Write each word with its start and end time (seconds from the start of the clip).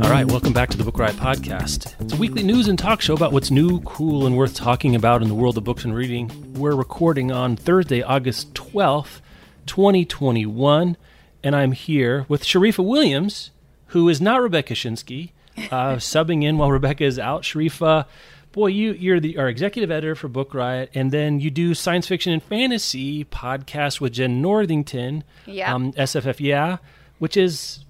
All 0.00 0.10
right, 0.10 0.26
welcome 0.26 0.52
back 0.52 0.68
to 0.70 0.76
the 0.78 0.84
Book 0.84 0.98
Riot 0.98 1.16
Podcast. 1.16 1.94
It's 2.00 2.12
a 2.12 2.16
weekly 2.16 2.42
news 2.44 2.68
and 2.68 2.78
talk 2.78 3.00
show 3.00 3.14
about 3.14 3.32
what's 3.32 3.50
new, 3.50 3.80
cool, 3.80 4.26
and 4.26 4.36
worth 4.36 4.54
talking 4.54 4.94
about 4.94 5.22
in 5.22 5.28
the 5.28 5.34
world 5.34 5.58
of 5.58 5.64
books 5.64 5.84
and 5.84 5.94
reading. 5.94 6.54
We're 6.54 6.76
recording 6.76 7.32
on 7.32 7.56
Thursday, 7.56 8.02
August 8.02 8.54
12th, 8.54 9.20
2021, 9.66 10.96
and 11.42 11.56
I'm 11.56 11.72
here 11.72 12.26
with 12.28 12.44
Sharifa 12.44 12.84
Williams, 12.84 13.50
who 13.86 14.08
is 14.08 14.20
not 14.20 14.40
Rebecca 14.40 14.74
Schinsky, 14.74 15.32
uh, 15.56 15.60
subbing 15.96 16.44
in 16.44 16.58
while 16.58 16.70
Rebecca 16.70 17.04
is 17.04 17.18
out. 17.18 17.42
Sharifa, 17.42 18.06
boy, 18.52 18.68
you 18.68 18.92
you're 18.92 19.20
the 19.20 19.36
our 19.36 19.48
executive 19.48 19.90
editor 19.90 20.14
for 20.14 20.28
Book 20.28 20.54
Riot, 20.54 20.90
and 20.94 21.10
then 21.10 21.40
you 21.40 21.50
do 21.50 21.74
science 21.74 22.06
fiction 22.06 22.32
and 22.32 22.42
fantasy 22.42 23.24
podcast 23.24 24.00
with 24.00 24.12
Jenn 24.12 24.40
Northington, 24.40 25.24
Yeah. 25.44 25.74
um, 25.74 25.92
SFF, 25.94 26.38
yeah, 26.40 26.76
which 27.18 27.36
is 27.36 27.84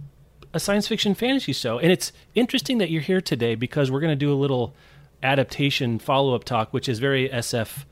a 0.53 0.61
science 0.61 0.89
fiction 0.89 1.15
fantasy 1.15 1.53
show. 1.53 1.79
And 1.79 1.93
it's 1.93 2.13
interesting 2.35 2.79
that 2.79 2.91
you're 2.91 3.03
here 3.03 3.21
today 3.21 3.55
because 3.55 3.91
we're 3.91 4.01
going 4.01 4.13
to 4.13 4.17
do 4.17 4.33
a 4.33 4.35
little 4.37 4.75
adaptation 5.23 5.99
follow 5.99 6.35
up 6.35 6.45
talk, 6.45 6.73
which 6.73 6.89
is 6.89 6.99
very 6.99 7.29
SF, 7.29 7.85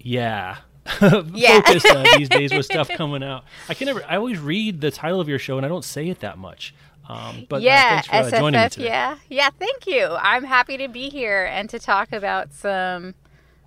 yeah. 0.00 0.58
Yeah. 1.32 1.60
focused 1.60 1.86
uh, 1.86 2.04
these 2.16 2.28
days 2.28 2.52
with 2.52 2.64
stuff 2.64 2.88
coming 2.96 3.22
out. 3.24 3.44
I 3.68 3.74
can 3.74 3.86
never. 3.86 4.04
I 4.04 4.16
always 4.16 4.38
read 4.38 4.80
the 4.80 4.90
title 4.90 5.20
of 5.20 5.28
your 5.28 5.38
show 5.38 5.56
and 5.56 5.66
I 5.66 5.68
don't 5.68 5.84
say 5.84 6.08
it 6.08 6.20
that 6.20 6.38
much. 6.38 6.74
Um, 7.08 7.46
but 7.48 7.56
uh, 7.56 7.58
yeah, 7.60 8.00
thanks 8.00 8.32
for 8.32 8.36
uh, 8.36 8.40
SFF. 8.40 8.84
Yeah, 8.84 9.16
yeah. 9.28 9.50
Thank 9.58 9.86
you. 9.86 10.16
I'm 10.20 10.44
happy 10.44 10.76
to 10.76 10.88
be 10.88 11.08
here 11.08 11.44
and 11.44 11.70
to 11.70 11.78
talk 11.78 12.12
about 12.12 12.52
some 12.52 13.14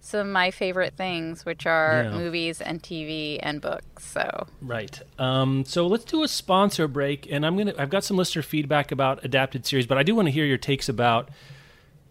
some 0.02 0.22
of 0.22 0.28
my 0.28 0.52
favorite 0.52 0.94
things, 0.96 1.46
which 1.46 1.66
are 1.66 2.04
Yeah. 2.04 2.12
movies 2.12 2.62
and 2.62 2.82
TV 2.82 3.40
and 3.44 3.62
books. 3.62 4.06
So 4.06 4.48
Right. 4.62 5.00
Um, 5.18 5.66
so 5.66 5.86
let's 5.88 6.06
do 6.06 6.24
a 6.24 6.28
sponsor 6.28 6.88
break, 6.88 7.28
and 7.32 7.46
I'm 7.46 7.58
gonna. 7.58 7.74
I've 7.78 7.90
got 7.90 8.04
some 8.04 8.18
listener 8.18 8.42
feedback 8.42 8.92
about 8.92 9.24
adapted 9.24 9.66
series, 9.66 9.86
but 9.88 9.98
I 9.98 10.04
do 10.04 10.16
want 10.16 10.28
to 10.28 10.32
hear 10.32 10.46
your 10.46 10.58
takes 10.58 10.88
about 10.90 11.30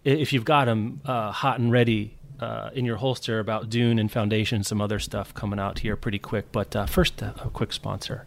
if 0.05 0.33
you've 0.33 0.44
got 0.44 0.66
them 0.66 1.00
uh, 1.05 1.33
hot 1.33 1.59
and 1.59 1.70
ready 1.72 2.16
uh, 2.41 2.70
in 2.72 2.84
your 2.84 2.97
holster 2.97 3.41
about 3.41 3.69
Dune 3.69 3.98
and 3.98 4.11
Foundation, 4.12 4.62
some 4.62 4.81
other 4.81 4.98
stuff 4.98 5.34
coming 5.34 5.59
out 5.59 5.81
here 5.81 5.97
pretty 5.97 6.19
quick. 6.20 6.53
But 6.53 6.75
uh, 6.77 6.86
first, 6.86 7.22
uh, 7.22 7.33
a 7.44 7.50
quick 7.50 7.72
sponsor. 7.72 8.27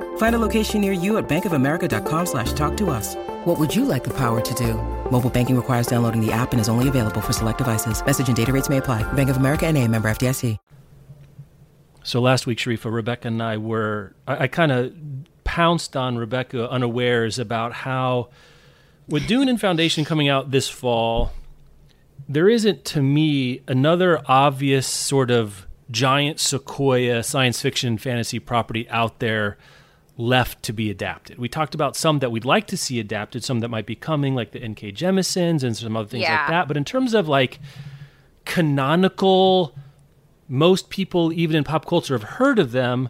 Find 0.21 0.35
a 0.35 0.47
location 0.47 0.81
near 0.81 0.93
you 0.93 1.17
at 1.17 1.27
bankofamerica.com 1.27 2.25
slash 2.27 2.53
talk 2.53 2.77
to 2.77 2.91
us. 2.91 3.15
What 3.43 3.57
would 3.57 3.75
you 3.75 3.85
like 3.85 4.03
the 4.03 4.15
power 4.15 4.39
to 4.39 4.53
do? 4.53 4.75
Mobile 5.09 5.31
banking 5.31 5.55
requires 5.55 5.87
downloading 5.87 6.23
the 6.23 6.31
app 6.31 6.51
and 6.51 6.61
is 6.61 6.69
only 6.69 6.87
available 6.87 7.21
for 7.21 7.33
select 7.33 7.57
devices. 7.57 8.05
Message 8.05 8.27
and 8.27 8.37
data 8.37 8.53
rates 8.53 8.69
may 8.69 8.77
apply. 8.77 9.01
Bank 9.13 9.31
of 9.31 9.37
America 9.37 9.65
and 9.65 9.75
a 9.79 9.87
member 9.87 10.11
FDIC. 10.11 10.59
So 12.03 12.21
last 12.21 12.45
week, 12.45 12.59
Sharifa, 12.59 12.93
Rebecca, 12.93 13.29
and 13.29 13.41
I 13.41 13.57
were. 13.57 14.13
I, 14.27 14.43
I 14.43 14.47
kind 14.47 14.71
of 14.71 14.93
pounced 15.43 15.97
on 15.97 16.19
Rebecca 16.19 16.69
unawares 16.69 17.39
about 17.39 17.73
how, 17.73 18.29
with 19.07 19.25
Dune 19.25 19.49
and 19.49 19.59
Foundation 19.59 20.05
coming 20.05 20.29
out 20.29 20.51
this 20.51 20.69
fall, 20.69 21.31
there 22.29 22.47
isn't 22.47 22.85
to 22.85 23.01
me 23.01 23.63
another 23.67 24.21
obvious 24.27 24.85
sort 24.85 25.31
of 25.31 25.65
giant 25.89 26.39
sequoia 26.39 27.23
science 27.23 27.59
fiction 27.59 27.97
fantasy 27.97 28.37
property 28.37 28.87
out 28.91 29.17
there 29.17 29.57
left 30.17 30.61
to 30.63 30.73
be 30.73 30.89
adapted. 30.91 31.37
We 31.39 31.47
talked 31.49 31.73
about 31.73 31.95
some 31.95 32.19
that 32.19 32.31
we'd 32.31 32.45
like 32.45 32.67
to 32.67 32.77
see 32.77 32.99
adapted, 32.99 33.43
some 33.43 33.59
that 33.61 33.69
might 33.69 33.85
be 33.85 33.95
coming, 33.95 34.35
like 34.35 34.51
the 34.51 34.61
N.K. 34.61 34.91
Jemisons 34.91 35.63
and 35.63 35.75
some 35.75 35.95
other 35.97 36.07
things 36.07 36.23
Yeah. 36.23 36.37
like 36.41 36.47
that. 36.49 36.67
But 36.67 36.77
in 36.77 36.85
terms 36.85 37.13
of 37.13 37.27
like 37.27 37.59
canonical, 38.45 39.73
most 40.47 40.89
people, 40.89 41.31
even 41.33 41.55
in 41.55 41.63
pop 41.63 41.85
culture, 41.85 42.13
have 42.13 42.23
heard 42.37 42.59
of 42.59 42.71
them, 42.71 43.09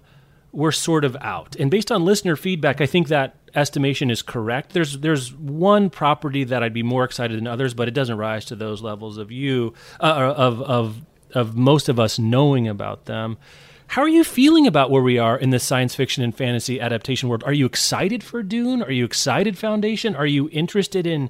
we're 0.52 0.72
sort 0.72 1.04
of 1.06 1.16
out. 1.22 1.56
And 1.58 1.72
based 1.72 1.92
on 1.92 2.04
listener 2.06 2.36
feedback, 2.36 2.82
I 2.82 2.86
think 2.86 3.08
that 3.08 3.36
estimation 3.56 4.10
is 4.12 4.22
correct. 4.22 4.74
There's 4.74 5.00
there's 5.00 5.34
one 5.34 5.90
property 5.90 6.44
that 6.44 6.62
I'd 6.62 6.74
be 6.74 6.84
more 6.84 7.04
excited 7.04 7.38
than 7.38 7.48
others, 7.48 7.74
but 7.74 7.88
it 7.88 7.94
doesn't 7.94 8.18
rise 8.18 8.46
to 8.46 8.56
those 8.56 8.82
levels 8.82 9.18
of 9.18 9.32
you 9.32 9.74
uh, 10.00 10.34
of 10.36 10.62
of 10.62 11.02
of 11.34 11.56
most 11.56 11.88
of 11.90 12.00
us 12.00 12.20
knowing 12.20 12.68
about 12.68 13.06
them. 13.06 13.38
How 13.92 14.04
are 14.04 14.08
you 14.08 14.24
feeling 14.24 14.68
about 14.68 14.90
where 14.90 15.02
we 15.02 15.18
are 15.18 15.38
in 15.38 15.50
the 15.50 15.60
science 15.60 15.96
fiction 15.96 16.24
and 16.24 16.34
fantasy 16.34 16.80
adaptation 16.80 17.28
world? 17.28 17.44
Are 17.44 17.52
you 17.52 17.66
excited 17.66 18.24
for 18.24 18.42
Dune? 18.42 18.82
Are 18.82 18.90
you 18.90 19.04
excited 19.04 19.58
Foundation? 19.58 20.16
Are 20.16 20.26
you 20.26 20.48
interested 20.54 21.06
in 21.06 21.30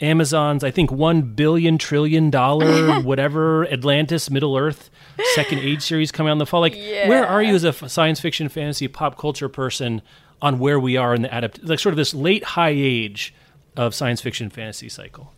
Amazon's, 0.00 0.64
I 0.64 0.72
think, 0.72 0.90
one 0.90 1.22
billion 1.22 1.78
trillion 1.78 2.28
dollar 2.28 3.00
whatever 3.02 3.64
Atlantis 3.68 4.28
Middle 4.28 4.56
Earth 4.56 4.90
second 5.36 5.60
age 5.60 5.82
series 5.82 6.10
coming 6.10 6.30
out 6.30 6.32
in 6.32 6.38
the 6.38 6.46
fall? 6.46 6.60
Like, 6.60 6.74
where 6.74 7.24
are 7.24 7.40
you 7.40 7.54
as 7.54 7.62
a 7.62 7.68
f- 7.68 7.88
science 7.88 8.18
fiction, 8.18 8.48
fantasy, 8.48 8.88
pop 8.88 9.16
culture 9.16 9.48
person 9.48 10.02
on 10.42 10.58
where 10.58 10.80
we 10.80 10.96
are 10.96 11.14
in 11.14 11.22
the 11.22 11.28
adapt, 11.28 11.62
like 11.62 11.78
sort 11.78 11.92
of 11.92 11.96
this 11.96 12.12
late 12.12 12.42
high 12.42 12.74
age 12.74 13.32
of 13.76 13.94
science 13.94 14.20
fiction 14.20 14.50
fantasy 14.50 14.88
cycle? 14.88 15.32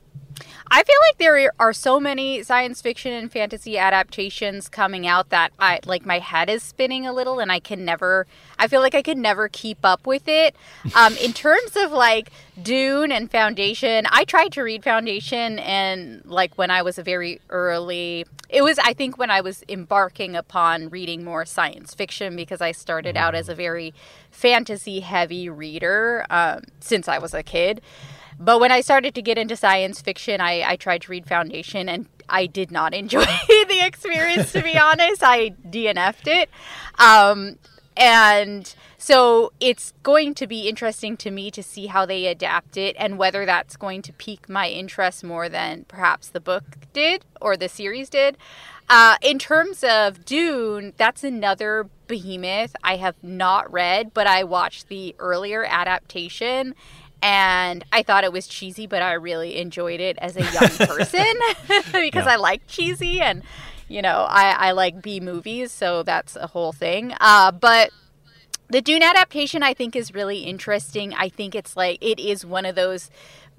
I 0.74 0.84
feel 0.84 0.96
like 1.06 1.18
there 1.18 1.52
are 1.58 1.74
so 1.74 2.00
many 2.00 2.42
science 2.42 2.80
fiction 2.80 3.12
and 3.12 3.30
fantasy 3.30 3.76
adaptations 3.76 4.70
coming 4.70 5.06
out 5.06 5.28
that 5.28 5.52
I 5.58 5.80
like 5.84 6.06
my 6.06 6.18
head 6.18 6.48
is 6.48 6.62
spinning 6.62 7.06
a 7.06 7.12
little 7.12 7.40
and 7.40 7.52
I 7.52 7.60
can 7.60 7.84
never 7.84 8.26
I 8.58 8.68
feel 8.68 8.80
like 8.80 8.94
I 8.94 9.02
could 9.02 9.18
never 9.18 9.50
keep 9.50 9.84
up 9.84 10.06
with 10.06 10.26
it. 10.26 10.56
Um, 10.94 11.16
in 11.16 11.32
terms 11.32 11.76
of 11.76 11.90
like 11.90 12.30
Dune 12.62 13.12
and 13.12 13.30
Foundation, 13.30 14.06
I 14.10 14.24
tried 14.24 14.52
to 14.52 14.62
read 14.62 14.84
Foundation 14.84 15.58
and 15.58 16.22
like 16.24 16.56
when 16.56 16.70
I 16.70 16.82
was 16.82 16.98
a 16.98 17.02
very 17.02 17.40
early 17.50 18.24
it 18.48 18.62
was 18.62 18.78
I 18.78 18.94
think 18.94 19.18
when 19.18 19.30
I 19.30 19.40
was 19.42 19.64
embarking 19.68 20.36
upon 20.36 20.88
reading 20.88 21.24
more 21.24 21.44
science 21.44 21.94
fiction 21.94 22.36
because 22.36 22.60
I 22.60 22.72
started 22.72 23.16
out 23.16 23.34
as 23.34 23.48
a 23.48 23.54
very 23.54 23.92
fantasy 24.30 25.00
heavy 25.00 25.48
reader 25.48 26.24
um, 26.30 26.62
since 26.80 27.08
I 27.08 27.18
was 27.18 27.34
a 27.34 27.42
kid. 27.42 27.82
But 28.38 28.60
when 28.60 28.72
I 28.72 28.80
started 28.80 29.14
to 29.14 29.22
get 29.22 29.38
into 29.38 29.56
science 29.56 30.00
fiction, 30.00 30.40
I, 30.40 30.62
I 30.66 30.76
tried 30.76 31.02
to 31.02 31.10
read 31.10 31.26
Foundation 31.26 31.88
and 31.88 32.06
I 32.28 32.46
did 32.46 32.70
not 32.70 32.94
enjoy 33.02 33.24
the 33.24 33.80
experience, 33.84 34.52
to 34.52 34.62
be 34.62 34.76
honest. 34.76 35.22
I 35.22 35.50
DNF'd 35.50 36.28
it. 36.28 36.50
Um, 36.98 37.56
and 37.96 38.74
so 38.96 39.52
it's 39.60 39.92
going 40.02 40.34
to 40.34 40.46
be 40.46 40.68
interesting 40.68 41.16
to 41.18 41.30
me 41.30 41.50
to 41.50 41.62
see 41.62 41.86
how 41.86 42.06
they 42.06 42.26
adapt 42.26 42.76
it 42.76 42.96
and 42.98 43.18
whether 43.18 43.44
that's 43.44 43.76
going 43.76 44.00
to 44.02 44.12
pique 44.12 44.48
my 44.48 44.68
interest 44.68 45.22
more 45.22 45.48
than 45.48 45.84
perhaps 45.88 46.28
the 46.28 46.40
book 46.40 46.64
did 46.92 47.24
or 47.40 47.56
the 47.56 47.68
series 47.68 48.08
did. 48.08 48.38
Uh, 48.88 49.16
in 49.22 49.38
terms 49.38 49.84
of 49.84 50.24
Dune, 50.24 50.92
that's 50.96 51.24
another 51.24 51.88
behemoth 52.06 52.76
I 52.82 52.96
have 52.96 53.16
not 53.22 53.72
read, 53.72 54.12
but 54.12 54.26
I 54.26 54.44
watched 54.44 54.88
the 54.88 55.14
earlier 55.18 55.64
adaptation 55.64 56.74
and 57.22 57.84
I 57.92 58.02
thought 58.02 58.24
it 58.24 58.32
was 58.32 58.46
cheesy, 58.46 58.86
but 58.86 59.02
I 59.02 59.12
really 59.14 59.56
enjoyed 59.56 60.00
it 60.00 60.18
as 60.18 60.36
a 60.36 60.42
young 60.42 60.68
person 60.78 61.24
because 61.92 62.26
Yeah. 62.26 62.32
I 62.32 62.36
like 62.36 62.66
cheesy 62.66 63.20
and 63.22 63.42
you 63.88 64.02
know 64.02 64.26
I, 64.28 64.68
I 64.68 64.72
like 64.72 65.00
B 65.02 65.20
movies, 65.20 65.72
so 65.72 66.02
that's 66.02 66.36
a 66.36 66.48
whole 66.48 66.72
thing. 66.72 67.14
Uh, 67.20 67.52
but 67.52 67.90
The 68.70 68.80
Dune 68.82 69.02
adaptation, 69.02 69.62
I 69.62 69.74
think, 69.74 69.94
is 69.96 70.14
really 70.14 70.40
interesting. 70.40 71.12
I 71.14 71.28
think 71.28 71.54
it's 71.54 71.76
like 71.76 71.98
it 72.00 72.18
is 72.18 72.44
one 72.46 72.64
of 72.66 72.74
those 72.74 73.10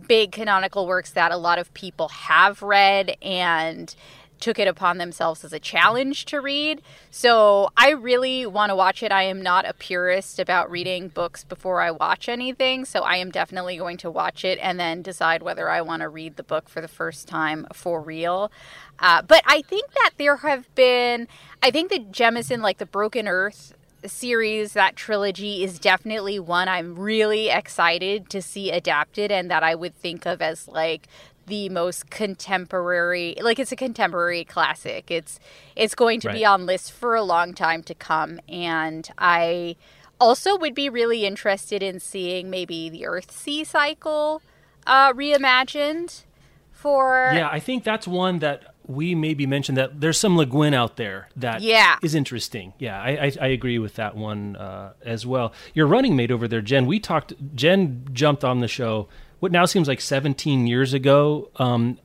big 0.07 0.31
canonical 0.31 0.87
works 0.87 1.11
that 1.11 1.31
a 1.31 1.37
lot 1.37 1.59
of 1.59 1.73
people 1.75 2.09
have 2.09 2.61
read 2.63 3.15
and 3.21 3.95
took 4.43 4.59
it 4.59 4.67
upon 4.67 4.97
themselves 4.97 5.45
as 5.45 5.53
a 5.53 5.59
challenge 5.59 6.25
to 6.25 6.41
read. 6.41 6.81
So 7.09 7.69
I 7.77 7.91
really 7.91 8.45
want 8.45 8.71
to 8.71 8.75
watch 8.75 9.01
it. 9.01 9.09
I 9.09 9.23
am 9.23 9.41
not 9.41 9.65
a 9.65 9.73
purist 9.73 10.37
about 10.37 10.69
reading 10.69 11.07
books 11.07 11.45
before 11.45 11.79
I 11.79 11.91
watch 11.91 12.27
anything. 12.27 12.83
So 12.83 13.03
I 13.03 13.15
am 13.15 13.31
definitely 13.31 13.77
going 13.77 13.95
to 13.97 14.11
watch 14.11 14.43
it 14.43 14.59
and 14.61 14.77
then 14.77 15.01
decide 15.01 15.43
whether 15.43 15.69
I 15.69 15.81
want 15.81 16.01
to 16.01 16.09
read 16.09 16.35
the 16.35 16.43
book 16.43 16.67
for 16.67 16.81
the 16.81 16.89
first 16.89 17.25
time 17.25 17.65
for 17.71 18.01
real. 18.01 18.51
Uh, 18.99 19.21
but 19.21 19.43
I 19.45 19.61
think 19.61 19.89
that 19.93 20.11
there 20.17 20.35
have 20.35 20.75
been, 20.75 21.29
I 21.61 21.71
think 21.71 21.89
that 21.91 22.11
Jemisin, 22.11 22.61
like 22.61 22.79
the 22.79 22.85
Broken 22.85 23.29
Earth 23.29 23.73
series, 24.05 24.73
that 24.73 24.97
trilogy 24.97 25.63
is 25.63 25.79
definitely 25.79 26.37
one 26.37 26.67
I'm 26.67 26.99
really 26.99 27.47
excited 27.47 28.29
to 28.31 28.41
see 28.41 28.71
adapted 28.71 29.31
and 29.31 29.49
that 29.49 29.63
I 29.63 29.75
would 29.75 29.95
think 29.95 30.25
of 30.25 30.41
as 30.41 30.67
like 30.67 31.07
the 31.47 31.69
most 31.69 32.09
contemporary 32.09 33.35
like 33.41 33.59
it's 33.59 33.71
a 33.71 33.75
contemporary 33.75 34.43
classic 34.43 35.09
it's 35.09 35.39
it's 35.75 35.95
going 35.95 36.19
to 36.19 36.29
right. 36.29 36.37
be 36.37 36.45
on 36.45 36.65
lists 36.65 36.89
for 36.89 37.15
a 37.15 37.23
long 37.23 37.53
time 37.53 37.83
to 37.83 37.93
come 37.93 38.39
and 38.47 39.09
i 39.17 39.75
also 40.19 40.57
would 40.57 40.75
be 40.75 40.89
really 40.89 41.25
interested 41.25 41.83
in 41.83 41.99
seeing 41.99 42.49
maybe 42.49 42.89
the 42.89 43.01
Earthsea 43.01 43.65
cycle 43.65 44.41
uh, 44.87 45.11
reimagined 45.13 46.23
for 46.71 47.31
yeah 47.33 47.49
i 47.51 47.59
think 47.59 47.83
that's 47.83 48.07
one 48.07 48.39
that 48.39 48.73
we 48.85 49.15
maybe 49.15 49.45
mentioned 49.45 49.77
that 49.77 50.01
there's 50.01 50.17
some 50.17 50.37
Le 50.37 50.45
Guin 50.45 50.73
out 50.73 50.97
there 50.97 51.29
that 51.35 51.61
yeah. 51.61 51.97
is 52.01 52.15
interesting. 52.15 52.73
Yeah, 52.79 53.01
I, 53.01 53.09
I, 53.11 53.31
I 53.41 53.47
agree 53.47 53.79
with 53.79 53.95
that 53.95 54.15
one 54.15 54.55
uh, 54.55 54.93
as 55.03 55.25
well. 55.25 55.53
Your 55.73 55.87
running 55.87 56.15
mate 56.15 56.31
over 56.31 56.47
there, 56.47 56.61
Jen. 56.61 56.85
We 56.85 56.99
talked. 56.99 57.33
Jen 57.55 58.05
jumped 58.11 58.43
on 58.43 58.59
the 58.59 58.67
show 58.67 59.07
what 59.43 59.51
now 59.51 59.65
seems 59.65 59.89
like 59.89 59.99
17 59.99 60.67
years 60.67 60.93
ago, 60.93 61.51
um, 61.57 61.99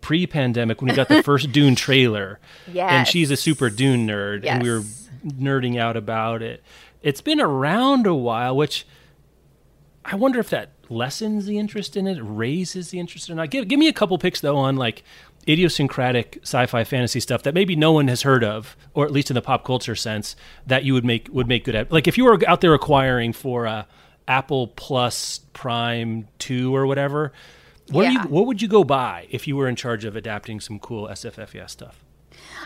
pre-pandemic, 0.00 0.80
when 0.80 0.88
we 0.88 0.96
got 0.96 1.10
the 1.10 1.22
first 1.22 1.52
Dune 1.52 1.74
trailer. 1.74 2.40
Yes. 2.72 2.90
And 2.90 3.06
she's 3.06 3.30
a 3.30 3.36
super 3.36 3.68
Dune 3.68 4.06
nerd, 4.06 4.42
yes. 4.42 4.54
and 4.54 4.62
we 4.62 4.70
were 4.70 4.80
nerding 5.22 5.78
out 5.78 5.98
about 5.98 6.40
it. 6.40 6.62
It's 7.02 7.20
been 7.20 7.42
around 7.42 8.06
a 8.06 8.14
while, 8.14 8.56
which 8.56 8.86
I 10.02 10.14
wonder 10.14 10.40
if 10.40 10.48
that 10.48 10.70
lessens 10.88 11.44
the 11.44 11.58
interest 11.58 11.94
in 11.94 12.06
it, 12.06 12.18
raises 12.22 12.88
the 12.88 12.98
interest 12.98 13.28
or 13.28 13.34
not. 13.34 13.50
Give 13.50 13.68
give 13.68 13.78
me 13.78 13.88
a 13.88 13.92
couple 13.92 14.16
picks 14.16 14.40
though 14.40 14.56
on 14.56 14.76
like 14.76 15.04
idiosyncratic 15.46 16.38
sci-fi 16.42 16.84
fantasy 16.84 17.20
stuff 17.20 17.42
that 17.42 17.52
maybe 17.52 17.76
no 17.76 17.92
one 17.92 18.08
has 18.08 18.22
heard 18.22 18.42
of, 18.42 18.78
or 18.94 19.04
at 19.04 19.12
least 19.12 19.30
in 19.30 19.34
the 19.34 19.42
pop 19.42 19.62
culture 19.62 19.94
sense, 19.94 20.36
that 20.66 20.84
you 20.84 20.94
would 20.94 21.04
make 21.04 21.28
would 21.30 21.48
make 21.48 21.64
good. 21.64 21.74
At. 21.74 21.92
Like 21.92 22.08
if 22.08 22.16
you 22.16 22.24
were 22.24 22.40
out 22.48 22.62
there 22.62 22.72
acquiring 22.72 23.34
for 23.34 23.66
a 23.66 23.86
Apple 24.28 24.68
Plus 24.68 25.40
Prime 25.52 26.28
Two 26.38 26.76
or 26.76 26.86
whatever. 26.86 27.32
What 27.90 28.04
yeah. 28.04 28.22
you, 28.22 28.28
what 28.28 28.46
would 28.46 28.60
you 28.60 28.68
go 28.68 28.84
buy 28.84 29.26
if 29.30 29.48
you 29.48 29.56
were 29.56 29.66
in 29.66 29.74
charge 29.74 30.04
of 30.04 30.14
adapting 30.14 30.60
some 30.60 30.78
cool 30.78 31.08
SFFS 31.08 31.70
stuff? 31.70 32.04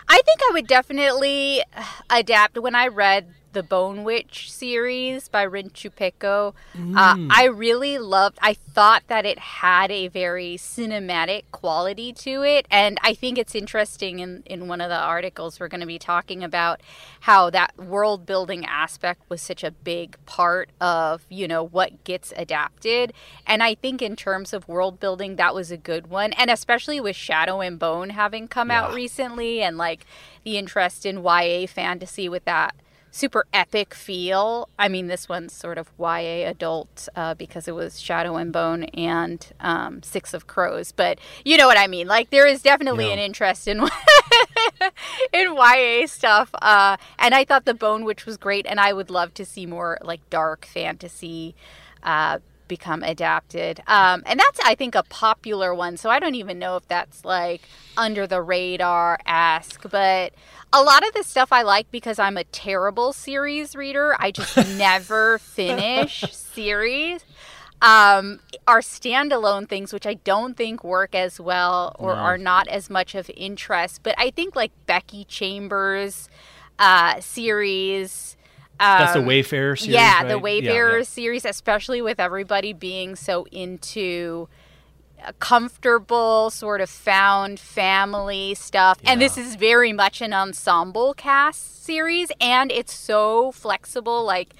I 0.07 0.21
think 0.25 0.39
I 0.43 0.51
would 0.53 0.67
definitely 0.67 1.63
uh, 1.75 1.83
adapt. 2.09 2.59
When 2.59 2.75
I 2.75 2.87
read 2.87 3.33
the 3.53 3.63
Bone 3.63 4.03
Witch 4.03 4.51
series 4.51 5.29
by 5.29 5.43
Rin 5.43 5.69
Chupeco. 5.69 6.53
Uh, 6.75 6.77
mm. 6.77 6.97
Uh, 6.97 7.27
I 7.31 7.45
really 7.45 7.97
loved. 7.97 8.37
I 8.41 8.53
thought 8.53 9.03
that 9.07 9.25
it 9.25 9.39
had 9.39 9.91
a 9.91 10.07
very 10.07 10.55
cinematic 10.57 11.43
quality 11.51 12.11
to 12.13 12.43
it, 12.43 12.67
and 12.69 12.97
I 13.01 13.13
think 13.13 13.37
it's 13.37 13.55
interesting. 13.55 14.19
In 14.19 14.43
in 14.45 14.67
one 14.67 14.81
of 14.81 14.89
the 14.89 14.97
articles, 14.97 15.59
we're 15.59 15.67
going 15.67 15.81
to 15.81 15.87
be 15.87 15.99
talking 15.99 16.43
about 16.43 16.81
how 17.21 17.49
that 17.51 17.77
world 17.77 18.25
building 18.25 18.65
aspect 18.65 19.21
was 19.29 19.41
such 19.41 19.63
a 19.63 19.71
big 19.71 20.17
part 20.25 20.69
of 20.81 21.25
you 21.29 21.47
know 21.47 21.63
what 21.63 22.03
gets 22.03 22.33
adapted, 22.35 23.13
and 23.47 23.63
I 23.63 23.75
think 23.75 24.01
in 24.01 24.15
terms 24.15 24.53
of 24.53 24.67
world 24.67 24.99
building, 24.99 25.35
that 25.35 25.53
was 25.53 25.71
a 25.71 25.77
good 25.77 26.07
one, 26.07 26.33
and 26.33 26.49
especially 26.49 26.99
with 26.99 27.15
Shadow 27.15 27.61
and 27.61 27.77
Bone 27.77 28.09
having 28.09 28.47
come 28.47 28.69
yeah. 28.69 28.83
out 28.83 28.93
recently, 28.93 29.61
and 29.61 29.77
like 29.77 30.05
the 30.43 30.57
interest 30.57 31.05
in 31.05 31.23
YA 31.23 31.67
fantasy 31.67 32.27
with 32.27 32.45
that 32.45 32.75
super 33.13 33.45
epic 33.53 33.93
feel. 33.93 34.67
I 34.77 34.89
mean, 34.89 35.05
this 35.05 35.29
one's 35.29 35.53
sort 35.53 35.77
of 35.77 35.91
YA 35.99 36.49
adult 36.49 37.07
uh, 37.15 37.35
because 37.35 37.67
it 37.67 37.75
was 37.75 38.01
Shadow 38.01 38.37
and 38.37 38.51
Bone 38.51 38.85
and 38.85 39.45
um, 39.59 40.01
Six 40.01 40.33
of 40.33 40.47
Crows, 40.47 40.91
but 40.91 41.19
you 41.45 41.55
know 41.55 41.67
what 41.67 41.77
I 41.77 41.85
mean. 41.85 42.07
Like 42.07 42.31
there 42.31 42.47
is 42.47 42.63
definitely 42.63 43.05
yeah. 43.05 43.13
an 43.13 43.19
interest 43.19 43.67
in 43.67 43.81
in 45.33 45.55
YA 45.55 46.07
stuff, 46.07 46.49
uh, 46.55 46.97
and 47.19 47.35
I 47.35 47.45
thought 47.45 47.65
the 47.65 47.75
Bone 47.75 48.03
Witch 48.03 48.25
was 48.25 48.35
great, 48.35 48.65
and 48.65 48.79
I 48.79 48.93
would 48.93 49.11
love 49.11 49.33
to 49.35 49.45
see 49.45 49.67
more 49.67 49.99
like 50.01 50.27
dark 50.31 50.65
fantasy. 50.65 51.55
Uh, 52.01 52.39
become 52.73 53.03
adapted. 53.03 53.81
Um, 53.85 54.23
and 54.25 54.39
that's, 54.39 54.59
I 54.65 54.73
think, 54.73 54.95
a 54.95 55.03
popular 55.03 55.75
one. 55.75 55.95
So 55.95 56.09
I 56.09 56.17
don't 56.19 56.33
even 56.33 56.57
know 56.57 56.75
if 56.75 56.87
that's 56.87 57.23
like 57.23 57.61
under 57.95 58.25
the 58.25 58.41
radar 58.41 59.19
ask, 59.27 59.87
but 59.91 60.33
a 60.71 60.81
lot 60.81 61.07
of 61.07 61.13
the 61.13 61.21
stuff 61.21 61.51
I 61.51 61.61
like 61.61 61.91
because 61.91 62.17
I'm 62.17 62.35
a 62.35 62.45
terrible 62.45 63.13
series 63.13 63.75
reader. 63.75 64.15
I 64.17 64.31
just 64.31 64.57
never 64.77 65.37
finish 65.37 66.23
series. 66.31 67.23
Um, 67.83 68.39
are 68.67 68.79
standalone 68.79 69.69
things, 69.69 69.93
which 69.93 70.07
I 70.07 70.15
don't 70.15 70.57
think 70.57 70.83
work 70.83 71.13
as 71.13 71.39
well 71.39 71.95
or 71.99 72.15
no. 72.15 72.21
are 72.21 72.37
not 72.39 72.67
as 72.69 72.89
much 72.89 73.13
of 73.13 73.29
interest. 73.35 74.01
But 74.01 74.15
I 74.17 74.31
think 74.31 74.55
like 74.55 74.71
Becky 74.87 75.25
Chambers 75.25 76.27
uh, 76.79 77.19
series 77.19 78.35
um, 78.79 78.99
That's 78.99 79.13
the 79.13 79.21
Wayfarer 79.21 79.75
series. 79.75 79.93
Yeah, 79.93 80.19
right? 80.19 80.27
the 80.27 80.39
Wayfarer 80.39 80.91
yeah, 80.91 80.97
yeah. 80.97 81.03
series, 81.03 81.45
especially 81.45 82.01
with 82.01 82.19
everybody 82.19 82.73
being 82.73 83.15
so 83.15 83.45
into 83.51 84.47
comfortable 85.39 86.49
sort 86.49 86.81
of 86.81 86.89
found 86.89 87.59
family 87.59 88.53
stuff 88.53 88.99
yeah. 89.03 89.11
and 89.11 89.21
this 89.21 89.37
is 89.37 89.55
very 89.55 89.93
much 89.93 90.21
an 90.21 90.33
ensemble 90.33 91.13
cast 91.13 91.83
series 91.83 92.29
and 92.41 92.71
it's 92.71 92.93
so 92.93 93.51
flexible 93.53 94.25
like 94.25 94.53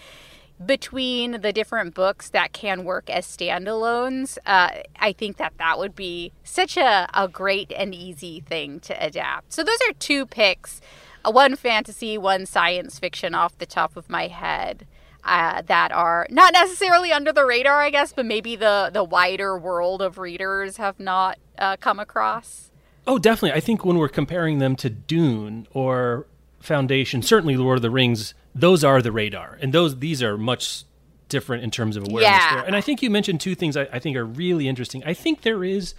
between 0.66 1.42
the 1.42 1.52
different 1.52 1.94
books 1.94 2.30
that 2.30 2.54
can 2.54 2.86
work 2.86 3.10
as 3.10 3.26
standalones 3.26 4.38
uh, 4.46 4.70
i 5.00 5.12
think 5.12 5.38
that 5.38 5.52
that 5.58 5.78
would 5.78 5.96
be 5.96 6.32
such 6.44 6.78
a, 6.78 7.10
a 7.14 7.28
great 7.28 7.72
and 7.76 7.94
easy 7.94 8.40
thing 8.40 8.80
to 8.80 9.06
adapt 9.06 9.52
so 9.52 9.64
those 9.64 9.80
are 9.90 9.94
two 9.94 10.26
picks 10.26 10.80
one 11.26 11.56
fantasy, 11.56 12.18
one 12.18 12.46
science 12.46 13.00
fiction 13.00 13.34
off 13.36 13.58
the 13.58 13.66
top 13.66 13.96
of 13.96 14.10
my 14.10 14.28
head. 14.28 14.86
Uh, 15.26 15.62
that 15.62 15.90
are 15.94 16.28
not 16.30 16.52
necessarily 16.52 17.14
under 17.14 17.32
the 17.32 17.46
radar, 17.46 17.82
I 17.82 17.92
guess, 17.92 18.12
but 18.12 18.26
maybe 18.26 18.58
the 18.58 18.90
the 18.92 19.06
wider 19.06 19.58
world 19.58 20.02
of 20.02 20.18
readers 20.18 20.76
have 20.76 21.00
not 21.00 21.40
uh, 21.58 21.78
come 21.78 21.98
across. 21.98 22.72
Oh, 23.08 23.18
definitely. 23.18 23.54
I 23.54 23.62
think 23.62 23.86
when 23.86 23.98
we're 23.98 24.10
comparing 24.10 24.60
them 24.60 24.76
to 24.76 24.90
Dune 24.90 25.66
or 25.72 26.28
Foundation, 26.60 27.22
certainly 27.22 27.56
Lord 27.56 27.78
of 27.78 27.82
the 27.82 27.90
Rings, 27.90 28.34
those 28.54 28.84
are 28.84 29.02
the 29.02 29.14
radar, 29.14 29.58
and 29.62 29.74
those 29.74 30.00
these 30.00 30.22
are 30.22 30.38
much 30.38 30.84
different 31.30 31.64
in 31.64 31.72
terms 31.72 31.96
of 31.96 32.04
awareness. 32.04 32.30
Yeah. 32.30 32.56
There. 32.56 32.66
And 32.66 32.76
I 32.76 32.82
think 32.82 33.02
you 33.02 33.10
mentioned 33.10 33.42
two 33.42 33.56
things 33.56 33.76
I, 33.78 33.88
I 33.94 34.00
think 34.00 34.18
are 34.18 34.26
really 34.26 34.68
interesting. 34.68 35.04
I 35.06 35.14
think 35.14 35.42
there 35.42 35.64
is 35.64 35.96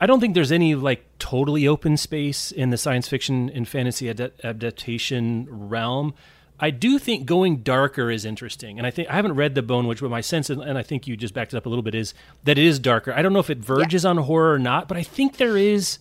I 0.00 0.06
don't 0.06 0.20
think 0.20 0.34
there's 0.34 0.52
any 0.52 0.74
like 0.74 1.04
totally 1.18 1.66
open 1.66 1.96
space 1.96 2.50
in 2.52 2.70
the 2.70 2.76
science 2.76 3.08
fiction 3.08 3.50
and 3.50 3.66
fantasy 3.66 4.10
ad- 4.10 4.32
adaptation 4.42 5.46
realm. 5.48 6.14
I 6.60 6.70
do 6.70 6.98
think 6.98 7.26
going 7.26 7.58
darker 7.58 8.10
is 8.10 8.24
interesting, 8.24 8.78
and 8.78 8.86
I 8.86 8.90
think 8.90 9.08
I 9.08 9.14
haven't 9.14 9.34
read 9.34 9.54
the 9.54 9.62
Bone 9.62 9.88
Witch, 9.88 10.00
but 10.00 10.10
my 10.10 10.20
sense, 10.20 10.50
and 10.50 10.78
I 10.78 10.82
think 10.82 11.06
you 11.06 11.16
just 11.16 11.34
backed 11.34 11.52
it 11.52 11.56
up 11.56 11.66
a 11.66 11.68
little 11.68 11.82
bit, 11.82 11.96
is 11.96 12.14
that 12.44 12.58
it 12.58 12.64
is 12.64 12.78
darker. 12.78 13.12
I 13.12 13.22
don't 13.22 13.32
know 13.32 13.40
if 13.40 13.50
it 13.50 13.58
verges 13.58 14.04
yeah. 14.04 14.10
on 14.10 14.18
horror 14.18 14.52
or 14.52 14.58
not, 14.58 14.86
but 14.86 14.96
I 14.96 15.02
think 15.02 15.36
there 15.36 15.56
is, 15.56 15.98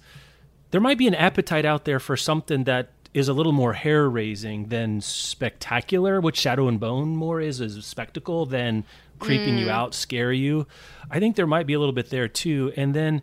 there 0.69 0.79
might 0.79 0.99
be 0.99 1.07
an 1.07 1.15
appetite 1.15 1.65
out 1.65 1.85
there 1.85 1.99
for 1.99 2.15
something 2.15 2.65
that 2.65 2.91
is 3.15 3.27
a 3.27 3.33
little 3.33 3.51
more 3.51 3.73
hair 3.73 4.07
raising 4.09 4.67
than 4.67 5.01
spectacular, 5.01 6.21
which 6.21 6.37
Shadow 6.37 6.67
and 6.67 6.79
Bone 6.79 7.15
more 7.15 7.41
is, 7.41 7.59
is 7.59 7.75
a 7.75 7.81
spectacle 7.81 8.45
than 8.45 8.83
creeping 9.19 9.55
mm. 9.55 9.61
you 9.61 9.69
out, 9.69 9.95
scare 9.95 10.31
you. 10.31 10.67
I 11.09 11.19
think 11.19 11.35
there 11.35 11.47
might 11.47 11.67
be 11.67 11.73
a 11.73 11.79
little 11.79 11.93
bit 11.93 12.09
there 12.09 12.27
too, 12.27 12.73
and 12.75 12.93
then 12.93 13.21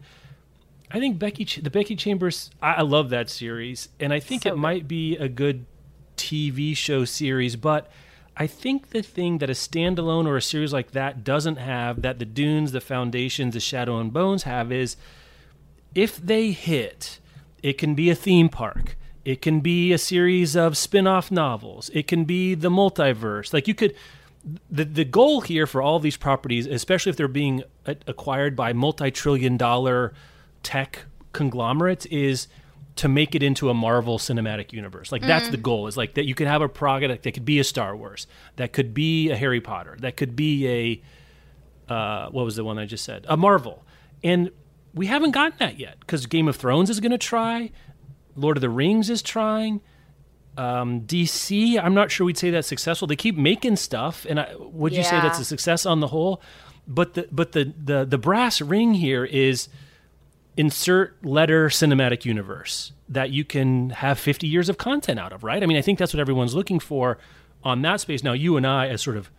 I 0.90 0.98
think 0.98 1.18
Becky, 1.18 1.44
the 1.44 1.70
Becky 1.70 1.94
Chambers, 1.96 2.50
I, 2.60 2.74
I 2.74 2.82
love 2.82 3.10
that 3.10 3.30
series, 3.30 3.88
and 4.00 4.12
I 4.12 4.20
think 4.20 4.42
so 4.42 4.50
it 4.50 4.52
good. 4.52 4.60
might 4.60 4.88
be 4.88 5.16
a 5.16 5.28
good 5.28 5.66
TV 6.16 6.76
show 6.76 7.04
series. 7.04 7.56
But 7.56 7.90
I 8.36 8.46
think 8.46 8.90
the 8.90 9.02
thing 9.02 9.38
that 9.38 9.50
a 9.50 9.54
standalone 9.54 10.26
or 10.26 10.36
a 10.36 10.42
series 10.42 10.72
like 10.72 10.92
that 10.92 11.22
doesn't 11.22 11.56
have, 11.56 12.02
that 12.02 12.18
the 12.18 12.24
Dunes, 12.24 12.72
the 12.72 12.80
Foundations, 12.80 13.54
the 13.54 13.60
Shadow 13.60 13.98
and 13.98 14.12
Bones 14.12 14.44
have, 14.44 14.72
is 14.72 14.96
if 15.94 16.16
they 16.16 16.52
hit, 16.52 17.18
it 17.62 17.74
can 17.74 17.94
be 17.94 18.10
a 18.10 18.14
theme 18.14 18.48
park. 18.48 18.96
It 19.24 19.42
can 19.42 19.60
be 19.60 19.92
a 19.92 19.98
series 19.98 20.56
of 20.56 20.76
spin-off 20.76 21.30
novels. 21.30 21.90
It 21.92 22.06
can 22.06 22.24
be 22.24 22.54
the 22.54 22.70
multiverse. 22.70 23.52
Like 23.52 23.68
you 23.68 23.74
could 23.74 23.94
the 24.70 24.84
the 24.86 25.04
goal 25.04 25.42
here 25.42 25.66
for 25.66 25.82
all 25.82 26.00
these 26.00 26.16
properties, 26.16 26.66
especially 26.66 27.10
if 27.10 27.16
they're 27.16 27.28
being 27.28 27.62
acquired 27.84 28.56
by 28.56 28.72
multi-trillion 28.72 29.58
dollar 29.58 30.14
tech 30.62 31.04
conglomerates 31.32 32.06
is 32.06 32.48
to 32.96 33.08
make 33.08 33.34
it 33.34 33.42
into 33.42 33.70
a 33.70 33.74
Marvel 33.74 34.18
cinematic 34.18 34.72
universe. 34.72 35.10
Like 35.12 35.22
that's 35.22 35.48
the 35.48 35.56
goal. 35.56 35.86
Is 35.86 35.96
like 35.96 36.14
that 36.14 36.26
you 36.26 36.34
could 36.34 36.46
have 36.46 36.60
a 36.60 36.68
product 36.68 37.22
that 37.22 37.32
could 37.32 37.44
be 37.44 37.58
a 37.58 37.64
Star 37.64 37.96
Wars, 37.96 38.26
that 38.56 38.72
could 38.72 38.92
be 38.92 39.30
a 39.30 39.36
Harry 39.36 39.60
Potter, 39.60 39.96
that 40.00 40.16
could 40.16 40.36
be 40.36 40.68
a 40.68 41.02
uh, 41.92 42.28
what 42.30 42.44
was 42.44 42.56
the 42.56 42.64
one 42.64 42.78
I 42.78 42.86
just 42.86 43.04
said? 43.04 43.26
A 43.28 43.36
Marvel. 43.36 43.84
And 44.22 44.50
we 44.94 45.06
haven't 45.06 45.32
gotten 45.32 45.56
that 45.58 45.78
yet 45.78 45.98
because 46.00 46.26
Game 46.26 46.46
of 46.46 46.56
Thrones 46.56 46.90
is 46.90 47.00
going 47.00 47.12
to 47.12 47.18
try, 47.18 47.70
Lord 48.36 48.56
of 48.56 48.60
the 48.60 48.70
Rings 48.70 49.10
is 49.10 49.22
trying. 49.22 49.80
Um, 50.56 51.02
DC, 51.02 51.82
I'm 51.82 51.94
not 51.94 52.10
sure 52.10 52.26
we'd 52.26 52.36
say 52.36 52.50
that's 52.50 52.68
successful. 52.68 53.08
They 53.08 53.16
keep 53.16 53.36
making 53.36 53.76
stuff, 53.76 54.26
and 54.28 54.40
I, 54.40 54.54
would 54.58 54.92
you 54.92 55.02
say 55.02 55.20
that's 55.20 55.38
a 55.38 55.44
success 55.44 55.86
on 55.86 56.00
the 56.00 56.08
whole? 56.08 56.42
But 56.86 57.14
the 57.14 57.28
but 57.30 57.52
the 57.52 57.72
the 57.82 58.04
the 58.04 58.18
brass 58.18 58.60
ring 58.60 58.94
here 58.94 59.24
is 59.24 59.68
insert 60.56 61.24
letter 61.24 61.68
cinematic 61.68 62.24
universe 62.24 62.92
that 63.08 63.30
you 63.30 63.44
can 63.44 63.90
have 63.90 64.18
50 64.18 64.46
years 64.46 64.68
of 64.68 64.78
content 64.78 65.18
out 65.18 65.32
of, 65.32 65.42
right? 65.44 65.62
I 65.62 65.66
mean, 65.66 65.76
I 65.76 65.82
think 65.82 65.98
that's 65.98 66.12
what 66.14 66.20
everyone's 66.20 66.54
looking 66.54 66.78
for 66.80 67.18
on 67.64 67.82
that 67.82 68.00
space. 68.00 68.22
Now, 68.22 68.32
you 68.32 68.56
and 68.56 68.66
I, 68.66 68.88
as 68.88 69.02
sort 69.02 69.16
of 69.16 69.30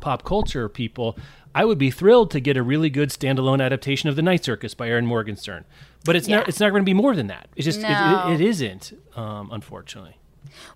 pop 0.00 0.24
culture 0.24 0.68
people, 0.68 1.16
I 1.54 1.64
would 1.64 1.78
be 1.78 1.90
thrilled 1.90 2.30
to 2.32 2.40
get 2.40 2.56
a 2.56 2.62
really 2.62 2.90
good 2.90 3.10
standalone 3.10 3.62
adaptation 3.64 4.08
of 4.08 4.16
The 4.16 4.22
Night 4.22 4.44
Circus 4.44 4.74
by 4.74 4.88
Erin 4.88 5.06
Morgenstern. 5.06 5.64
But 6.04 6.16
it's 6.16 6.28
Yeah. 6.28 6.38
not. 6.38 6.48
It's 6.48 6.60
not 6.60 6.70
going 6.70 6.82
to 6.82 6.86
be 6.86 6.94
more 6.94 7.14
than 7.14 7.28
that. 7.28 7.48
It's 7.56 7.64
just. 7.64 7.78
it- 7.78 7.82
No. 7.82 8.28
it, 8.28 8.40
it 8.40 8.44
isn't. 8.46 8.92
Um, 9.16 9.50
unfortunately. 9.52 10.18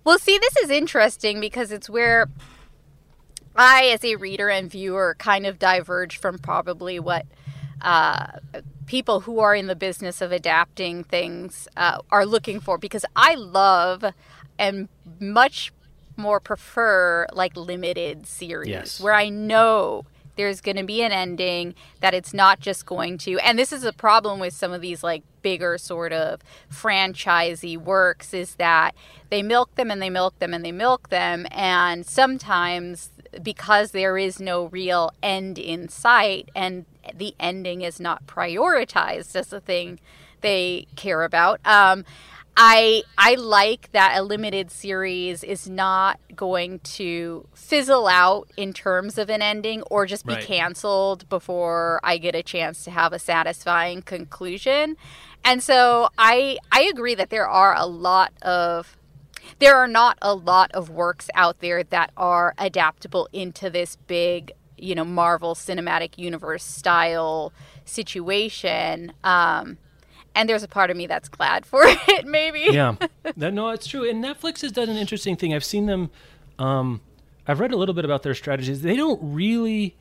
Well, 0.03 0.17
see, 0.19 0.37
this 0.37 0.55
is 0.57 0.69
interesting 0.69 1.39
because 1.39 1.71
it's 1.71 1.89
where 1.89 2.27
I, 3.55 3.85
as 3.93 4.03
a 4.03 4.15
reader 4.15 4.49
and 4.49 4.69
viewer, 4.71 5.15
kind 5.19 5.45
of 5.45 5.59
diverge 5.59 6.17
from 6.17 6.37
probably 6.39 6.99
what 6.99 7.25
uh, 7.81 8.27
people 8.89 9.19
who 9.21 9.39
are 9.39 9.53
in 9.53 9.67
the 9.67 9.75
business 9.75 10.19
of 10.19 10.31
adapting 10.31 11.03
things 11.03 11.67
uh, 11.77 11.99
are 12.09 12.25
looking 12.25 12.59
for. 12.59 12.79
Because 12.79 13.05
I 13.15 13.35
love 13.35 14.03
and 14.57 14.89
much 15.19 15.71
more 16.17 16.39
prefer 16.39 17.27
like 17.31 17.55
limited 17.55 18.25
series 18.25 18.67
Yes. 18.67 18.99
where 18.99 19.13
I 19.13 19.29
know 19.29 20.05
there's 20.35 20.59
going 20.59 20.77
to 20.77 20.83
be 20.83 21.03
an 21.03 21.11
ending 21.11 21.75
that 22.01 22.13
it's 22.15 22.33
not 22.33 22.59
just 22.59 22.85
going 22.85 23.17
to 23.19 23.37
and 23.39 23.57
this 23.59 23.71
is 23.71 23.83
a 23.85 23.93
problem 23.93 24.39
with 24.39 24.53
some 24.53 24.73
of 24.73 24.81
these 24.81 25.01
like 25.03 25.23
bigger 25.41 25.77
sort 25.77 26.11
of 26.11 26.41
franchisey 26.71 27.77
works 27.77 28.33
is 28.33 28.55
that 28.55 28.95
they 29.29 29.41
milk 29.43 29.75
them 29.75 29.91
and 29.91 30.01
they 30.01 30.09
milk 30.09 30.37
them 30.39 30.53
and 30.53 30.65
they 30.65 30.71
milk 30.71 31.09
them 31.09 31.45
and 31.51 32.05
sometimes 32.05 33.11
because 33.43 33.91
there 33.91 34.17
is 34.17 34.39
no 34.39 34.65
real 34.65 35.11
end 35.21 35.57
in 35.59 35.87
sight 35.87 36.49
and 36.55 36.85
the 37.15 37.35
ending 37.39 37.81
is 37.81 37.99
not 37.99 38.25
prioritized 38.27 39.35
as 39.35 39.51
a 39.53 39.59
thing 39.59 39.99
they 40.41 40.87
care 40.95 41.23
about 41.23 41.59
um, 41.65 42.03
I 42.61 43.03
I 43.17 43.35
like 43.35 43.89
that 43.93 44.17
a 44.17 44.21
limited 44.21 44.69
series 44.69 45.43
is 45.43 45.69
not 45.69 46.19
going 46.35 46.79
to 46.79 47.47
fizzle 47.53 48.07
out 48.07 48.51
in 48.57 48.73
terms 48.73 49.17
of 49.17 49.29
an 49.29 49.41
ending 49.41 49.81
or 49.83 50.05
just 50.05 50.25
be 50.25 50.33
Right. 50.33 50.43
canceled 50.45 51.27
before 51.29 52.01
I 52.03 52.17
get 52.17 52.35
a 52.35 52.43
chance 52.43 52.83
to 52.83 52.91
have 52.91 53.13
a 53.13 53.19
satisfying 53.19 54.01
conclusion. 54.01 54.97
And 55.45 55.63
so 55.63 56.09
I 56.17 56.57
I 56.71 56.81
agree 56.83 57.15
that 57.15 57.29
there 57.29 57.47
are 57.47 57.73
a 57.75 57.85
lot 57.85 58.33
of 58.41 58.97
there 59.59 59.77
are 59.77 59.87
not 59.87 60.17
a 60.21 60.33
lot 60.33 60.71
of 60.73 60.89
works 60.89 61.29
out 61.33 61.59
there 61.59 61.83
that 61.83 62.11
are 62.17 62.53
adaptable 62.57 63.29
into 63.33 63.69
this 63.69 63.95
big, 64.07 64.51
you 64.83 64.95
know, 64.95 65.05
Marvel 65.05 65.55
Cinematic 65.55 66.17
Universe 66.17 66.63
style 66.63 67.53
situation. 67.85 69.13
Um, 69.23 69.77
and 70.35 70.47
there's 70.47 70.63
a 70.63 70.67
part 70.67 70.89
of 70.89 70.97
me 70.97 71.07
that's 71.07 71.29
glad 71.29 71.65
for 71.65 71.81
it, 71.85 72.25
maybe. 72.25 72.67
yeah. 72.71 72.95
That, 73.37 73.53
no 73.53 73.69
it's 73.69 73.87
true. 73.87 74.09
And 74.09 74.23
netflix 74.23 74.61
has 74.61 74.71
done 74.71 74.89
an 74.89 74.97
interesting 74.97 75.35
thing. 75.35 75.53
I've 75.53 75.63
seen 75.63 75.85
them 75.85 76.09
um, 76.57 77.01
i've 77.47 77.59
read 77.59 77.71
a 77.71 77.77
little 77.77 77.95
bit 77.95 78.05
about 78.05 78.23
their 78.23 78.33
strategies. 78.35 78.81
They 78.81 78.95
don't 78.95 79.19
really 79.21 79.95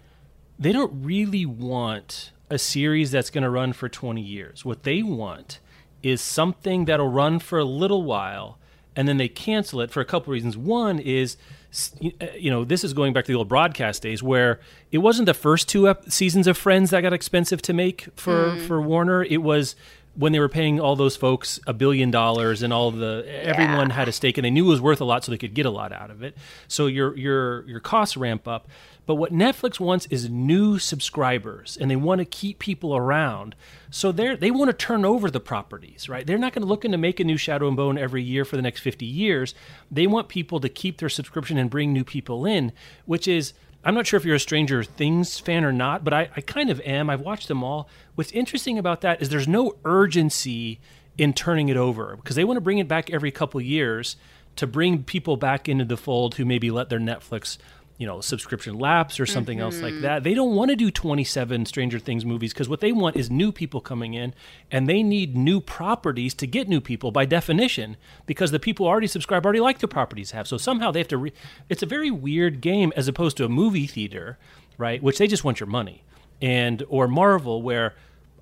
they 0.58 0.72
don't 0.72 1.04
really 1.04 1.46
want 1.46 2.32
a 2.50 2.58
series 2.58 3.10
that's 3.10 3.30
going 3.30 3.44
to 3.44 3.50
run 3.50 3.72
for 3.72 3.88
20 3.88 4.20
years. 4.20 4.64
What 4.64 4.82
they 4.82 5.02
want 5.02 5.60
is 6.02 6.20
something 6.20 6.86
that'll 6.86 7.10
run 7.10 7.38
for 7.38 7.58
a 7.58 7.64
little 7.64 8.02
while 8.02 8.58
and 8.96 9.06
then 9.06 9.18
they 9.18 9.28
cancel 9.28 9.80
it 9.80 9.90
for 9.90 10.00
a 10.00 10.04
couple 10.04 10.32
reasons. 10.32 10.56
One 10.56 10.98
is 10.98 11.36
Uh, 11.70 12.26
you 12.34 12.50
know 12.50 12.64
this 12.64 12.82
is 12.82 12.94
going 12.94 13.12
back 13.12 13.26
to 13.26 13.32
the 13.32 13.36
old 13.36 13.48
broadcast 13.48 14.00
days 14.00 14.22
where 14.22 14.58
it 14.90 14.98
wasn't 14.98 15.26
the 15.26 15.34
first 15.34 15.68
two 15.68 15.86
ep- 15.86 16.10
seasons 16.10 16.46
of 16.46 16.56
friends 16.56 16.90
that 16.90 17.02
got 17.02 17.12
expensive 17.12 17.60
to 17.62 17.74
make 17.74 18.08
for 18.16 18.52
mm. 18.52 18.66
for 18.66 18.80
warner. 18.80 19.22
It 19.22 19.42
was 19.42 19.76
when 20.14 20.32
they 20.32 20.40
were 20.40 20.48
paying 20.48 20.80
all 20.80 20.96
those 20.96 21.14
folks 21.14 21.60
a 21.66 21.72
billion 21.74 22.10
dollars 22.10 22.62
and 22.62 22.72
all 22.72 22.90
the 22.90 23.24
everyone 23.42 23.90
had 23.90 24.08
a 24.08 24.12
stake 24.12 24.38
and 24.38 24.44
they 24.44 24.50
knew 24.50 24.66
it 24.66 24.70
was 24.70 24.80
worth 24.80 25.00
a 25.00 25.04
lot 25.04 25.24
so 25.24 25.30
they 25.30 25.38
could 25.38 25.54
get 25.54 25.66
a 25.66 25.70
lot 25.70 25.92
out 25.92 26.10
of 26.10 26.22
it. 26.22 26.36
So 26.68 26.86
your 26.86 27.16
your 27.16 27.68
your 27.68 27.80
costs 27.80 28.16
ramp 28.16 28.48
up 28.48 28.66
but 29.08 29.14
what 29.14 29.32
netflix 29.32 29.80
wants 29.80 30.04
is 30.10 30.28
new 30.28 30.78
subscribers 30.78 31.78
and 31.80 31.90
they 31.90 31.96
want 31.96 32.18
to 32.18 32.24
keep 32.26 32.58
people 32.58 32.94
around 32.94 33.56
so 33.90 34.12
they're 34.12 34.36
they 34.36 34.50
want 34.50 34.68
to 34.68 34.76
turn 34.76 35.04
over 35.04 35.30
the 35.30 35.40
properties 35.40 36.08
right 36.08 36.26
they're 36.26 36.36
not 36.36 36.52
going 36.52 36.62
to 36.62 36.68
look 36.68 36.82
to 36.82 36.96
make 36.96 37.18
a 37.18 37.24
new 37.24 37.38
shadow 37.38 37.66
and 37.66 37.76
bone 37.76 37.96
every 37.96 38.22
year 38.22 38.44
for 38.44 38.56
the 38.56 38.62
next 38.62 38.80
50 38.80 39.06
years 39.06 39.54
they 39.90 40.06
want 40.06 40.28
people 40.28 40.60
to 40.60 40.68
keep 40.68 40.98
their 40.98 41.08
subscription 41.08 41.56
and 41.56 41.70
bring 41.70 41.90
new 41.92 42.04
people 42.04 42.44
in 42.44 42.70
which 43.06 43.26
is 43.26 43.54
I'm 43.84 43.94
not 43.94 44.06
sure 44.06 44.18
if 44.18 44.24
you're 44.24 44.34
a 44.34 44.40
Stranger 44.40 44.82
Things 44.82 45.38
fan 45.38 45.64
or 45.64 45.72
not, 45.72 46.02
but 46.02 46.12
I, 46.12 46.28
I 46.36 46.40
kind 46.40 46.68
of 46.68 46.80
am. 46.80 47.08
I've 47.08 47.20
watched 47.20 47.46
them 47.46 47.62
all. 47.62 47.88
What's 48.16 48.32
interesting 48.32 48.76
about 48.76 49.02
that 49.02 49.22
is 49.22 49.28
there's 49.28 49.46
no 49.46 49.76
urgency 49.84 50.80
in 51.16 51.32
turning 51.32 51.68
it 51.68 51.76
over 51.76 52.16
because 52.16 52.34
they 52.34 52.44
want 52.44 52.56
to 52.56 52.60
bring 52.60 52.78
it 52.78 52.88
back 52.88 53.08
every 53.08 53.30
couple 53.30 53.60
years 53.60 54.16
to 54.58 54.66
bring 54.66 55.04
people 55.04 55.36
back 55.36 55.68
into 55.68 55.84
the 55.84 55.96
fold 55.96 56.34
who 56.34 56.44
maybe 56.44 56.68
let 56.68 56.88
their 56.88 56.98
Netflix, 56.98 57.58
you 57.98 58.06
know, 58.06 58.20
subscription 58.20 58.78
lapse 58.78 59.18
or 59.18 59.26
something 59.26 59.58
else 59.58 59.82
like 59.82 59.92
mm-hmm. 59.92 60.02
that. 60.02 60.22
They 60.22 60.32
don't 60.32 60.54
want 60.54 60.70
to 60.70 60.76
do 60.76 60.88
27 60.88 61.66
Stranger 61.66 61.98
Things 61.98 62.24
movies 62.24 62.52
because 62.52 62.68
what 62.68 62.80
they 62.80 62.92
want 62.92 63.16
is 63.16 63.28
new 63.28 63.50
people 63.50 63.80
coming 63.80 64.14
in 64.14 64.34
and 64.70 64.88
they 64.88 65.02
need 65.02 65.36
new 65.36 65.60
properties 65.60 66.32
to 66.34 66.46
get 66.46 66.68
new 66.68 66.80
people 66.80 67.10
by 67.10 67.24
definition 67.24 67.96
because 68.24 68.52
the 68.52 68.60
people 68.60 68.86
already 68.86 69.08
subscribe 69.08 69.44
already 69.44 69.58
like 69.58 69.80
the 69.80 69.88
properties 69.88 70.30
have. 70.30 70.46
So 70.46 70.56
somehow 70.56 70.92
they 70.92 71.00
have 71.00 71.08
to 71.08 71.18
re- 71.18 71.32
it's 71.68 71.82
a 71.82 71.86
very 71.86 72.10
weird 72.10 72.60
game 72.60 72.92
as 72.94 73.08
opposed 73.08 73.36
to 73.38 73.44
a 73.44 73.48
movie 73.48 73.88
theater, 73.88 74.38
right? 74.78 75.02
Which 75.02 75.18
they 75.18 75.26
just 75.26 75.42
want 75.42 75.58
your 75.58 75.66
money. 75.66 76.04
And 76.40 76.84
or 76.88 77.08
Marvel 77.08 77.62
where 77.62 77.96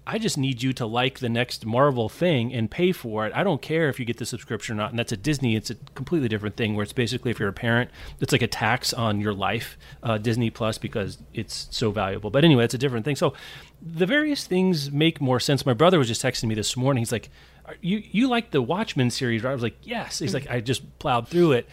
I 0.06 0.18
just 0.18 0.38
need 0.38 0.62
you 0.62 0.72
to 0.74 0.86
like 0.86 1.18
the 1.18 1.28
next 1.28 1.66
Marvel 1.66 2.08
thing 2.08 2.54
and 2.54 2.70
pay 2.70 2.92
for 2.92 3.26
it. 3.26 3.32
I 3.34 3.42
don't 3.42 3.60
care 3.60 3.88
if 3.88 3.98
you 3.98 4.04
get 4.04 4.18
the 4.18 4.26
subscription 4.26 4.76
or 4.76 4.78
not. 4.78 4.90
And 4.90 4.98
that's 4.98 5.12
a 5.12 5.16
Disney. 5.16 5.56
It's 5.56 5.70
a 5.70 5.74
completely 5.94 6.28
different 6.28 6.56
thing 6.56 6.76
where 6.76 6.84
it's 6.84 6.92
basically 6.92 7.32
if 7.32 7.40
you're 7.40 7.48
a 7.48 7.52
parent, 7.52 7.90
it's 8.20 8.30
like 8.30 8.42
a 8.42 8.46
tax 8.46 8.92
on 8.92 9.20
your 9.20 9.34
life, 9.34 9.76
uh, 10.02 10.18
Disney 10.18 10.50
Plus, 10.50 10.78
because 10.78 11.18
it's 11.34 11.66
so 11.70 11.90
valuable. 11.90 12.30
But 12.30 12.44
anyway, 12.44 12.64
it's 12.64 12.74
a 12.74 12.78
different 12.78 13.04
thing. 13.04 13.16
So 13.16 13.34
the 13.82 14.06
various 14.06 14.46
things 14.46 14.92
make 14.92 15.20
more 15.20 15.40
sense. 15.40 15.66
My 15.66 15.74
brother 15.74 15.98
was 15.98 16.08
just 16.08 16.22
texting 16.22 16.44
me 16.44 16.54
this 16.54 16.76
morning. 16.76 17.00
He's 17.00 17.12
like, 17.12 17.30
"Are 17.64 17.74
"You 17.80 18.02
you 18.10 18.28
like 18.28 18.52
the 18.52 18.62
Watchmen 18.62 19.10
series?" 19.10 19.42
Right? 19.42 19.50
I 19.50 19.54
was 19.54 19.62
like, 19.62 19.76
"Yes." 19.82 20.20
He's 20.20 20.34
like, 20.34 20.48
"I 20.48 20.60
just 20.60 20.98
plowed 20.98 21.28
through 21.28 21.52
it." 21.52 21.68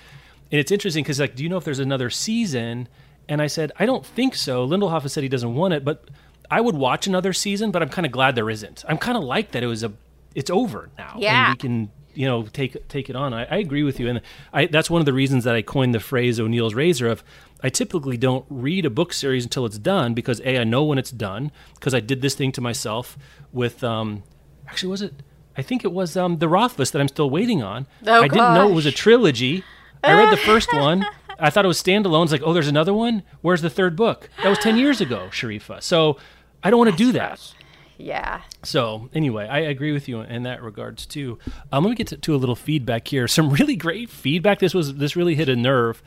And 0.54 0.60
it's 0.60 0.72
interesting 0.72 1.04
because 1.04 1.20
like, 1.20 1.36
do 1.36 1.42
you 1.42 1.50
know 1.50 1.58
if 1.58 1.63
there's 1.63 1.80
another 1.80 2.12
season? 2.12 2.88
And 3.28 3.42
I 3.42 3.48
said, 3.48 3.72
I 3.80 3.88
don't 3.88 4.06
think 4.06 4.36
so. 4.36 4.68
Lindelof 4.68 5.02
has 5.02 5.12
said 5.13 5.24
he 5.24 5.30
doesn't 5.30 5.56
want 5.56 5.74
it, 5.74 5.84
but 5.84 6.08
I 6.57 6.62
would 6.62 6.75
watch 6.75 7.07
another 7.07 7.33
season. 7.33 7.72
But 7.72 7.81
I'm 7.81 7.89
kind 7.89 8.05
of 8.05 8.12
glad 8.12 8.36
there 8.36 8.50
isn't. 8.50 8.83
I'm 8.88 8.98
kind 8.98 9.17
of 9.17 9.24
like 9.24 9.51
that 9.51 9.63
it 9.63 9.67
was 9.67 9.83
a, 9.83 9.91
it's 10.36 10.50
over 10.50 10.89
now, 10.98 11.15
Yeah. 11.17 11.45
and 11.51 11.53
we 11.53 11.57
can 11.57 11.91
you 12.15 12.27
know 12.27 12.43
take 12.43 12.88
take 12.88 13.10
it 13.10 13.15
on. 13.15 13.33
I, 13.33 13.43
I 13.45 13.57
agree 13.57 13.83
with 13.83 14.00
you, 14.00 14.07
and 14.10 14.22
I 14.53 14.67
that's 14.67 14.89
one 14.89 15.00
of 15.01 15.05
the 15.05 15.13
reasons 15.13 15.43
that 15.45 15.55
I 15.55 15.62
coined 15.62 15.93
the 15.95 16.00
phrase 16.00 16.39
O'Neal's 16.39 16.74
razor 16.75 17.07
of. 17.07 17.24
I 17.65 17.69
typically 17.69 18.17
don't 18.17 18.45
read 18.50 18.86
a 18.86 18.89
book 18.89 19.13
series 19.13 19.45
until 19.45 19.65
it's 19.65 19.77
done 19.79 20.13
because 20.13 20.39
a 20.41 20.60
I 20.60 20.63
know 20.65 20.83
when 20.83 20.98
it's 20.98 21.12
done 21.12 21.51
because 21.75 21.93
I 21.93 22.01
did 22.01 22.22
this 22.22 22.36
thing 22.36 22.51
to 22.53 22.62
myself 22.62 23.17
with 23.53 23.83
um 23.83 24.24
actually 24.67 24.89
was 24.89 25.01
it 25.01 25.13
I 25.57 25.62
think 25.62 25.83
it 25.86 25.91
was 25.91 26.17
um 26.17 26.38
the 26.39 26.50
Rothfuss 26.50 26.91
that 26.91 27.00
I'm 27.00 27.07
still 27.07 27.29
waiting 27.29 27.63
on. 27.63 27.88
Oh, 28.05 28.22
I 28.22 28.27
didn't 28.27 28.53
know 28.53 28.69
it 28.69 28.74
was 28.74 28.86
a 28.86 28.91
trilogy. 28.91 29.63
I 30.03 30.13
read 30.13 30.31
the 30.31 30.38
first 30.51 30.74
one. 30.89 31.05
I 31.39 31.50
thought 31.50 31.63
it 31.65 31.67
was 31.69 31.81
standalone. 31.81 32.24
It's 32.24 32.31
like, 32.31 32.43
oh, 32.45 32.53
there's 32.53 32.67
another 32.67 32.93
one. 32.93 33.24
Where's 33.41 33.62
the 33.62 33.69
third 33.69 33.95
book? 33.95 34.29
That 34.43 34.50
was 34.50 34.60
ten 34.60 34.77
years 34.77 35.00
ago, 35.01 35.29
Sharifa. 35.31 35.81
So 35.81 36.17
I 36.63 36.70
don't 36.70 36.79
want 36.79 36.91
to 36.91 36.98
do 36.98 37.12
that. 37.13 37.53
Yeah. 37.98 38.41
So 38.63 39.10
anyway, 39.13 39.48
I 39.48 39.60
agree 39.60 39.91
with 39.91 40.08
you 40.08 40.22
in 40.22 40.43
that 40.43 40.63
regards 40.63 41.05
too. 41.05 41.38
Um, 41.72 41.84
let 41.84 41.91
me 41.91 41.96
get 41.96 42.08
to, 42.08 42.17
to 42.17 42.36
a 42.36 42.38
little 42.38 42.55
feedback 42.55 43.08
here. 43.08 43.27
Some 43.34 43.50
really 43.50 43.75
great 43.75 44.10
feedback. 44.10 44.60
This 44.60 44.74
was 44.74 44.96
this 44.96 45.15
really 45.15 45.36
hit 45.36 45.50
a 45.50 45.55
nerve. 45.55 46.01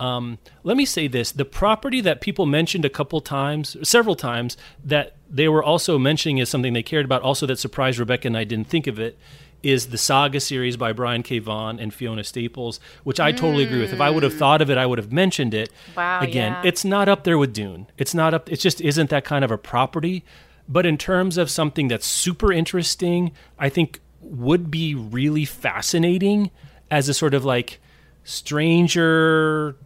Um, 0.00 0.38
let 0.62 0.76
me 0.76 0.84
say 0.84 1.08
this: 1.08 1.32
the 1.32 1.44
property 1.44 2.00
that 2.02 2.20
people 2.20 2.46
mentioned 2.46 2.84
a 2.84 2.90
couple 2.90 3.20
times, 3.20 3.76
several 3.82 4.14
times, 4.14 4.56
that 4.84 5.16
they 5.28 5.48
were 5.48 5.62
also 5.62 5.98
mentioning 5.98 6.40
as 6.40 6.48
something 6.48 6.72
they 6.72 6.82
cared 6.82 7.04
about, 7.04 7.22
also 7.22 7.46
that 7.46 7.58
surprised 7.58 7.98
Rebecca 7.98 8.28
and 8.28 8.36
I 8.36 8.44
didn't 8.44 8.68
think 8.68 8.86
of 8.86 8.98
it, 8.98 9.18
is 9.62 9.88
the 9.88 9.98
Saga 9.98 10.40
series 10.40 10.76
by 10.76 10.92
Brian 10.92 11.22
K. 11.22 11.38
Vaughan 11.38 11.78
and 11.80 11.92
Fiona 11.92 12.24
Staples, 12.24 12.78
which 13.04 13.18
I 13.18 13.32
totally 13.32 13.64
agree 13.64 13.80
with. 13.80 13.92
If 13.92 14.00
I 14.00 14.10
would 14.10 14.22
have 14.22 14.34
thought 14.34 14.62
of 14.62 14.70
it, 14.70 14.78
I 14.78 14.86
would 14.86 14.98
have 14.98 15.12
mentioned 15.12 15.54
it. 15.54 15.70
Wow, 15.96 16.20
Again, 16.20 16.52
yeah. 16.52 16.62
it's 16.64 16.84
not 16.84 17.08
up 17.08 17.24
there 17.24 17.38
with 17.38 17.52
Dune. 17.52 17.88
It's 17.96 18.14
not 18.14 18.34
up. 18.34 18.50
It 18.50 18.56
just 18.56 18.80
isn't 18.80 19.10
that 19.10 19.24
kind 19.24 19.44
of 19.44 19.50
a 19.50 19.58
property. 19.58 20.24
But 20.68 20.84
in 20.86 20.98
terms 20.98 21.38
of 21.38 21.50
something 21.50 21.88
that's 21.88 22.06
super 22.06 22.52
interesting, 22.52 23.32
I 23.58 23.68
think 23.68 24.00
would 24.20 24.70
be 24.70 24.94
really 24.94 25.44
fascinating 25.44 26.50
as 26.90 27.08
a 27.08 27.14
sort 27.14 27.34
of 27.34 27.44
like 27.44 27.80
stranger 28.24 29.76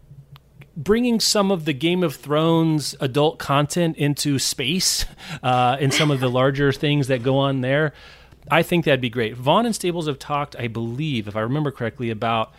bringing 0.76 1.20
some 1.20 1.50
of 1.50 1.64
the 1.64 1.72
Game 1.72 2.02
of 2.02 2.16
Thrones 2.16 2.94
adult 3.00 3.38
content 3.38 3.96
into 3.96 4.38
space 4.38 5.04
uh, 5.42 5.76
and 5.80 5.92
some 5.92 6.10
of 6.10 6.20
the 6.20 6.30
larger 6.30 6.72
things 6.72 7.08
that 7.08 7.22
go 7.22 7.38
on 7.38 7.60
there. 7.60 7.92
I 8.50 8.62
think 8.62 8.84
that'd 8.84 9.00
be 9.00 9.10
great. 9.10 9.36
Vaughan 9.36 9.66
and 9.66 9.74
Staples 9.74 10.06
have 10.06 10.18
talked, 10.18 10.56
I 10.58 10.66
believe, 10.68 11.28
if 11.28 11.36
I 11.36 11.40
remember 11.40 11.70
correctly, 11.70 12.10
about 12.10 12.52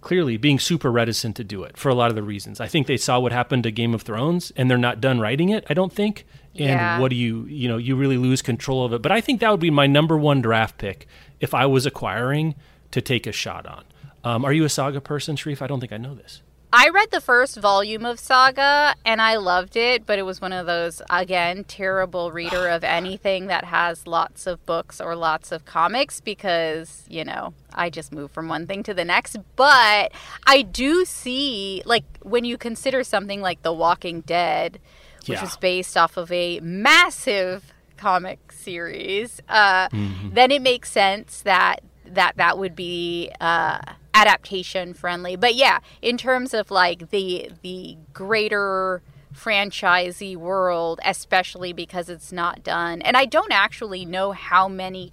clearly 0.00 0.36
being 0.36 0.58
super 0.58 0.90
reticent 0.90 1.36
to 1.36 1.44
do 1.44 1.62
it 1.62 1.76
for 1.76 1.88
a 1.90 1.94
lot 1.94 2.08
of 2.10 2.16
the 2.16 2.22
reasons. 2.22 2.58
I 2.60 2.66
think 2.68 2.86
they 2.86 2.96
saw 2.96 3.18
what 3.20 3.32
happened 3.32 3.64
to 3.64 3.70
Game 3.70 3.92
of 3.94 4.02
Thrones 4.02 4.50
and 4.56 4.70
they're 4.70 4.78
not 4.78 5.00
done 5.00 5.20
writing 5.20 5.50
it, 5.50 5.64
I 5.68 5.74
don't 5.74 5.92
think. 5.92 6.24
And 6.54 6.70
Yeah. 6.70 6.98
what 6.98 7.10
do 7.10 7.16
you, 7.16 7.44
you 7.44 7.68
know, 7.68 7.76
you 7.76 7.96
really 7.96 8.16
lose 8.16 8.40
control 8.40 8.84
of 8.84 8.92
it. 8.94 9.02
But 9.02 9.12
I 9.12 9.20
think 9.20 9.40
that 9.40 9.50
would 9.50 9.60
be 9.60 9.70
my 9.70 9.86
number 9.86 10.16
one 10.16 10.40
draft 10.40 10.78
pick 10.78 11.06
if 11.38 11.52
I 11.52 11.66
was 11.66 11.84
acquiring 11.86 12.54
to 12.92 13.00
take 13.02 13.26
a 13.26 13.32
shot 13.32 13.66
on. 13.66 13.84
Um, 14.24 14.44
are 14.44 14.52
you 14.52 14.64
a 14.64 14.68
saga 14.70 15.00
person, 15.00 15.36
Sharif? 15.36 15.60
I 15.62 15.66
don't 15.66 15.80
think 15.80 15.92
I 15.92 15.96
know 15.98 16.14
this. 16.14 16.40
I 16.72 16.88
read 16.90 17.10
the 17.10 17.20
first 17.20 17.56
volume 17.58 18.04
of 18.04 18.20
Saga 18.20 18.94
and 19.04 19.20
I 19.20 19.36
loved 19.36 19.76
it, 19.76 20.06
but 20.06 20.18
it 20.20 20.22
was 20.22 20.40
one 20.40 20.52
of 20.52 20.66
those, 20.66 21.02
again, 21.10 21.64
terrible 21.64 22.30
reader 22.30 22.68
of 22.68 22.84
anything 23.00 23.46
that 23.48 23.64
has 23.64 24.06
lots 24.06 24.46
of 24.46 24.64
books 24.66 25.00
or 25.00 25.16
lots 25.16 25.50
of 25.50 25.64
comics 25.64 26.20
because, 26.20 27.04
you 27.08 27.24
know, 27.24 27.54
I 27.74 27.90
just 27.90 28.12
move 28.12 28.30
from 28.30 28.48
one 28.48 28.66
thing 28.68 28.84
to 28.84 28.94
the 28.94 29.04
next. 29.04 29.36
But 29.56 30.12
I 30.46 30.62
do 30.62 31.04
see, 31.04 31.82
like, 31.84 32.04
when 32.22 32.44
you 32.44 32.56
consider 32.56 33.02
something 33.02 33.40
like 33.40 33.62
The 33.62 33.72
Walking 33.72 34.20
Dead, 34.20 34.78
which 35.26 35.38
Yeah. 35.38 35.42
was 35.42 35.56
based 35.56 35.96
off 35.96 36.16
of 36.16 36.30
a 36.30 36.60
massive 36.60 37.72
comic 37.96 38.52
series, 38.52 39.40
uh, 39.48 39.88
Mm-hmm. 39.88 40.34
then 40.34 40.50
it 40.52 40.62
makes 40.62 40.90
sense 40.90 41.42
that 41.42 41.80
that 42.06 42.36
that 42.36 42.58
would 42.58 42.74
be 42.74 43.30
uh, 43.40 43.78
adaptation 44.14 44.94
friendly. 44.94 45.36
But 45.36 45.54
yeah, 45.54 45.78
in 46.02 46.16
terms 46.18 46.52
of 46.54 46.70
like 46.70 47.10
the 47.10 47.50
the 47.62 47.96
greater 48.12 49.02
franchisee 49.34 50.36
world, 50.36 51.00
especially 51.04 51.72
because 51.72 52.08
it's 52.08 52.32
not 52.32 52.62
done, 52.62 53.02
and 53.02 53.16
I 53.16 53.24
don't 53.24 53.52
actually 53.52 54.04
know 54.04 54.32
how 54.32 54.68
many 54.68 55.12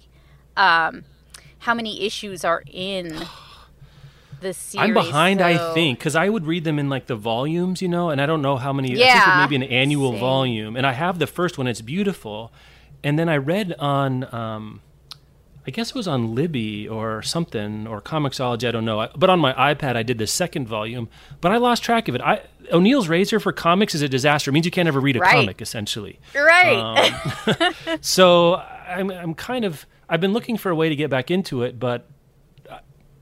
um, 0.56 1.04
how 1.60 1.74
many 1.74 2.04
issues 2.04 2.44
are 2.44 2.62
in 2.70 3.08
the 4.40 4.52
series. 4.52 4.88
I'm 4.88 4.94
behind, 4.94 5.40
I 5.40 5.72
think, 5.74 5.98
because 5.98 6.16
I 6.16 6.28
would 6.28 6.46
read 6.46 6.64
them 6.64 6.78
in 6.78 6.88
like 6.88 7.06
the 7.06 7.16
volumes, 7.16 7.80
you 7.82 7.88
know, 7.88 8.10
and 8.10 8.20
I 8.20 8.26
don't 8.26 8.42
know 8.42 8.56
how 8.56 8.72
many. 8.72 8.88
I 8.88 8.96
think 8.96 9.06
Yeah, 9.08 9.36
maybe 9.46 9.56
an 9.56 9.62
annual 9.64 10.12
same. 10.12 10.20
volume, 10.20 10.76
and 10.76 10.86
I 10.86 10.92
have 10.92 11.18
the 11.18 11.26
first 11.26 11.58
one. 11.58 11.66
It's 11.66 11.80
beautiful, 11.82 12.52
and 13.04 13.18
then 13.18 13.28
I 13.28 13.36
read 13.36 13.74
on, 13.78 14.32
um, 14.34 14.80
I 15.68 15.70
guess 15.70 15.90
it 15.90 15.94
was 15.94 16.08
on 16.08 16.34
Libby 16.34 16.88
or 16.88 17.20
something 17.20 17.86
or 17.86 18.00
Comixology. 18.00 18.66
I 18.66 18.70
don't 18.70 18.86
know, 18.86 19.00
I- 19.00 19.10
but 19.14 19.28
on 19.28 19.38
my 19.38 19.52
iPad 19.52 19.96
I 19.96 20.02
did 20.02 20.16
the 20.16 20.26
second 20.26 20.66
volume, 20.66 21.10
but 21.42 21.52
I 21.52 21.58
lost 21.58 21.82
track 21.82 22.08
of 22.08 22.14
it. 22.14 22.22
I 22.22 22.40
O'Neal's 22.72 23.06
Razor 23.08 23.38
for 23.38 23.52
comics 23.52 23.94
is 23.94 24.00
a 24.00 24.08
disaster. 24.08 24.50
It 24.50 24.54
means 24.54 24.64
you 24.64 24.72
can't 24.72 24.88
ever 24.88 24.98
read 25.00 25.16
a 25.16 25.20
Right. 25.20 25.32
comic, 25.34 25.60
essentially. 25.60 26.18
Right. 26.34 27.12
So 28.00 28.54
I'm, 28.56 29.10
I'm 29.10 29.34
kind 29.34 29.64
of 29.66 29.84
I've 30.08 30.20
been 30.22 30.32
looking 30.32 30.56
for 30.56 30.70
a 30.70 30.74
way 30.74 30.88
to 30.88 30.96
get 30.96 31.10
back 31.10 31.30
into 31.30 31.62
it, 31.64 31.78
but 31.78 32.08
I, 32.70 32.78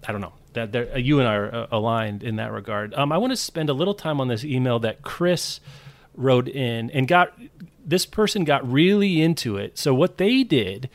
I 0.07 0.13
don't 0.13 0.21
know 0.21 0.33
that 0.53 0.75
uh, 0.77 0.97
you 0.99 1.19
and 1.19 1.29
I 1.29 1.35
are 1.35 1.55
uh, 1.55 1.67
aligned 1.73 2.23
in 2.23 2.37
that 2.37 2.53
regard. 2.53 2.95
Um, 2.95 3.11
I 3.11 3.19
want 3.19 3.33
to 3.33 3.37
spend 3.37 3.69
a 3.71 3.75
little 3.75 3.95
time 3.95 4.21
on 4.21 4.29
this 4.29 4.45
email 4.45 4.79
that 4.81 5.03
Chris 5.03 5.59
wrote 6.15 6.47
in 6.49 6.91
and 6.93 7.09
got 7.09 7.37
this 7.85 8.07
person 8.07 8.45
got 8.45 8.71
really 8.71 9.21
into 9.21 9.57
it. 9.57 9.77
So 9.79 9.93
what 9.95 10.17
they 10.19 10.45
did 10.45 10.89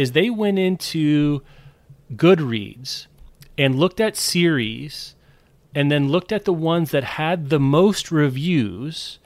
is 0.00 0.12
they 0.12 0.30
went 0.30 0.58
into 0.58 1.42
Goodreads 2.14 3.06
and 3.58 3.78
looked 3.78 4.00
at 4.00 4.16
series 4.16 5.14
and 5.74 5.90
then 5.90 6.08
looked 6.08 6.32
at 6.32 6.46
the 6.46 6.54
ones 6.54 6.90
that 6.92 7.04
had 7.04 7.50
the 7.50 7.60
most 7.60 8.10
reviews 8.10 9.18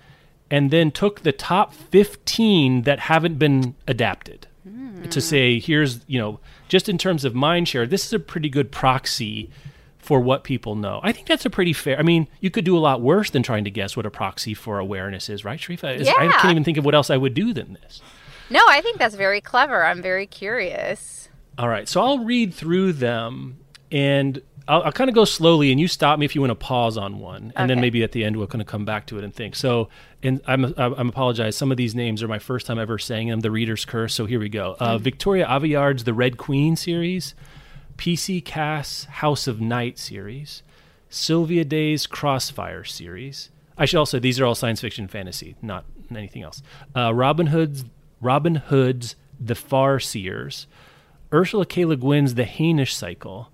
and 0.51 0.73
then 0.73 0.91
took 0.91 1.21
the 1.21 1.31
top 1.31 1.73
15 1.73 2.83
that 2.83 2.99
haven't 2.99 3.39
been 3.39 3.77
adapted 3.87 4.49
to 4.65 4.71
hmm. 4.71 5.21
say 5.21 5.61
here's 5.61 6.01
you 6.09 6.19
know 6.19 6.41
just 6.67 6.89
in 6.89 6.99
terms 6.99 7.25
of 7.25 7.35
mind 7.35 7.69
share 7.69 7.87
this 7.87 8.05
is 8.07 8.13
a 8.13 8.19
pretty 8.19 8.49
good 8.49 8.73
proxy 8.73 9.51
for 9.99 10.21
what 10.21 10.45
people 10.45 10.75
know. 10.75 11.01
I 11.03 11.13
think 11.13 11.27
that's 11.27 11.47
a 11.47 11.51
pretty 11.51 11.73
fair 11.73 11.99
i 11.99 12.03
mean 12.03 12.27
you 12.41 12.51
could 12.51 12.65
do 12.65 12.77
a 12.77 12.81
lot 12.81 13.01
worse 13.01 13.31
than 13.31 13.43
trying 13.43 13.65
to 13.65 13.71
guess 13.71 13.97
what 13.97 14.07
a 14.07 14.11
proxy 14.11 14.55
for 14.55 14.79
awareness 14.79 15.29
is 15.29 15.45
right 15.45 15.61
Sharifa? 15.61 16.01
Is- 16.01 16.09
i 16.09 16.29
can't 16.29 16.51
even 16.51 16.65
think 16.65 16.79
of 16.79 16.85
what 16.85 16.95
else 16.95 17.11
i 17.11 17.17
would 17.17 17.35
do 17.35 17.53
than 17.53 17.75
this 17.75 18.03
no, 18.51 18.61
I 18.69 18.81
think 18.81 18.99
that's 18.99 19.15
very 19.15 19.41
clever. 19.41 19.85
I'm 19.85 20.03
very 20.03 20.27
curious. 20.27 21.29
All 21.59 21.69
right, 21.69 21.89
so 21.89 22.03
I'll 22.03 22.19
read 22.19 22.53
through 22.53 22.95
them, 22.95 23.59
and 23.93 24.43
I'll, 24.67 24.83
I'll 24.85 24.93
kind 24.93 25.09
of 25.09 25.15
go 25.15 25.25
slowly, 25.25 25.71
and 25.71 25.81
you 25.81 25.87
stop 25.87 26.19
me 26.19 26.25
if 26.25 26.35
you 26.35 26.41
want 26.41 26.51
to 26.51 26.57
pause 26.57 26.97
on 26.97 27.19
one, 27.19 27.53
and 27.55 27.69
then 27.69 27.81
maybe 27.81 28.03
at 28.03 28.13
the 28.13 28.25
end 28.25 28.37
we'll 28.37 28.47
kind 28.47 28.63
of 28.63 28.67
come 28.67 28.85
back 28.85 29.07
to 29.09 29.19
it 29.19 29.25
and 29.25 29.35
think. 29.35 29.55
So, 29.55 29.89
and 30.23 30.41
I'm 30.47 30.75
I'm 30.77 31.09
apologize. 31.09 31.57
Some 31.57 31.71
of 31.71 31.77
these 31.77 31.95
names 31.95 32.23
are 32.23 32.29
my 32.29 32.39
first 32.39 32.67
time 32.67 32.79
ever 32.79 32.99
saying 32.99 33.29
them. 33.29 33.41
The 33.41 33.51
Reader's 33.51 33.85
Curse. 33.85 34.15
So 34.15 34.27
here 34.27 34.41
we 34.41 34.49
go. 34.49 34.77
Uh, 34.81 34.99
Victoria 34.99 35.47
Aveyard's 35.47 36.05
The 36.05 36.15
Red 36.15 36.39
Queen 36.39 36.77
series, 36.77 37.35
PC 37.99 38.45
Cast 38.45 39.07
House 39.07 39.47
of 39.47 39.61
Night 39.61 39.99
series, 39.99 40.63
Sylvia 41.11 41.65
Day's 41.65 42.07
Crossfire 42.07 42.85
series. 42.85 43.51
I 43.77 43.85
should 43.85 43.99
also 43.99 44.19
these 44.19 44.41
are 44.41 44.47
all 44.47 44.55
science 44.55 44.81
fiction 44.81 45.09
fantasy, 45.09 45.57
not 45.61 45.85
anything 46.11 46.43
else. 46.43 46.63
Uh, 46.97 47.13
Robin 47.15 47.49
Hobb's 47.49 47.85
Robin 48.25 48.57
Hobb's 48.57 49.17
The 49.39 49.55
Farseers, 49.55 50.67
Ursula 51.33 51.67
K. 51.67 51.85
Le 51.85 51.97
Guin's 51.97 52.35
The 52.35 52.45
Hainish 52.45 52.93
Cycle, 52.93 53.51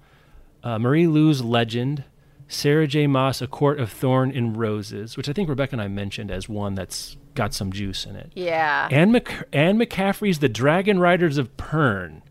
uh, 0.62 0.78
Marie 0.78 1.06
Lu's 1.06 1.42
Legend, 1.42 2.04
Sarah 2.46 2.86
J. 2.86 3.06
Maas, 3.06 3.40
A 3.40 3.46
Court 3.46 3.80
of 3.80 3.90
Thorn 3.90 4.30
and 4.30 4.56
Roses, 4.56 5.16
which 5.16 5.28
I 5.28 5.32
think 5.32 5.48
Rebecca 5.48 5.72
and 5.74 5.82
I 5.82 5.88
mentioned 5.88 6.30
as 6.30 6.48
one 6.48 6.74
that's 6.74 7.16
got 7.34 7.54
some 7.54 7.72
juice 7.72 8.04
in 8.04 8.16
it. 8.16 8.32
Yeah. 8.34 8.88
Anne, 8.90 9.14
Anne 9.52 9.78
McCaffrey's 9.78 10.40
The 10.40 10.48
Dragonriders 10.48 11.38
of 11.38 11.56
Pern. 11.56 12.22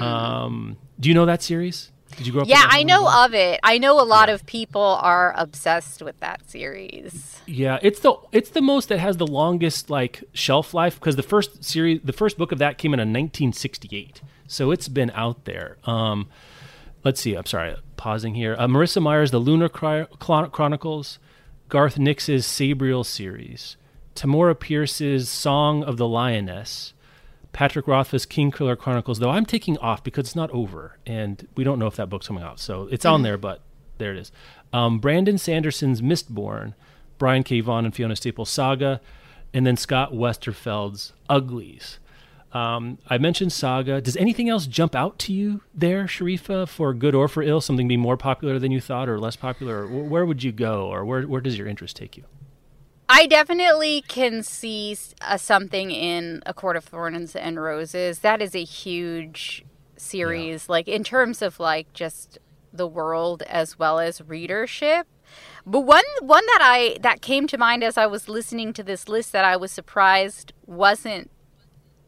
Um, 0.00 0.78
do 0.98 1.08
you 1.08 1.14
know 1.14 1.26
that 1.26 1.42
series? 1.42 1.91
Did 2.16 2.26
you 2.26 2.32
grow 2.32 2.42
up? 2.42 2.48
Yeah, 2.48 2.64
I 2.68 2.82
know 2.82 3.08
of 3.24 3.34
it. 3.34 3.60
I 3.62 3.78
know 3.78 4.00
a 4.00 4.04
lot 4.04 4.28
of 4.28 4.44
people 4.46 4.80
are 5.00 5.34
obsessed 5.36 6.02
with 6.02 6.18
that 6.20 6.48
series. 6.48 7.40
Yeah, 7.46 7.78
it's 7.82 8.00
the 8.00 8.14
it's 8.32 8.50
the 8.50 8.60
most 8.62 8.88
that 8.88 8.98
has 8.98 9.16
the 9.16 9.26
longest 9.26 9.90
like 9.90 10.22
shelf 10.32 10.74
life 10.74 10.94
because 10.98 11.16
the 11.16 11.22
first 11.22 11.64
series, 11.64 12.00
the 12.04 12.12
first 12.12 12.38
book 12.38 12.52
of 12.52 12.58
that 12.58 12.78
came 12.78 12.94
in 12.94 13.00
in 13.00 13.08
1968, 13.08 14.20
so 14.46 14.70
it's 14.70 14.88
been 14.88 15.10
out 15.14 15.44
there. 15.44 15.76
Um, 15.84 16.28
let's 17.04 17.20
see. 17.20 17.34
I'm 17.34 17.46
sorry, 17.46 17.74
pausing 17.96 18.34
here. 18.34 18.54
Uh, 18.58 18.66
Marissa 18.66 19.02
Meyer's, 19.02 19.30
The 19.30 19.38
Lunar 19.38 19.68
Chron- 19.68 20.06
Chronicles, 20.50 21.18
Garth 21.68 21.98
Nix's 21.98 22.46
Sabriel 22.46 23.04
series, 23.04 23.76
Tamora 24.14 24.58
Pierce's 24.58 25.28
Song 25.28 25.82
of 25.82 25.96
the 25.96 26.06
Lioness, 26.06 26.92
Patrick 27.52 27.86
Rothfuss 27.86 28.26
Kingkiller 28.26 28.78
Chronicles. 28.78 29.18
Though 29.18 29.30
I'm 29.30 29.46
taking 29.46 29.78
off 29.78 30.02
because 30.02 30.26
it's 30.26 30.36
not 30.36 30.50
over, 30.50 30.98
and 31.06 31.46
we 31.54 31.64
don't 31.64 31.78
know 31.78 31.86
if 31.86 31.96
that 31.96 32.08
book's 32.08 32.26
coming 32.26 32.42
out, 32.42 32.58
so 32.58 32.88
it's 32.90 33.04
on 33.04 33.22
there, 33.22 33.36
but 33.36 33.60
there 33.98 34.12
it 34.12 34.18
is. 34.18 34.32
Um, 34.72 34.98
Brandon 34.98 35.38
Sanderson's 35.38 36.00
Mistborn, 36.00 36.74
Brian 37.18 37.42
K. 37.42 37.60
Vaughan 37.60 37.84
and 37.84 37.94
Fiona 37.94 38.16
Staples 38.16 38.50
Saga, 38.50 39.00
and 39.52 39.66
then 39.66 39.76
Scott 39.76 40.12
Westerfeld's 40.12 41.12
Uglies. 41.28 41.98
Um, 42.52 42.98
I 43.08 43.16
mentioned 43.18 43.52
Saga. 43.52 44.00
Does 44.00 44.16
anything 44.16 44.48
else 44.48 44.66
jump 44.66 44.94
out 44.94 45.18
to 45.20 45.32
you 45.32 45.62
there, 45.74 46.04
Sharifa, 46.04 46.68
for 46.68 46.92
good 46.92 47.14
or 47.14 47.28
for 47.28 47.42
ill? 47.42 47.60
Something 47.60 47.88
be 47.88 47.96
more 47.96 48.16
popular 48.16 48.58
than 48.58 48.72
you 48.72 48.80
thought, 48.80 49.08
or 49.08 49.18
less 49.18 49.36
popular? 49.36 49.84
Or 49.84 49.86
where 49.86 50.26
would 50.26 50.42
you 50.42 50.52
go, 50.52 50.86
or 50.86 51.04
where 51.04 51.22
where 51.22 51.40
does 51.40 51.56
your 51.56 51.66
interest 51.66 51.96
take 51.96 52.16
you? 52.16 52.24
I 53.08 53.26
definitely 53.26 54.02
can 54.08 54.42
see 54.42 54.96
uh, 55.20 55.36
something 55.36 55.90
in 55.90 56.42
A 56.46 56.54
Court 56.54 56.76
of 56.76 56.84
Thorns 56.84 57.36
and 57.36 57.60
Roses. 57.60 58.20
That 58.20 58.40
is 58.40 58.54
a 58.54 58.64
huge 58.64 59.64
series, 59.96 60.68
like 60.68 60.88
in 60.88 61.04
terms 61.04 61.42
of 61.42 61.60
like 61.60 61.92
just 61.92 62.38
the 62.72 62.86
world 62.86 63.42
as 63.42 63.78
well 63.78 63.98
as 63.98 64.20
readership. 64.22 65.06
But 65.64 65.80
one 65.80 66.04
one 66.20 66.44
that 66.46 66.60
I 66.62 66.98
that 67.00 67.22
came 67.22 67.46
to 67.48 67.58
mind 67.58 67.84
as 67.84 67.96
I 67.96 68.06
was 68.06 68.28
listening 68.28 68.72
to 68.74 68.82
this 68.82 69.08
list 69.08 69.32
that 69.32 69.44
I 69.44 69.56
was 69.56 69.70
surprised 69.70 70.52
wasn't 70.66 71.30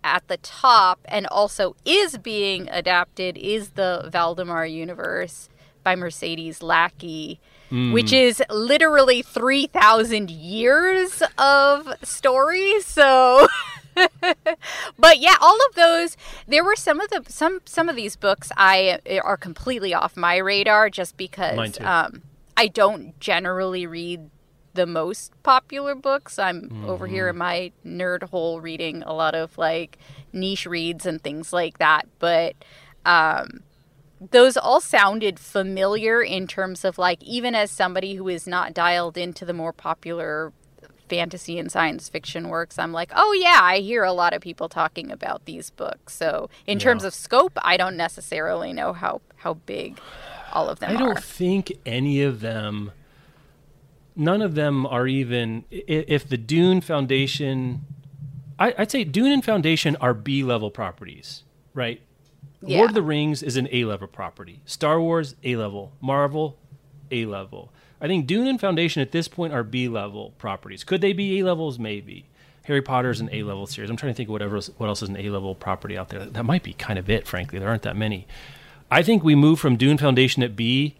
at 0.03 0.27
the 0.29 0.37
top 0.37 1.01
and 1.07 1.27
also 1.29 1.75
is 1.85 2.19
being 2.19 2.69
adapted 2.71 3.39
is 3.39 3.71
the 3.71 4.09
Valdemar 4.13 4.67
universe 4.67 5.49
by 5.83 5.97
Mercedes 5.97 6.63
Lackey, 6.63 7.41
which 7.71 8.13
is 8.13 8.43
literally 8.51 9.23
3,000 9.23 10.31
years 10.31 11.23
of 11.39 11.95
story. 12.03 12.81
So. 12.81 13.47
but 14.99 15.21
yeah, 15.21 15.37
all 15.41 15.57
of 15.69 15.77
those 15.77 16.17
there 16.49 16.65
were 16.65 16.75
some 16.75 17.01
of 17.01 17.11
the 17.11 17.23
some 17.29 17.61
some 17.65 17.89
of 17.89 17.95
these 17.95 18.17
books 18.17 18.51
I 18.57 18.99
are 19.23 19.37
completely 19.37 19.95
off 19.95 20.17
my 20.17 20.37
radar 20.39 20.91
just 20.91 21.17
because 21.17 21.79
um 21.81 22.23
I 22.57 22.67
don't 22.67 23.19
generally 23.21 23.87
read 23.87 24.31
the 24.75 24.87
most 24.87 25.33
popular 25.43 25.95
books. 25.95 26.39
I'm 26.39 26.85
over 26.87 27.07
here 27.07 27.29
in 27.29 27.37
my 27.37 27.73
nerd 27.87 28.25
hole 28.25 28.61
reading 28.61 29.03
a 29.05 29.13
lot 29.13 29.35
of 29.35 29.57
like 29.57 29.99
niche 30.33 30.67
reads 30.67 31.07
and 31.07 31.23
things 31.23 31.53
like 31.53 31.79
that. 31.79 32.09
But 32.19 32.57
um, 33.07 33.63
those 34.31 34.57
all 34.57 34.81
sounded 34.81 35.39
familiar 35.39 36.23
in 36.23 36.47
terms 36.47 36.85
of 36.85 36.99
like 36.99 37.23
even 37.23 37.55
as 37.55 37.71
somebody 37.71 38.15
who 38.15 38.29
is 38.29 38.47
not 38.47 38.75
dialed 38.75 39.17
into 39.17 39.45
the 39.45 39.53
more 39.53 39.73
popular 39.73 40.53
fantasy 41.09 41.59
and 41.59 41.71
science 41.71 42.09
fiction 42.09 42.49
works 42.49 42.79
i'm 42.79 42.93
like 42.93 43.13
oh 43.15 43.33
yeah 43.33 43.61
i 43.63 43.79
hear 43.79 44.05
a 44.05 44.13
lot 44.13 44.33
of 44.33 44.41
people 44.41 44.69
talking 44.69 45.11
about 45.11 45.45
these 45.45 45.71
books. 45.71 46.15
So 46.15 46.49
in 46.67 46.79
yeah. 46.79 46.85
terms 46.85 47.05
of 47.05 47.13
scope 47.13 47.53
i 47.63 47.77
don't 47.77 47.97
necessarily 47.97 48.73
know 48.73 48.93
how 48.93 49.21
how 49.37 49.55
big 49.55 50.01
all 50.53 50.69
of 50.69 50.79
them 50.79 50.91
i 50.91 50.99
don't 50.99 51.23
think 51.23 51.73
any 51.85 52.23
of 52.23 52.41
them 52.41 52.91
none 54.17 54.41
of 54.41 54.55
them 54.55 54.87
are 54.87 55.07
even 55.07 55.65
if 55.71 56.27
the 56.29 56.39
dune 56.39 56.81
foundation 56.81 57.83
I, 58.59 58.73
would 58.79 58.91
say 58.91 59.05
dune 59.05 59.33
and 59.33 59.45
foundation 59.45 59.97
are 59.97 60.15
b 60.15 60.43
level 60.43 60.71
properties 60.71 61.43
right 61.75 62.01
yeah. 62.67 62.79
lord 62.79 62.91
of 62.91 62.95
the 62.95 63.03
rings 63.03 63.43
is 63.43 63.57
an 63.57 63.69
a 63.73 63.85
level 63.85 64.07
property 64.07 64.61
star 64.65 65.01
wars 65.01 65.35
a 65.45 65.57
level 65.57 65.93
marvel 66.01 66.57
a 67.11 67.27
level 67.27 67.71
I 68.01 68.07
think 68.07 68.27
Dune 68.27 68.47
and 68.47 68.61
Foundation 68.61 69.01
at 69.01 69.13
this 69.13 69.29
point 69.29 69.55
are 69.55 69.63
B 69.63 69.89
level 69.89 70.35
properties. 70.37 70.85
Could 70.85 71.01
they 71.01 71.15
be 71.15 71.39
A 71.39 71.45
levels? 71.45 71.79
Maybe. 71.79 72.27
Harry 72.65 72.83
Potter 72.83 73.09
is 73.09 73.21
an 73.21 73.31
A 73.33 73.43
level 73.43 73.67
series. 73.67 73.89
I'm 73.89 73.97
trying 73.97 74.13
to 74.13 74.17
think 74.17 74.29
of 74.29 74.33
whatever 74.33 74.57
else, 74.57 74.71
what 74.77 74.89
else 74.89 75.03
is 75.03 75.09
an 75.09 75.17
A 75.17 75.31
level 75.31 75.55
property 75.55 75.97
out 75.97 76.11
there. 76.11 76.25
That 76.27 76.45
might 76.45 76.63
be 76.63 76.75
kind 76.75 76.99
of 76.99 77.09
it, 77.09 77.27
frankly. 77.27 77.59
There 77.59 77.69
aren't 77.69 77.83
that 77.83 77.97
many. 77.97 78.27
I 78.91 79.03
think 79.03 79.23
we 79.23 79.35
move 79.35 79.59
from 79.59 79.77
Dune 79.77 79.97
Foundation 79.97 80.43
at 80.43 80.55
B, 80.55 80.97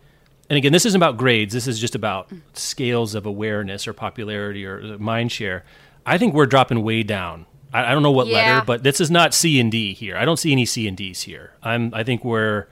and 0.49 0.57
again, 0.57 0.73
this 0.73 0.87
isn't 0.87 0.99
about 0.99 1.19
grades. 1.19 1.53
This 1.53 1.67
is 1.67 1.79
just 1.79 1.95
about 1.95 2.31
scales 2.55 3.15
of 3.15 3.27
awareness 3.27 3.87
or 3.87 3.93
popularity 3.93 4.65
or 4.65 4.99
mind 4.99 5.31
share. 5.31 5.65
I 6.07 6.17
think 6.17 6.35
we're 6.35 6.47
dropping 6.47 6.83
way 6.83 7.03
down. 7.03 7.47
I, 7.75 7.91
I 7.91 7.93
don't 7.93 8.03
know 8.03 8.13
what 8.13 8.29
yeah. 8.29 8.55
letter, 8.55 8.65
but 8.65 8.83
this 8.83 9.01
is 9.01 9.11
not 9.11 9.35
C 9.35 9.61
and 9.61 9.71
D 9.71 9.93
here. 9.93 10.17
I 10.17 10.25
don't 10.25 10.39
see 10.39 10.53
any 10.53 10.65
C 10.65 10.89
and 10.89 10.97
Ds 10.97 11.23
here. 11.23 11.53
I'm. 11.63 11.93
I 11.93 12.05
think 12.05 12.25
we're 12.25 12.69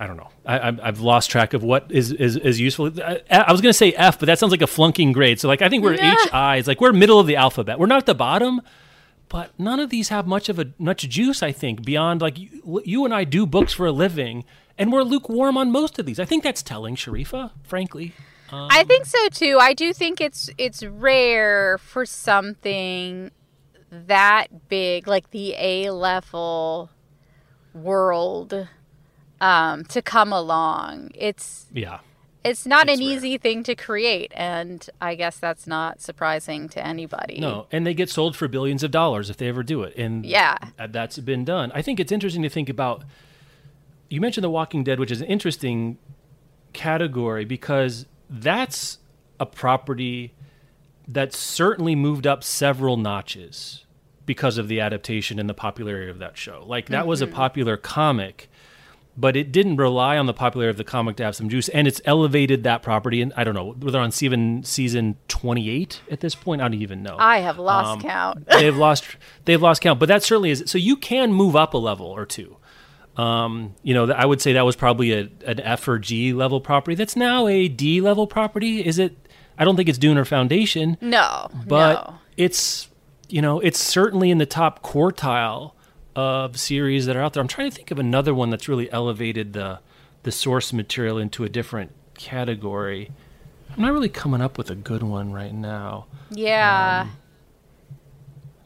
I 0.00 0.06
don't 0.06 0.16
know. 0.16 0.30
I, 0.46 0.72
have 0.82 1.00
lost 1.00 1.30
track 1.30 1.52
of 1.52 1.62
what 1.62 1.86
is 1.90 2.10
is, 2.10 2.34
is 2.36 2.58
useful. 2.58 2.86
Uh, 2.86 3.16
I, 3.30 3.36
I 3.36 3.52
was 3.52 3.60
going 3.60 3.68
to 3.68 3.76
say 3.76 3.92
F, 3.92 4.18
but 4.18 4.26
that 4.26 4.38
sounds 4.38 4.50
like 4.50 4.62
a 4.62 4.66
flunking 4.66 5.12
grade. 5.12 5.38
So 5.38 5.46
like 5.46 5.60
I 5.60 5.68
think 5.68 5.84
we're 5.84 5.94
yeah. 5.94 6.12
H 6.12 6.32
I. 6.32 6.56
It's 6.56 6.66
like 6.66 6.80
we're 6.80 6.94
middle 6.94 7.20
of 7.20 7.26
the 7.26 7.36
alphabet. 7.36 7.78
We're 7.78 7.86
not 7.86 7.98
at 7.98 8.06
the 8.06 8.14
bottom, 8.14 8.62
but 9.28 9.52
none 9.58 9.78
of 9.78 9.90
these 9.90 10.08
have 10.08 10.26
much 10.26 10.48
of 10.48 10.58
a 10.58 10.72
much 10.78 11.06
juice. 11.06 11.42
I 11.42 11.52
think 11.52 11.84
beyond 11.84 12.22
like 12.22 12.38
you, 12.38 12.80
you 12.86 13.04
and 13.04 13.12
I 13.12 13.24
do 13.24 13.44
books 13.44 13.74
for 13.74 13.84
a 13.84 13.92
living, 13.92 14.44
and 14.78 14.90
we're 14.90 15.02
lukewarm 15.02 15.58
on 15.58 15.70
most 15.70 15.98
of 15.98 16.06
these. 16.06 16.18
I 16.18 16.24
think 16.24 16.42
that's 16.44 16.62
telling, 16.62 16.96
Sharifa. 16.96 17.50
Frankly. 17.62 18.14
Um, 18.52 18.68
I 18.70 18.84
think 18.84 19.06
so 19.06 19.28
too. 19.28 19.58
I 19.60 19.74
do 19.74 19.92
think 19.92 20.20
it's 20.20 20.50
it's 20.58 20.82
rare 20.82 21.78
for 21.78 22.04
something 22.04 23.30
that 23.90 24.68
big, 24.68 25.06
like 25.06 25.30
the 25.30 25.54
A 25.58 25.90
level 25.90 26.90
world 27.74 28.68
um, 29.40 29.84
to 29.84 30.02
come 30.02 30.32
along. 30.32 31.10
It's 31.14 31.66
yeah. 31.72 32.00
It's 32.42 32.64
not 32.64 32.88
it's 32.88 32.98
an 32.98 33.06
rare. 33.06 33.16
easy 33.16 33.36
thing 33.36 33.62
to 33.64 33.74
create, 33.74 34.32
and 34.34 34.88
I 34.98 35.14
guess 35.14 35.38
that's 35.38 35.66
not 35.66 36.00
surprising 36.00 36.70
to 36.70 36.84
anybody. 36.84 37.38
No, 37.38 37.66
and 37.70 37.86
they 37.86 37.92
get 37.92 38.08
sold 38.08 38.34
for 38.34 38.48
billions 38.48 38.82
of 38.82 38.90
dollars 38.90 39.28
if 39.28 39.36
they 39.36 39.48
ever 39.48 39.62
do 39.62 39.82
it, 39.82 39.94
and 39.96 40.24
yeah, 40.24 40.56
that's 40.88 41.18
been 41.18 41.44
done. 41.44 41.70
I 41.74 41.82
think 41.82 42.00
it's 42.00 42.10
interesting 42.10 42.42
to 42.42 42.48
think 42.48 42.70
about. 42.70 43.04
You 44.08 44.20
mentioned 44.22 44.42
The 44.42 44.50
Walking 44.50 44.82
Dead, 44.82 44.98
which 44.98 45.10
is 45.10 45.20
an 45.20 45.26
interesting 45.26 45.98
category 46.72 47.44
because 47.44 48.06
that's 48.30 48.98
a 49.38 49.46
property 49.46 50.32
that 51.08 51.34
certainly 51.34 51.96
moved 51.96 52.26
up 52.26 52.44
several 52.44 52.96
notches 52.96 53.84
because 54.24 54.58
of 54.58 54.68
the 54.68 54.80
adaptation 54.80 55.38
and 55.38 55.48
the 55.48 55.54
popularity 55.54 56.10
of 56.10 56.20
that 56.20 56.38
show. 56.38 56.64
Like 56.66 56.86
that 56.88 57.00
mm-hmm. 57.00 57.08
was 57.08 57.20
a 57.20 57.26
mm-hmm. 57.26 57.34
popular 57.34 57.76
comic 57.76 58.48
but 59.16 59.36
it 59.36 59.52
didn't 59.52 59.76
rely 59.76 60.16
on 60.16 60.26
the 60.26 60.32
popularity 60.32 60.70
of 60.70 60.76
the 60.76 60.84
comic 60.84 61.16
to 61.16 61.24
have 61.24 61.36
some 61.36 61.48
juice, 61.48 61.68
and 61.68 61.86
it's 61.86 62.00
elevated 62.04 62.62
that 62.64 62.82
property. 62.82 63.20
And 63.20 63.32
I 63.36 63.44
don't 63.44 63.54
know, 63.54 63.74
they're 63.74 64.00
on 64.00 64.12
season 64.12 64.62
season 64.64 65.16
twenty 65.28 65.68
eight 65.68 66.00
at 66.10 66.20
this 66.20 66.34
point. 66.34 66.62
I 66.62 66.68
don't 66.68 66.80
even 66.80 67.02
know. 67.02 67.16
I 67.18 67.38
have 67.40 67.58
lost 67.58 67.90
um, 67.90 68.00
count. 68.00 68.46
they've 68.46 68.76
lost 68.76 69.04
they've 69.44 69.60
lost 69.60 69.82
count, 69.82 70.00
but 70.00 70.06
that 70.06 70.22
certainly 70.22 70.50
is. 70.50 70.64
So 70.66 70.78
you 70.78 70.96
can 70.96 71.32
move 71.32 71.54
up 71.56 71.74
a 71.74 71.78
level 71.78 72.06
or 72.06 72.24
two. 72.24 72.56
Um, 73.16 73.74
you 73.82 73.92
know, 73.94 74.10
I 74.10 74.24
would 74.24 74.40
say 74.40 74.52
that 74.54 74.64
was 74.64 74.76
probably 74.76 75.12
a, 75.12 75.28
an 75.46 75.60
F 75.60 75.86
or 75.88 75.98
G 75.98 76.32
level 76.32 76.60
property. 76.60 76.94
That's 76.94 77.16
now 77.16 77.46
a 77.46 77.68
D 77.68 78.00
level 78.00 78.26
property. 78.26 78.84
Is 78.84 78.98
it? 78.98 79.16
I 79.58 79.64
don't 79.64 79.76
think 79.76 79.88
it's 79.88 79.98
Dune 79.98 80.16
or 80.16 80.24
Foundation. 80.24 80.96
No, 81.00 81.48
but 81.66 81.94
no. 81.94 82.14
it's 82.36 82.88
you 83.28 83.42
know 83.42 83.60
it's 83.60 83.78
certainly 83.78 84.30
in 84.30 84.38
the 84.38 84.46
top 84.46 84.82
quartile 84.82 85.72
of 86.16 86.58
series 86.58 87.06
that 87.06 87.16
are 87.16 87.20
out 87.20 87.34
there. 87.34 87.40
I'm 87.40 87.48
trying 87.48 87.70
to 87.70 87.76
think 87.76 87.90
of 87.90 87.98
another 87.98 88.34
one 88.34 88.50
that's 88.50 88.68
really 88.68 88.90
elevated 88.90 89.52
the 89.52 89.80
the 90.22 90.32
source 90.32 90.72
material 90.72 91.18
into 91.18 91.44
a 91.44 91.48
different 91.48 91.92
category. 92.14 93.10
I'm 93.74 93.82
not 93.82 93.92
really 93.92 94.08
coming 94.08 94.40
up 94.40 94.58
with 94.58 94.70
a 94.70 94.74
good 94.74 95.02
one 95.02 95.32
right 95.32 95.54
now. 95.54 96.06
Yeah. 96.30 97.06
Um, 97.06 97.16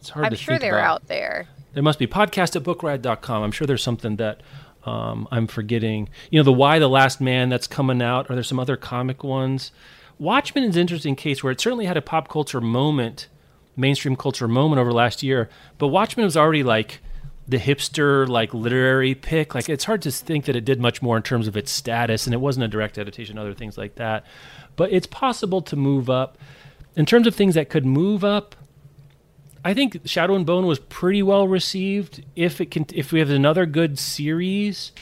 it's 0.00 0.10
hard 0.10 0.26
I'm 0.26 0.34
sure 0.34 0.58
they're 0.58 0.78
about. 0.78 1.02
out 1.02 1.08
there. 1.08 1.46
There 1.74 1.82
must 1.82 1.98
be 1.98 2.06
podcast 2.06 2.56
at 2.56 2.62
bookriot.com. 2.62 3.42
I'm 3.42 3.52
sure 3.52 3.66
there's 3.66 3.82
something 3.82 4.16
that 4.16 4.42
um, 4.84 5.28
I'm 5.30 5.46
forgetting. 5.46 6.08
You 6.30 6.38
know, 6.38 6.44
the 6.44 6.52
Y: 6.52 6.78
The 6.78 6.88
Last 6.88 7.20
Man 7.20 7.48
that's 7.48 7.66
coming 7.66 8.00
out. 8.00 8.30
Are 8.30 8.34
there 8.34 8.42
some 8.42 8.60
other 8.60 8.76
comic 8.76 9.24
ones? 9.24 9.72
Watchmen 10.18 10.64
is 10.64 10.76
an 10.76 10.80
interesting 10.80 11.16
case 11.16 11.42
where 11.42 11.50
it 11.50 11.60
certainly 11.60 11.86
had 11.86 11.96
a 11.96 12.02
pop 12.02 12.28
culture 12.28 12.60
moment, 12.60 13.28
mainstream 13.76 14.14
culture 14.14 14.46
moment 14.46 14.80
over 14.80 14.92
last 14.92 15.22
year, 15.22 15.48
but 15.78 15.88
Watchmen 15.88 16.24
was 16.24 16.36
already 16.36 16.62
like 16.62 17.00
the 17.46 17.58
hipster 17.58 18.26
like 18.26 18.54
literary 18.54 19.14
pick. 19.14 19.54
Like 19.54 19.68
it's 19.68 19.84
hard 19.84 20.02
to 20.02 20.10
think 20.10 20.44
that 20.44 20.56
it 20.56 20.64
did 20.64 20.80
much 20.80 21.02
more 21.02 21.16
in 21.16 21.22
terms 21.22 21.46
of 21.46 21.56
its 21.56 21.70
status, 21.70 22.26
and 22.26 22.34
it 22.34 22.38
wasn't 22.38 22.64
a 22.64 22.68
direct 22.68 22.96
adaptation, 22.96 23.38
other 23.38 23.54
things 23.54 23.76
like 23.76 23.96
that. 23.96 24.24
But 24.76 24.92
it's 24.92 25.06
possible 25.06 25.62
to 25.62 25.76
move 25.76 26.08
up. 26.08 26.38
In 26.96 27.06
terms 27.06 27.26
of 27.26 27.34
things 27.34 27.56
that 27.56 27.68
could 27.68 27.84
move 27.84 28.22
up, 28.24 28.54
I 29.64 29.72
think 29.72 30.00
Shadow 30.04 30.34
and 30.34 30.44
Bone 30.44 30.66
was 30.66 30.78
pretty 30.78 31.22
well 31.22 31.48
received. 31.48 32.24
If 32.36 32.60
it 32.60 32.70
can, 32.70 32.86
if 32.92 33.12
we 33.12 33.18
have 33.18 33.30
another 33.30 33.64
good 33.64 33.98
series, 33.98 34.92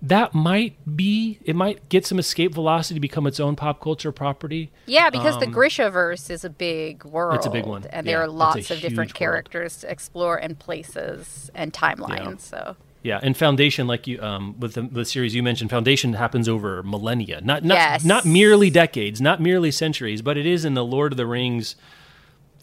that 0.00 0.34
might 0.34 0.76
be 0.96 1.40
it 1.44 1.56
might 1.56 1.88
get 1.88 2.06
some 2.06 2.18
escape 2.18 2.54
velocity 2.54 2.94
to 2.94 3.00
become 3.00 3.26
its 3.26 3.40
own 3.40 3.56
pop 3.56 3.80
culture 3.80 4.12
property. 4.12 4.70
Yeah, 4.86 5.10
because 5.10 5.34
um, 5.34 5.40
the 5.40 5.46
Grishaverse 5.46 6.30
is 6.30 6.44
a 6.44 6.50
big 6.50 7.04
world. 7.04 7.36
It's 7.36 7.46
a 7.46 7.50
big 7.50 7.66
one, 7.66 7.84
and 7.90 8.06
yeah, 8.06 8.12
there 8.12 8.22
are 8.22 8.28
lots 8.28 8.70
of 8.70 8.80
different 8.80 9.14
characters 9.14 9.78
to 9.78 9.90
explore 9.90 10.36
and 10.36 10.56
places 10.56 11.50
and 11.54 11.72
timelines. 11.72 12.18
Yeah. 12.20 12.36
So 12.36 12.76
yeah, 13.02 13.20
and 13.22 13.36
Foundation, 13.36 13.86
like 13.86 14.06
you, 14.06 14.22
um, 14.22 14.58
with 14.60 14.74
the, 14.74 14.82
the, 14.82 15.04
series 15.04 15.34
you 15.34 15.42
mentioned, 15.42 15.70
Foundation 15.70 16.14
happens 16.14 16.48
over 16.48 16.82
millennia, 16.82 17.40
not 17.42 17.64
not 17.64 17.74
yes. 17.74 18.04
not 18.04 18.24
merely 18.24 18.70
decades, 18.70 19.20
not 19.20 19.42
merely 19.42 19.70
centuries, 19.70 20.22
but 20.22 20.38
it 20.38 20.46
is 20.46 20.64
in 20.64 20.74
the 20.74 20.84
Lord 20.84 21.12
of 21.12 21.16
the 21.16 21.26
Rings 21.26 21.76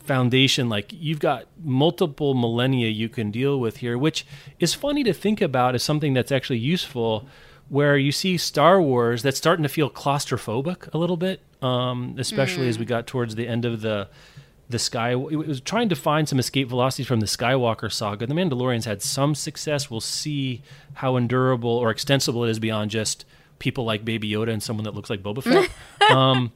foundation 0.03 0.67
like 0.67 0.91
you've 0.91 1.19
got 1.19 1.45
multiple 1.63 2.33
millennia 2.33 2.87
you 2.87 3.07
can 3.07 3.31
deal 3.31 3.59
with 3.59 3.77
here 3.77 3.97
which 3.97 4.25
is 4.59 4.73
funny 4.73 5.03
to 5.03 5.13
think 5.13 5.41
about 5.41 5.75
as 5.75 5.83
something 5.83 6.13
that's 6.13 6.31
actually 6.31 6.57
useful 6.57 7.27
where 7.69 7.97
you 7.97 8.11
see 8.11 8.37
star 8.37 8.81
wars 8.81 9.21
that's 9.21 9.37
starting 9.37 9.63
to 9.63 9.69
feel 9.69 9.89
claustrophobic 9.89 10.91
a 10.93 10.97
little 10.97 11.17
bit 11.17 11.41
um, 11.61 12.15
especially 12.17 12.65
mm. 12.65 12.69
as 12.69 12.79
we 12.79 12.85
got 12.85 13.05
towards 13.05 13.35
the 13.35 13.47
end 13.47 13.65
of 13.65 13.81
the 13.81 14.07
the 14.71 14.79
sky 14.79 15.11
it 15.11 15.15
was 15.15 15.61
trying 15.61 15.89
to 15.89 15.95
find 15.95 16.27
some 16.27 16.39
escape 16.39 16.69
velocity 16.69 17.03
from 17.03 17.19
the 17.19 17.25
skywalker 17.25 17.91
saga. 17.91 18.25
The 18.25 18.33
mandalorians 18.33 18.85
had 18.85 19.01
some 19.01 19.35
success. 19.35 19.91
We'll 19.91 19.99
see 19.99 20.63
how 20.95 21.17
endurable 21.17 21.69
or 21.69 21.91
extensible 21.91 22.45
it 22.45 22.49
is 22.49 22.59
beyond 22.59 22.89
just 22.89 23.25
people 23.59 23.85
like 23.85 24.03
baby 24.03 24.29
yoda 24.29 24.51
and 24.51 24.63
someone 24.63 24.85
that 24.85 24.95
looks 24.95 25.09
like 25.09 25.21
boba 25.21 25.43
fett. 25.43 25.69
Um, 26.09 26.51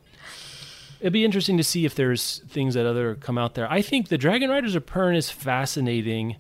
it'd 1.00 1.14
be 1.14 1.26
interesting 1.26 1.58
to 1.58 1.64
see 1.64 1.86
if 1.86 1.96
there's 1.96 2.40
things 2.48 2.74
that 2.74 2.86
other 2.86 3.16
come 3.16 3.38
out 3.38 3.56
there. 3.56 3.72
I 3.72 3.82
think 3.82 4.08
the 4.08 4.18
Dragonriders 4.18 4.76
of 4.76 4.86
Pern 4.86 5.16
is 5.16 5.30
fascinating. 5.30 6.38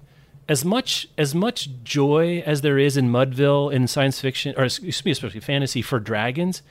As 0.47 0.63
much 0.63 1.07
as 1.17 1.33
much 1.33 1.69
joy 1.83 2.43
as 2.45 2.61
there 2.61 2.77
is 2.77 2.97
in 2.97 3.09
Mudville 3.09 3.73
in 3.73 3.87
science 3.87 4.21
fiction, 4.21 4.53
or 4.57 4.65
excuse 4.65 5.03
me, 5.03 5.11
especially 5.11 5.39
fantasy 5.39 5.81
for 5.81 5.99
dragons, 5.99 6.61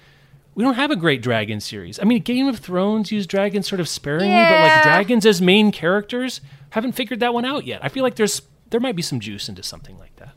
we 0.54 0.62
don't 0.62 0.74
have 0.74 0.92
a 0.92 0.96
great 0.96 1.22
dragon 1.22 1.60
series. 1.60 1.98
I 1.98 2.04
mean, 2.04 2.22
Game 2.22 2.46
of 2.46 2.60
Thrones 2.60 3.10
used 3.10 3.28
dragons 3.28 3.66
sort 3.66 3.80
of 3.80 3.88
sparingly, 3.88 4.28
yeah. 4.28 4.62
but 4.62 4.68
like 4.68 4.82
dragons 4.84 5.26
as 5.26 5.42
main 5.42 5.72
characters, 5.72 6.40
haven't 6.70 6.92
figured 6.92 7.18
that 7.20 7.34
one 7.34 7.44
out 7.44 7.66
yet. 7.66 7.84
I 7.84 7.88
feel 7.88 8.04
like 8.04 8.14
there's 8.14 8.42
there 8.70 8.80
might 8.80 8.96
be 8.96 9.02
some 9.02 9.20
juice 9.20 9.48
into 9.48 9.62
something 9.62 9.98
like 9.98 10.14
that. 10.16 10.34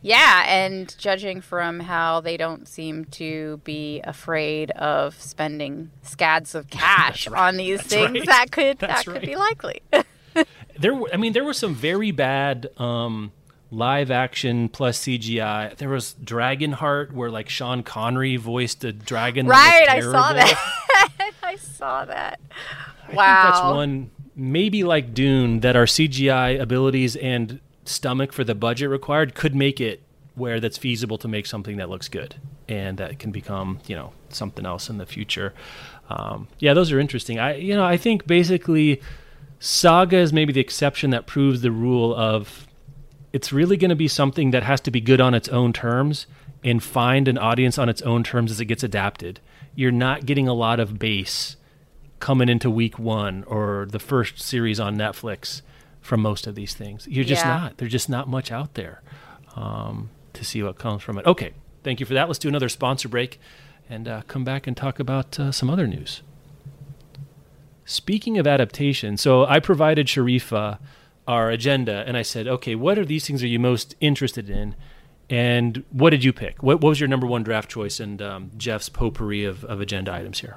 Yeah, 0.00 0.44
and 0.46 0.94
judging 0.98 1.40
from 1.40 1.80
how 1.80 2.20
they 2.20 2.36
don't 2.36 2.68
seem 2.68 3.04
to 3.06 3.60
be 3.64 4.00
afraid 4.02 4.70
of 4.72 5.20
spending 5.20 5.90
scads 6.02 6.54
of 6.54 6.68
cash 6.70 7.28
right. 7.28 7.48
on 7.48 7.56
these 7.56 7.78
That's 7.78 7.88
things, 7.88 8.18
right. 8.20 8.26
that 8.26 8.50
could 8.50 8.78
That's 8.78 9.04
that 9.04 9.10
right. 9.10 9.20
could 9.20 9.28
be 9.28 9.36
likely. 9.36 9.82
there, 10.78 10.94
were, 10.94 11.08
I 11.12 11.16
mean, 11.16 11.32
there 11.32 11.44
were 11.44 11.54
some 11.54 11.74
very 11.74 12.10
bad 12.10 12.68
um, 12.76 13.32
live 13.70 14.10
action 14.10 14.68
plus 14.68 14.98
CGI. 15.00 15.76
There 15.76 15.88
was 15.88 16.14
Dragonheart, 16.22 17.12
where 17.12 17.30
like 17.30 17.48
Sean 17.48 17.82
Connery 17.82 18.36
voiced 18.36 18.84
a 18.84 18.92
dragon. 18.92 19.46
Right, 19.46 19.86
I 19.88 20.00
saw 20.00 20.32
that. 20.32 21.34
I 21.42 21.56
saw 21.56 22.04
that. 22.04 22.40
I 23.08 23.14
wow, 23.14 23.50
that's 23.50 23.74
one 23.74 24.10
maybe 24.38 24.84
like 24.84 25.12
Dune 25.12 25.60
that 25.60 25.74
our 25.74 25.84
CGI 25.84 26.60
abilities 26.60 27.16
and 27.16 27.60
stomach 27.88 28.32
for 28.32 28.44
the 28.44 28.54
budget 28.54 28.90
required 28.90 29.34
could 29.34 29.54
make 29.54 29.80
it 29.80 30.02
where 30.34 30.60
that's 30.60 30.78
feasible 30.78 31.18
to 31.18 31.28
make 31.28 31.46
something 31.46 31.76
that 31.76 31.90
looks 31.90 32.08
good 32.08 32.36
and 32.68 32.98
that 32.98 33.18
can 33.18 33.30
become 33.30 33.80
you 33.86 33.96
know 33.96 34.12
something 34.28 34.64
else 34.64 34.88
in 34.88 34.98
the 34.98 35.06
future. 35.06 35.52
Um, 36.08 36.48
yeah, 36.58 36.74
those 36.74 36.92
are 36.92 37.00
interesting. 37.00 37.38
I 37.38 37.56
you 37.56 37.74
know 37.74 37.84
I 37.84 37.96
think 37.96 38.26
basically 38.26 39.00
Saga 39.58 40.18
is 40.18 40.32
maybe 40.32 40.52
the 40.52 40.60
exception 40.60 41.10
that 41.10 41.26
proves 41.26 41.62
the 41.62 41.72
rule 41.72 42.14
of 42.14 42.66
it's 43.32 43.52
really 43.52 43.76
going 43.76 43.90
to 43.90 43.96
be 43.96 44.08
something 44.08 44.52
that 44.52 44.62
has 44.62 44.80
to 44.82 44.90
be 44.90 45.00
good 45.00 45.20
on 45.20 45.34
its 45.34 45.48
own 45.48 45.72
terms 45.72 46.26
and 46.64 46.82
find 46.82 47.28
an 47.28 47.38
audience 47.38 47.78
on 47.78 47.88
its 47.88 48.02
own 48.02 48.22
terms 48.22 48.50
as 48.50 48.60
it 48.60 48.66
gets 48.66 48.82
adapted. 48.82 49.40
You're 49.74 49.92
not 49.92 50.26
getting 50.26 50.48
a 50.48 50.54
lot 50.54 50.80
of 50.80 50.98
base 50.98 51.56
coming 52.20 52.48
into 52.48 52.70
week 52.70 52.98
one 52.98 53.44
or 53.44 53.86
the 53.90 53.98
first 53.98 54.40
series 54.40 54.80
on 54.80 54.96
Netflix 54.96 55.62
from 56.08 56.22
most 56.22 56.46
of 56.46 56.54
these 56.54 56.72
things. 56.72 57.06
You're 57.06 57.22
just 57.24 57.44
Yeah. 57.44 57.58
not. 57.58 57.76
There's 57.76 57.92
just 57.92 58.08
not 58.08 58.28
much 58.28 58.50
out 58.50 58.74
there 58.74 59.02
um, 59.54 60.08
to 60.32 60.42
see 60.42 60.62
what 60.62 60.78
comes 60.78 61.02
from 61.02 61.18
it. 61.18 61.26
Okay, 61.26 61.52
thank 61.84 62.00
you 62.00 62.06
for 62.06 62.14
that. 62.14 62.28
Let's 62.28 62.38
do 62.38 62.48
another 62.48 62.70
sponsor 62.70 63.08
break 63.08 63.38
and 63.90 64.08
uh, 64.08 64.22
come 64.26 64.42
back 64.42 64.66
and 64.66 64.74
talk 64.74 64.98
about 64.98 65.38
uh, 65.38 65.52
some 65.52 65.68
other 65.68 65.86
news. 65.86 66.22
Speaking 67.84 68.38
of 68.38 68.46
adaptation, 68.46 69.16
so 69.18 69.44
I 69.44 69.60
provided 69.60 70.06
Sharifa 70.06 70.78
our 71.26 71.50
agenda 71.50 72.04
and 72.06 72.16
I 72.16 72.22
said, 72.22 72.48
okay, 72.48 72.74
what 72.74 72.98
are 72.98 73.04
these 73.04 73.26
things 73.26 73.42
are 73.42 73.46
you 73.46 73.58
most 73.58 73.94
interested 74.00 74.48
in? 74.48 74.74
And 75.28 75.84
what 75.90 76.10
did 76.10 76.24
you 76.24 76.32
pick? 76.32 76.62
What, 76.62 76.80
what 76.80 76.88
was 76.88 77.00
your 77.00 77.08
number 77.08 77.26
one 77.26 77.42
draft 77.42 77.70
choice 77.70 78.00
and 78.00 78.22
um, 78.22 78.50
Jeff's 78.56 78.88
potpourri 78.88 79.44
of, 79.44 79.62
of 79.66 79.82
agenda 79.82 80.10
items 80.10 80.40
here? 80.40 80.56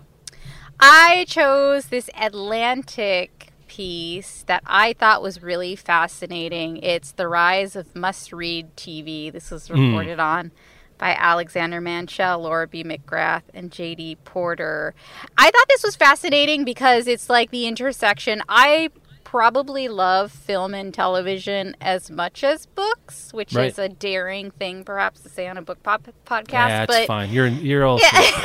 I 0.80 1.26
chose 1.28 1.88
this 1.88 2.10
Atlantic 2.18 3.51
piece 3.72 4.44
that 4.48 4.62
I 4.66 4.92
thought 4.92 5.24
was 5.24 5.42
really 5.42 5.78
fascinating. 5.78 6.76
It's 6.84 7.14
The 7.14 7.30
Rise 7.30 7.78
of 7.78 7.96
Must 7.96 8.34
Read 8.34 8.76
TV. 8.76 9.32
This 9.32 9.50
was 9.50 9.70
hmm. 9.70 9.80
reported 9.80 10.20
on 10.20 10.52
by 10.98 11.16
Alexander 11.18 11.80
Manshel, 11.80 12.42
Laura 12.42 12.68
B. 12.68 12.84
McGrath, 12.84 13.44
and 13.54 13.72
J.D. 13.72 14.18
Porter. 14.26 14.94
I 15.38 15.46
thought 15.46 15.66
this 15.70 15.84
was 15.84 15.96
fascinating 15.96 16.66
because 16.66 17.08
it's 17.08 17.30
like 17.30 17.52
the 17.52 17.66
intersection. 17.66 18.44
I 18.50 18.90
probably 19.24 19.88
love 19.88 20.34
film 20.34 20.74
and 20.74 20.94
television 20.94 21.78
as 21.80 22.12
much 22.12 22.44
as 22.44 22.66
books, 22.66 23.32
which 23.32 23.54
Right. 23.54 23.68
is 23.68 23.80
a 23.80 23.88
daring 23.88 24.52
thing 24.52 24.84
perhaps 24.84 25.22
to 25.22 25.30
say 25.30 25.48
on 25.48 25.56
a 25.56 25.62
book 25.62 25.82
pop- 25.82 26.10
podcast. 26.26 26.68
That's 26.68 26.88
but 26.94 27.08
fine. 27.08 27.32
You're 27.32 27.48
you're 27.48 27.86
all, 27.86 28.02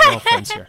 all 0.07 0.21
friends 0.21 0.51
here. 0.53 0.69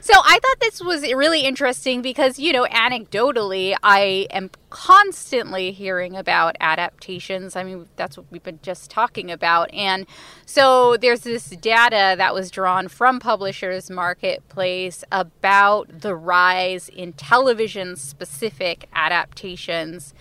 So 0.00 0.14
I 0.16 0.38
thought 0.42 0.60
this 0.60 0.82
was 0.82 1.02
really 1.02 1.42
interesting 1.42 2.02
because, 2.02 2.38
you 2.38 2.52
know, 2.52 2.64
anecdotally, 2.66 3.74
I 3.82 4.26
am 4.30 4.50
constantly 4.70 5.72
hearing 5.72 6.16
about 6.16 6.56
adaptations. 6.60 7.56
I 7.56 7.64
mean, 7.64 7.88
that's 7.96 8.16
what 8.16 8.26
we've 8.30 8.42
been 8.42 8.60
just 8.62 8.90
talking 8.90 9.30
about. 9.30 9.72
And 9.72 10.06
so 10.46 10.96
there's 10.96 11.20
this 11.20 11.50
data 11.50 12.14
that 12.16 12.34
was 12.34 12.50
drawn 12.50 12.88
from 12.88 13.20
Publishers 13.20 13.90
Marketplace 13.90 15.04
about 15.10 16.00
the 16.00 16.14
rise 16.14 16.88
in 16.88 17.12
television 17.14 17.96
specific 17.96 18.88
adaptations 18.94 20.14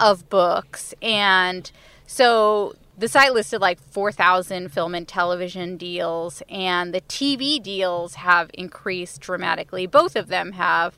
of 0.00 0.28
books. 0.28 0.94
And 1.00 1.70
so 2.06 2.74
the 2.96 3.08
site 3.08 3.32
listed 3.34 3.60
like 3.60 3.80
4,000 3.80 4.70
film 4.72 4.94
and 4.94 5.06
television 5.08 5.76
deals, 5.76 6.42
and 6.48 6.94
the 6.94 7.00
TV 7.02 7.62
deals 7.62 8.14
have 8.14 8.50
increased 8.54 9.20
dramatically. 9.20 9.86
Both 9.86 10.14
of 10.16 10.28
them 10.28 10.52
have. 10.52 10.96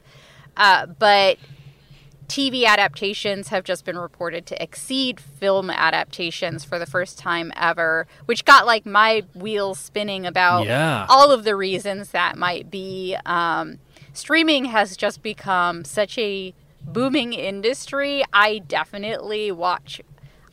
Uh, 0.57 0.87
but 0.87 1.39
TV 2.29 2.65
adaptations 2.65 3.49
have 3.49 3.63
just 3.63 3.85
been 3.85 3.97
reported 3.99 4.47
to 4.47 4.61
exceed 4.63 5.21
film 5.21 5.71
adaptations 5.71 6.65
for 6.65 6.79
the 6.79 6.87
first 6.87 7.19
time 7.19 7.53
ever, 7.57 8.07
which 8.25 8.45
got 8.45 8.67
like 8.67 8.85
my 8.85 9.23
wheels 9.35 9.79
spinning 9.79 10.27
about 10.27 10.67
Yeah. 10.67 11.07
all 11.09 11.31
of 11.31 11.45
the 11.45 11.55
reasons 11.55 12.11
that 12.11 12.37
might 12.37 12.69
be. 12.71 13.17
Um, 13.25 13.79
streaming 14.13 14.67
has 14.67 14.97
just 14.97 15.23
become 15.23 15.85
such 15.85 16.19
a 16.19 16.53
booming 16.83 17.33
industry. 17.33 18.25
I 18.33 18.59
definitely 18.59 19.53
watch 19.53 20.01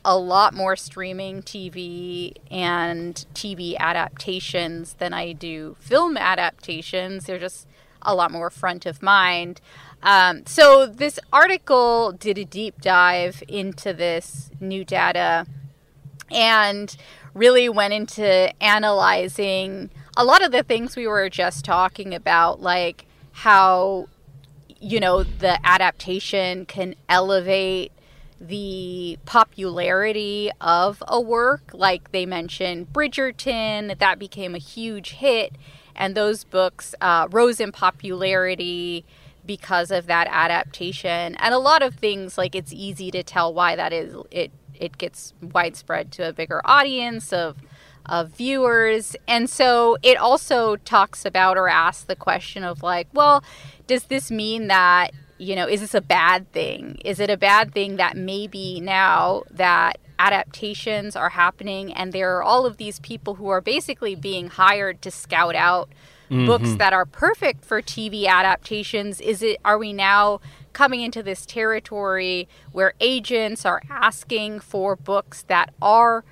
a 0.06 0.18
lot 0.18 0.54
more 0.54 0.76
streaming 0.76 1.42
TV 1.42 2.34
and 2.52 3.26
TV 3.34 3.78
adaptations 3.78 4.96
than 4.96 5.14
I 5.14 5.34
do 5.34 5.76
film 5.80 6.18
adaptations. 6.18 7.26
They're 7.26 7.40
just 7.40 7.68
a 8.02 8.14
lot 8.14 8.32
more 8.32 8.50
front 8.50 8.86
of 8.86 9.02
mind. 9.02 9.62
Um, 10.02 10.46
so, 10.46 10.86
this 10.86 11.20
article 11.32 12.12
did 12.12 12.38
a 12.38 12.44
deep 12.44 12.82
dive 12.82 13.42
into 13.48 13.94
this 13.94 14.52
new 14.60 14.84
data 14.84 15.46
and 16.30 16.96
really 17.34 17.70
went 17.70 17.94
into 17.94 18.52
analyzing 18.62 19.90
a 20.16 20.26
lot 20.26 20.44
of 20.44 20.52
the 20.52 20.64
things 20.64 20.96
we 20.96 21.08
were 21.08 21.30
just 21.30 21.66
talking 21.66 22.14
about, 22.14 22.62
like 22.62 23.06
how, 23.32 24.08
you 24.80 25.00
know, 25.00 25.24
the 25.24 25.66
adaptation 25.66 26.66
can 26.66 26.96
elevate 27.08 27.92
the 28.48 29.18
popularity 29.26 30.52
of 30.60 31.02
a 31.08 31.20
work. 31.20 31.72
Like 31.74 32.12
they 32.12 32.26
mentioned 32.26 32.92
Bridgerton, 32.94 33.98
that 33.98 34.20
became 34.20 34.56
a 34.56 34.60
huge 34.60 35.12
hit, 35.12 35.56
and 35.96 36.16
those 36.16 36.44
books 36.44 36.94
uh, 37.02 37.28
rose 37.32 37.60
in 37.60 37.72
popularity 37.72 39.06
because 39.46 39.92
of 39.92 40.08
that 40.08 40.28
adaptation. 40.30 41.36
And 41.36 41.54
a 41.54 41.60
lot 41.60 41.82
of 41.82 41.96
things, 41.96 42.38
like 42.38 42.56
it's 42.56 42.74
easy 42.74 43.12
to 43.12 43.24
tell 43.24 43.54
why 43.54 43.76
that 43.76 43.94
is. 43.94 44.16
It 44.32 44.52
it 44.74 44.98
gets 44.98 45.34
widespread 45.42 46.12
to 46.14 46.28
a 46.28 46.34
bigger 46.34 46.62
audience 46.66 47.32
of 47.32 47.58
of 48.06 48.32
viewers. 48.32 49.16
And 49.28 49.50
so 49.50 49.98
it 50.04 50.18
also 50.18 50.76
talks 50.76 51.26
about 51.26 51.58
or 51.58 51.70
asks 51.70 52.04
the 52.04 52.16
question 52.16 52.64
of 52.64 52.84
like, 52.84 53.08
well, 53.14 53.44
does 53.88 54.06
this 54.06 54.30
mean 54.30 54.68
that, 54.68 55.12
you 55.44 55.56
know, 55.56 55.68
is 55.68 55.82
this 55.82 55.94
a 55.94 56.02
bad 56.02 56.52
thing? 56.52 56.98
Is 57.04 57.20
it 57.20 57.30
a 57.30 57.38
bad 57.38 57.74
thing 57.74 57.98
that 57.98 58.16
maybe 58.16 58.80
now 58.80 59.44
that 59.52 59.98
adaptations 60.20 61.16
are 61.16 61.30
happening 61.30 61.94
and 61.94 62.14
there 62.14 62.38
are 62.38 62.44
all 62.44 62.66
of 62.66 62.78
these 62.78 63.00
people 63.00 63.36
who 63.36 63.50
are 63.50 63.62
basically 63.62 64.16
being 64.16 64.48
hired 64.48 65.02
to 65.02 65.12
scout 65.12 65.56
out 65.56 65.90
mm-hmm. 66.30 66.46
books 66.46 66.76
that 66.76 66.94
are 66.94 67.06
perfect 67.06 67.66
for 67.66 67.82
TV 67.82 68.26
adaptations 68.28 69.20
is 69.20 69.42
it 69.42 69.60
are 69.66 69.78
we 69.78 69.92
now 69.92 70.40
coming 70.72 71.02
into 71.02 71.22
this 71.24 71.46
territory 71.46 72.48
where 72.72 72.94
agents 73.00 73.66
are 73.66 73.82
asking 73.90 74.60
for 74.60 74.96
books 74.96 75.44
that 75.48 75.74
are 75.82 76.24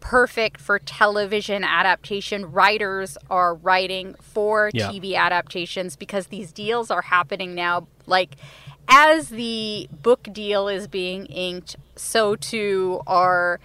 perfect 0.00 0.60
for 0.60 0.78
television 0.78 1.62
adaptation 1.62 2.50
writers 2.50 3.16
are 3.30 3.54
writing 3.54 4.14
for 4.20 4.70
Yeah. 4.72 4.88
TV 4.88 5.14
adaptations 5.14 5.96
because 5.96 6.28
these 6.28 6.52
deals 6.52 6.90
are 6.90 7.02
happening 7.02 7.54
now 7.54 7.86
like 8.10 8.36
as 8.88 9.30
the 9.30 9.88
book 10.02 10.28
deal 10.32 10.68
is 10.68 10.88
being 10.88 11.26
inked 11.26 11.76
so 11.96 12.36
too 12.36 13.00
are 13.06 13.60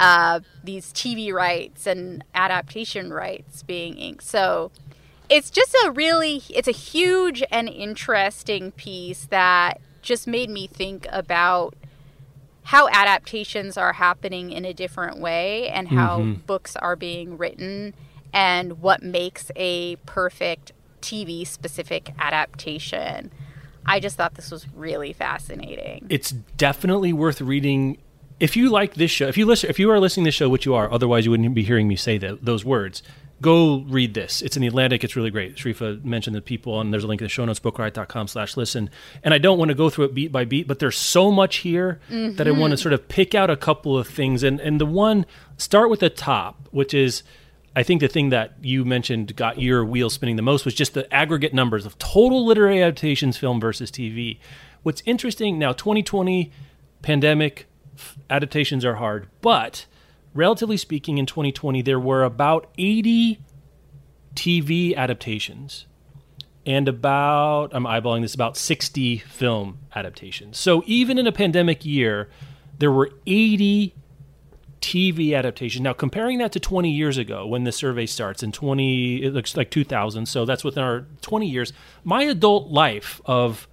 uh, 0.00 0.40
these 0.62 0.92
TV 0.92 1.32
rights 1.32 1.86
and 1.86 2.24
adaptation 2.34 3.12
rights 3.12 3.62
being 3.62 3.96
inked. 3.96 4.24
So 4.24 4.70
it's 5.28 5.50
just 5.50 5.74
a 5.84 5.90
really 5.90 6.42
it's 6.50 6.68
a 6.68 6.72
huge 6.72 7.42
and 7.50 7.68
interesting 7.68 8.72
piece 8.72 9.26
that 9.26 9.80
just 10.02 10.26
made 10.26 10.50
me 10.50 10.66
think 10.66 11.06
about 11.10 11.74
how 12.64 12.88
adaptations 12.88 13.76
are 13.76 13.94
happening 13.94 14.50
in 14.50 14.64
a 14.64 14.72
different 14.72 15.18
way 15.18 15.68
and 15.68 15.88
how 15.88 16.22
books 16.46 16.76
are 16.76 16.96
being 16.96 17.36
written 17.36 17.94
and 18.32 18.80
what 18.80 19.02
makes 19.02 19.50
a 19.54 19.96
perfect 20.06 20.72
TV 21.00 21.46
specific 21.46 22.12
adaptation. 22.18 23.30
I 23.86 24.00
just 24.00 24.16
thought 24.16 24.34
this 24.34 24.50
was 24.50 24.66
really 24.74 25.12
fascinating. 25.12 26.06
it's 26.08 26.30
definitely 26.30 27.12
worth 27.12 27.40
reading. 27.40 27.98
If 28.40 28.56
you 28.56 28.68
like 28.70 28.94
this 28.94 29.10
show 29.10 29.28
if 29.28 29.36
you 29.36 29.46
listen 29.46 29.70
if 29.70 29.78
you 29.78 29.90
are 29.90 30.00
listening 30.00 30.24
to 30.24 30.28
this 30.28 30.34
show 30.34 30.48
which 30.48 30.66
you 30.66 30.74
are 30.74 30.90
otherwise 30.92 31.24
you 31.24 31.30
wouldn't 31.30 31.54
be 31.54 31.62
hearing 31.62 31.86
me 31.88 31.96
say 31.96 32.18
that, 32.18 32.44
those 32.44 32.64
words 32.64 33.02
go 33.40 33.84
read 33.88 34.14
this. 34.14 34.42
It's 34.42 34.56
in 34.56 34.62
the 34.62 34.68
atlantic. 34.68 35.04
It's 35.04 35.16
really 35.16 35.30
great. 35.30 35.56
Sharifa 35.56 36.04
mentioned 36.04 36.34
the 36.34 36.40
people 36.40 36.80
and 36.80 36.92
there's 36.92 37.04
a 37.04 37.06
link 37.06 37.20
in 37.20 37.24
the 37.24 37.28
show 37.28 37.44
notes 37.44 37.60
bookriot.com 37.60 38.28
slash 38.28 38.56
listen. 38.56 38.90
And 39.22 39.34
i 39.34 39.38
don't 39.38 39.58
want 39.58 39.68
to 39.68 39.74
go 39.74 39.90
through 39.90 40.06
it 40.06 40.14
beat 40.14 40.32
by 40.32 40.44
beat 40.44 40.66
but 40.66 40.78
there's 40.78 40.96
so 40.96 41.30
much 41.30 41.56
here 41.56 42.00
that 42.08 42.48
i 42.48 42.50
want 42.50 42.70
to 42.70 42.76
mm-hmm. 42.76 42.82
sort 42.82 42.92
of 42.92 43.08
pick 43.08 43.34
out 43.34 43.50
a 43.50 43.56
couple 43.56 43.96
of 43.98 44.08
things. 44.08 44.42
And 44.42 44.60
and 44.60 44.80
the 44.80 44.86
one 44.86 45.26
start 45.56 45.90
with 45.90 46.00
the 46.00 46.10
top 46.10 46.68
which 46.70 46.94
is 46.94 47.22
I 47.76 47.82
think 47.82 48.00
the 48.00 48.08
thing 48.08 48.30
that 48.30 48.54
you 48.62 48.84
mentioned 48.84 49.34
got 49.34 49.60
your 49.60 49.84
wheel 49.84 50.08
spinning 50.08 50.36
the 50.36 50.42
most 50.42 50.64
was 50.64 50.74
just 50.74 50.94
the 50.94 51.12
aggregate 51.12 51.52
numbers 51.52 51.84
of 51.84 51.98
total 51.98 52.46
literary 52.46 52.82
adaptations, 52.82 53.36
film 53.36 53.60
versus 53.60 53.90
TV. 53.90 54.38
What's 54.82 55.02
interesting 55.06 55.58
now, 55.58 55.72
2020 55.72 56.52
pandemic 57.02 57.66
adaptations 58.30 58.84
are 58.84 58.96
hard, 58.96 59.28
but 59.40 59.86
relatively 60.34 60.76
speaking, 60.76 61.18
in 61.18 61.26
2020 61.26 61.82
there 61.82 61.98
were 61.98 62.22
about 62.22 62.70
80 62.78 63.40
TV 64.34 64.94
adaptations 64.94 65.86
and 66.66 66.88
about 66.88 67.74
I'm 67.74 67.84
eyeballing 67.84 68.22
this 68.22 68.34
about 68.34 68.56
60 68.56 69.18
film 69.18 69.78
adaptations. 69.94 70.58
So 70.58 70.82
even 70.86 71.18
in 71.18 71.26
a 71.26 71.32
pandemic 71.32 71.84
year, 71.84 72.28
there 72.78 72.90
were 72.90 73.10
80 73.26 73.94
TV 74.84 75.34
adaptation. 75.34 75.82
Now, 75.82 75.94
comparing 75.94 76.36
that 76.38 76.52
to 76.52 76.60
20 76.60 76.90
years 76.90 77.16
ago 77.16 77.46
when 77.46 77.64
the 77.64 77.72
survey 77.72 78.04
starts 78.04 78.42
in 78.42 78.52
20, 78.52 79.22
it 79.24 79.32
looks 79.32 79.56
like 79.56 79.70
2000. 79.70 80.26
So 80.26 80.44
that's 80.44 80.62
within 80.62 80.84
our 80.84 81.06
20 81.22 81.46
years. 81.48 81.72
My 82.04 82.24
adult 82.24 82.68
life 82.68 83.22
of 83.24 83.66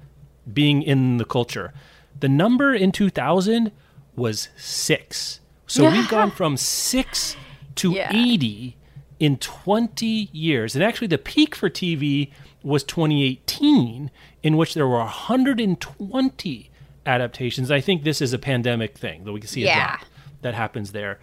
being 0.51 0.81
in 0.81 1.17
the 1.17 1.25
culture, 1.25 1.73
the 2.17 2.29
number 2.29 2.73
in 2.73 2.93
2000 2.93 3.73
was 4.15 4.47
six. 4.55 5.41
So 5.67 5.91
we've 5.91 6.07
gone 6.07 6.31
from 6.31 6.55
six 6.55 7.35
to 7.75 7.91
Yeah. 7.91 8.09
80 8.13 8.77
in 9.19 9.35
20 9.37 10.29
years. 10.31 10.75
And 10.75 10.83
actually, 10.83 11.07
the 11.07 11.17
peak 11.17 11.55
for 11.55 11.69
TV 11.69 12.31
was 12.63 12.83
2018, 12.85 14.11
in 14.43 14.55
which 14.55 14.75
there 14.75 14.87
were 14.87 14.99
120 14.99 16.69
adaptations. 17.05 17.69
I 17.69 17.81
think 17.81 18.03
this 18.03 18.21
is 18.21 18.31
a 18.33 18.39
pandemic 18.39 18.97
thing 18.97 19.25
that 19.25 19.31
we 19.33 19.39
can 19.41 19.49
see 19.49 19.63
a 19.63 19.67
Yeah. 19.67 19.87
drop 19.87 20.05
that 20.41 20.53
happens 20.53 20.91
there. 20.91 21.19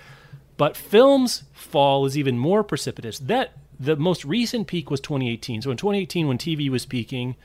But 0.57 0.77
film's 0.77 1.45
fall 1.53 2.05
is 2.07 2.19
even 2.19 2.39
more 2.39 2.65
precipitous. 2.65 3.19
That 3.19 3.53
the 3.79 3.97
most 3.97 4.25
recent 4.25 4.67
peak 4.67 4.91
was 4.91 5.01
2018. 5.01 5.63
So 5.63 5.71
in 5.71 5.77
2018, 5.77 6.27
when 6.27 6.39
TV 6.39 6.69
was 6.69 6.85
peaking, 6.85 7.37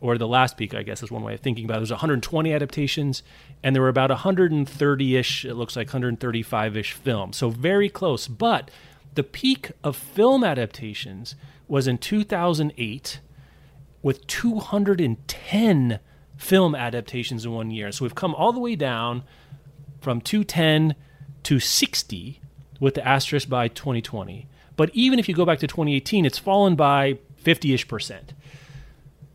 or 0.00 0.18
the 0.18 0.28
last 0.28 0.56
peak, 0.56 0.74
I 0.74 0.82
guess 0.82 1.02
is 1.02 1.10
one 1.10 1.22
way 1.22 1.34
of 1.34 1.40
thinking 1.40 1.64
about 1.64 1.74
it, 1.74 1.78
there 1.78 1.82
was 1.82 1.90
120 1.90 2.52
adaptations, 2.52 3.22
and 3.62 3.74
there 3.74 3.82
were 3.82 3.88
about 3.88 4.10
130-ish, 4.10 5.44
it 5.44 5.54
looks 5.54 5.76
like 5.76 5.88
135-ish 5.88 6.92
films. 6.92 7.36
So 7.36 7.50
very 7.50 7.88
close. 7.88 8.28
But 8.28 8.70
the 9.14 9.24
peak 9.24 9.72
of 9.82 9.96
film 9.96 10.44
adaptations 10.44 11.34
was 11.66 11.86
in 11.86 11.98
2008 11.98 13.20
with 14.02 14.26
210 14.26 16.00
film 16.36 16.74
adaptations 16.74 17.44
in 17.44 17.52
one 17.52 17.70
year. 17.70 17.90
So 17.90 18.04
we've 18.04 18.14
come 18.14 18.34
all 18.34 18.52
the 18.52 18.60
way 18.60 18.76
down 18.76 19.24
from 20.00 20.20
210 20.20 20.94
to 21.44 21.60
60 21.60 22.40
with 22.80 22.94
the 22.94 23.06
asterisk 23.06 23.48
by 23.48 23.68
2020. 23.68 24.46
But 24.76 24.90
even 24.92 25.18
if 25.18 25.28
you 25.28 25.34
go 25.34 25.44
back 25.44 25.58
to 25.60 25.66
2018, 25.66 26.24
it's 26.24 26.38
fallen 26.38 26.76
by 26.76 27.18
50 27.36 27.74
ish 27.74 27.88
percent. 27.88 28.32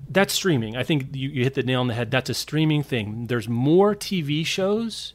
That's 0.09 0.33
streaming. 0.33 0.75
I 0.75 0.83
think 0.83 1.15
you, 1.15 1.29
you 1.29 1.43
hit 1.43 1.55
the 1.55 1.63
nail 1.63 1.79
on 1.81 1.87
the 1.87 1.93
head. 1.93 2.11
That's 2.11 2.29
a 2.29 2.33
streaming 2.33 2.83
thing. 2.83 3.27
There's 3.27 3.49
more 3.49 3.95
TV 3.95 4.45
shows 4.45 5.13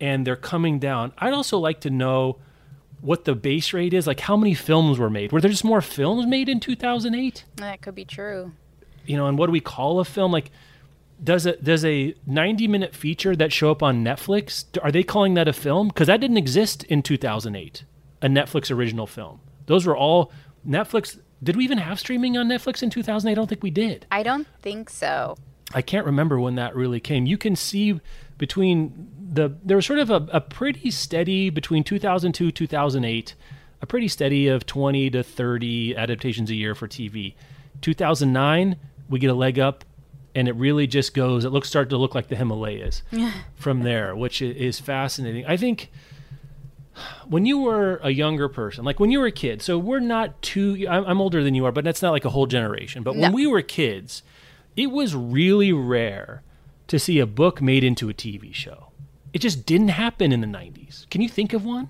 and 0.00 0.26
they're 0.26 0.34
coming 0.36 0.78
down. 0.78 1.12
I'd 1.18 1.34
also 1.34 1.58
like 1.58 1.80
to 1.82 1.90
know 1.90 2.38
what 3.00 3.26
the 3.26 3.34
base 3.34 3.72
rate 3.74 3.92
is, 3.92 4.06
like 4.06 4.20
how 4.20 4.36
many 4.36 4.54
films 4.54 4.98
were 4.98 5.10
made. 5.10 5.30
Were 5.30 5.40
there 5.40 5.50
just 5.50 5.64
more 5.64 5.82
films 5.82 6.26
made 6.26 6.48
in 6.48 6.58
2008? 6.58 7.44
That 7.56 7.82
could 7.82 7.94
be 7.94 8.04
true. 8.06 8.52
you 9.04 9.16
know, 9.16 9.26
and 9.26 9.36
what 9.36 9.46
do 9.46 9.52
we 9.52 9.60
call 9.60 10.00
a 10.00 10.04
film? 10.06 10.32
Like, 10.32 10.50
does 11.22 11.46
a 11.46 11.56
does 11.56 11.84
a 11.84 12.14
ninety 12.26 12.68
minute 12.68 12.94
feature 12.94 13.36
that 13.36 13.52
show 13.52 13.70
up 13.70 13.82
on 13.82 14.04
Netflix? 14.04 14.64
Are 14.82 14.90
they 14.92 15.02
calling 15.02 15.34
that 15.34 15.48
a 15.48 15.52
film? 15.52 15.88
Because 15.88 16.06
that 16.08 16.20
didn't 16.20 16.36
exist 16.36 16.84
in 16.84 17.02
two 17.02 17.16
thousand 17.16 17.56
eight. 17.56 17.84
A 18.22 18.28
Netflix 18.28 18.70
original 18.70 19.06
film. 19.06 19.40
Those 19.66 19.86
were 19.86 19.96
all 19.96 20.32
Netflix. 20.66 21.18
Did 21.42 21.56
we 21.56 21.64
even 21.64 21.78
have 21.78 22.00
streaming 22.00 22.36
on 22.36 22.48
Netflix 22.48 22.82
in 22.82 22.90
two 22.90 23.02
thousand 23.02 23.28
eight? 23.28 23.32
I 23.32 23.34
don't 23.34 23.48
think 23.48 23.62
we 23.62 23.70
did. 23.70 24.06
I 24.10 24.22
don't 24.22 24.46
think 24.62 24.90
so. 24.90 25.36
I 25.72 25.82
can't 25.82 26.06
remember 26.06 26.38
when 26.38 26.54
that 26.56 26.74
really 26.76 27.00
came. 27.00 27.26
You 27.26 27.38
can 27.38 27.56
see 27.56 28.00
between 28.38 29.08
the 29.32 29.56
there 29.64 29.76
was 29.76 29.86
sort 29.86 29.98
of 29.98 30.10
a, 30.10 30.26
a 30.32 30.40
pretty 30.40 30.90
steady 30.90 31.50
between 31.50 31.84
2002 31.84 32.50
2008 32.50 33.34
a 33.80 33.86
pretty 33.86 34.08
steady 34.08 34.48
of 34.48 34.64
20 34.64 35.10
to 35.10 35.22
30 35.22 35.96
adaptations 35.96 36.48
a 36.50 36.54
year 36.54 36.74
for 36.74 36.88
TV. 36.88 37.34
2009 37.80 38.76
we 39.08 39.18
get 39.18 39.30
a 39.30 39.34
leg 39.34 39.58
up 39.58 39.84
and 40.34 40.48
it 40.48 40.54
really 40.56 40.86
just 40.86 41.14
goes 41.14 41.44
it 41.44 41.50
looks 41.50 41.68
start 41.68 41.90
to 41.90 41.96
look 41.96 42.14
like 42.14 42.28
the 42.28 42.36
Himalayas 42.36 43.02
from 43.54 43.82
there, 43.82 44.14
which 44.16 44.42
is 44.42 44.80
fascinating. 44.80 45.46
I 45.46 45.56
think 45.56 45.90
when 47.26 47.46
you 47.46 47.58
were 47.58 48.00
a 48.02 48.10
younger 48.10 48.48
person, 48.48 48.84
like 48.84 49.00
when 49.00 49.10
you 49.10 49.20
were 49.20 49.26
a 49.26 49.32
kid, 49.32 49.62
so 49.62 49.78
we're 49.78 50.00
not 50.00 50.40
too, 50.42 50.86
I'm, 50.88 51.04
I'm 51.04 51.20
older 51.20 51.42
than 51.42 51.54
you 51.54 51.64
are, 51.64 51.72
but 51.72 51.84
that's 51.84 52.02
not 52.02 52.10
like 52.10 52.24
a 52.24 52.30
whole 52.30 52.46
generation. 52.46 53.02
But 53.02 53.16
when 53.16 53.32
we 53.32 53.46
were 53.46 53.62
kids, 53.62 54.22
it 54.76 54.90
was 54.90 55.14
really 55.14 55.72
rare 55.72 56.42
to 56.88 56.98
see 56.98 57.18
a 57.18 57.26
book 57.26 57.60
made 57.62 57.82
into 57.84 58.08
a 58.08 58.14
TV 58.14 58.54
show. 58.54 58.88
It 59.32 59.40
just 59.40 59.66
didn't 59.66 59.88
happen 59.88 60.32
in 60.32 60.40
the 60.40 60.46
90s. 60.46 61.08
Can 61.10 61.20
you 61.20 61.28
think 61.28 61.52
of 61.52 61.64
one 61.64 61.88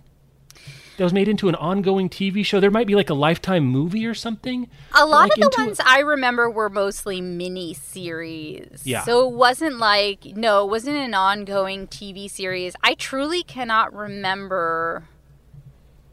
that 0.96 1.04
was 1.04 1.12
made 1.12 1.28
into 1.28 1.48
an 1.48 1.54
ongoing 1.56 2.08
TV 2.08 2.44
show? 2.44 2.60
There 2.60 2.70
might 2.70 2.86
be 2.86 2.94
like 2.94 3.10
a 3.10 3.14
lifetime 3.14 3.64
movie 3.64 4.06
or 4.06 4.14
something. 4.14 4.68
A 4.92 5.04
lot 5.06 5.30
like, 5.30 5.32
of 5.32 5.50
the 5.50 5.62
ones 5.62 5.80
I 5.84 6.00
remember 6.00 6.48
were 6.48 6.70
mostly 6.70 7.20
mini 7.20 7.74
series. 7.74 8.82
Yeah. 8.84 9.02
So 9.02 9.28
it 9.28 9.34
wasn't 9.34 9.78
like 9.78 10.24
no, 10.24 10.64
it 10.64 10.70
wasn't 10.70 10.96
an 10.96 11.14
ongoing 11.14 11.86
TV 11.86 12.30
series. 12.30 12.74
I 12.82 12.94
truly 12.94 13.42
cannot 13.42 13.94
remember 13.94 15.08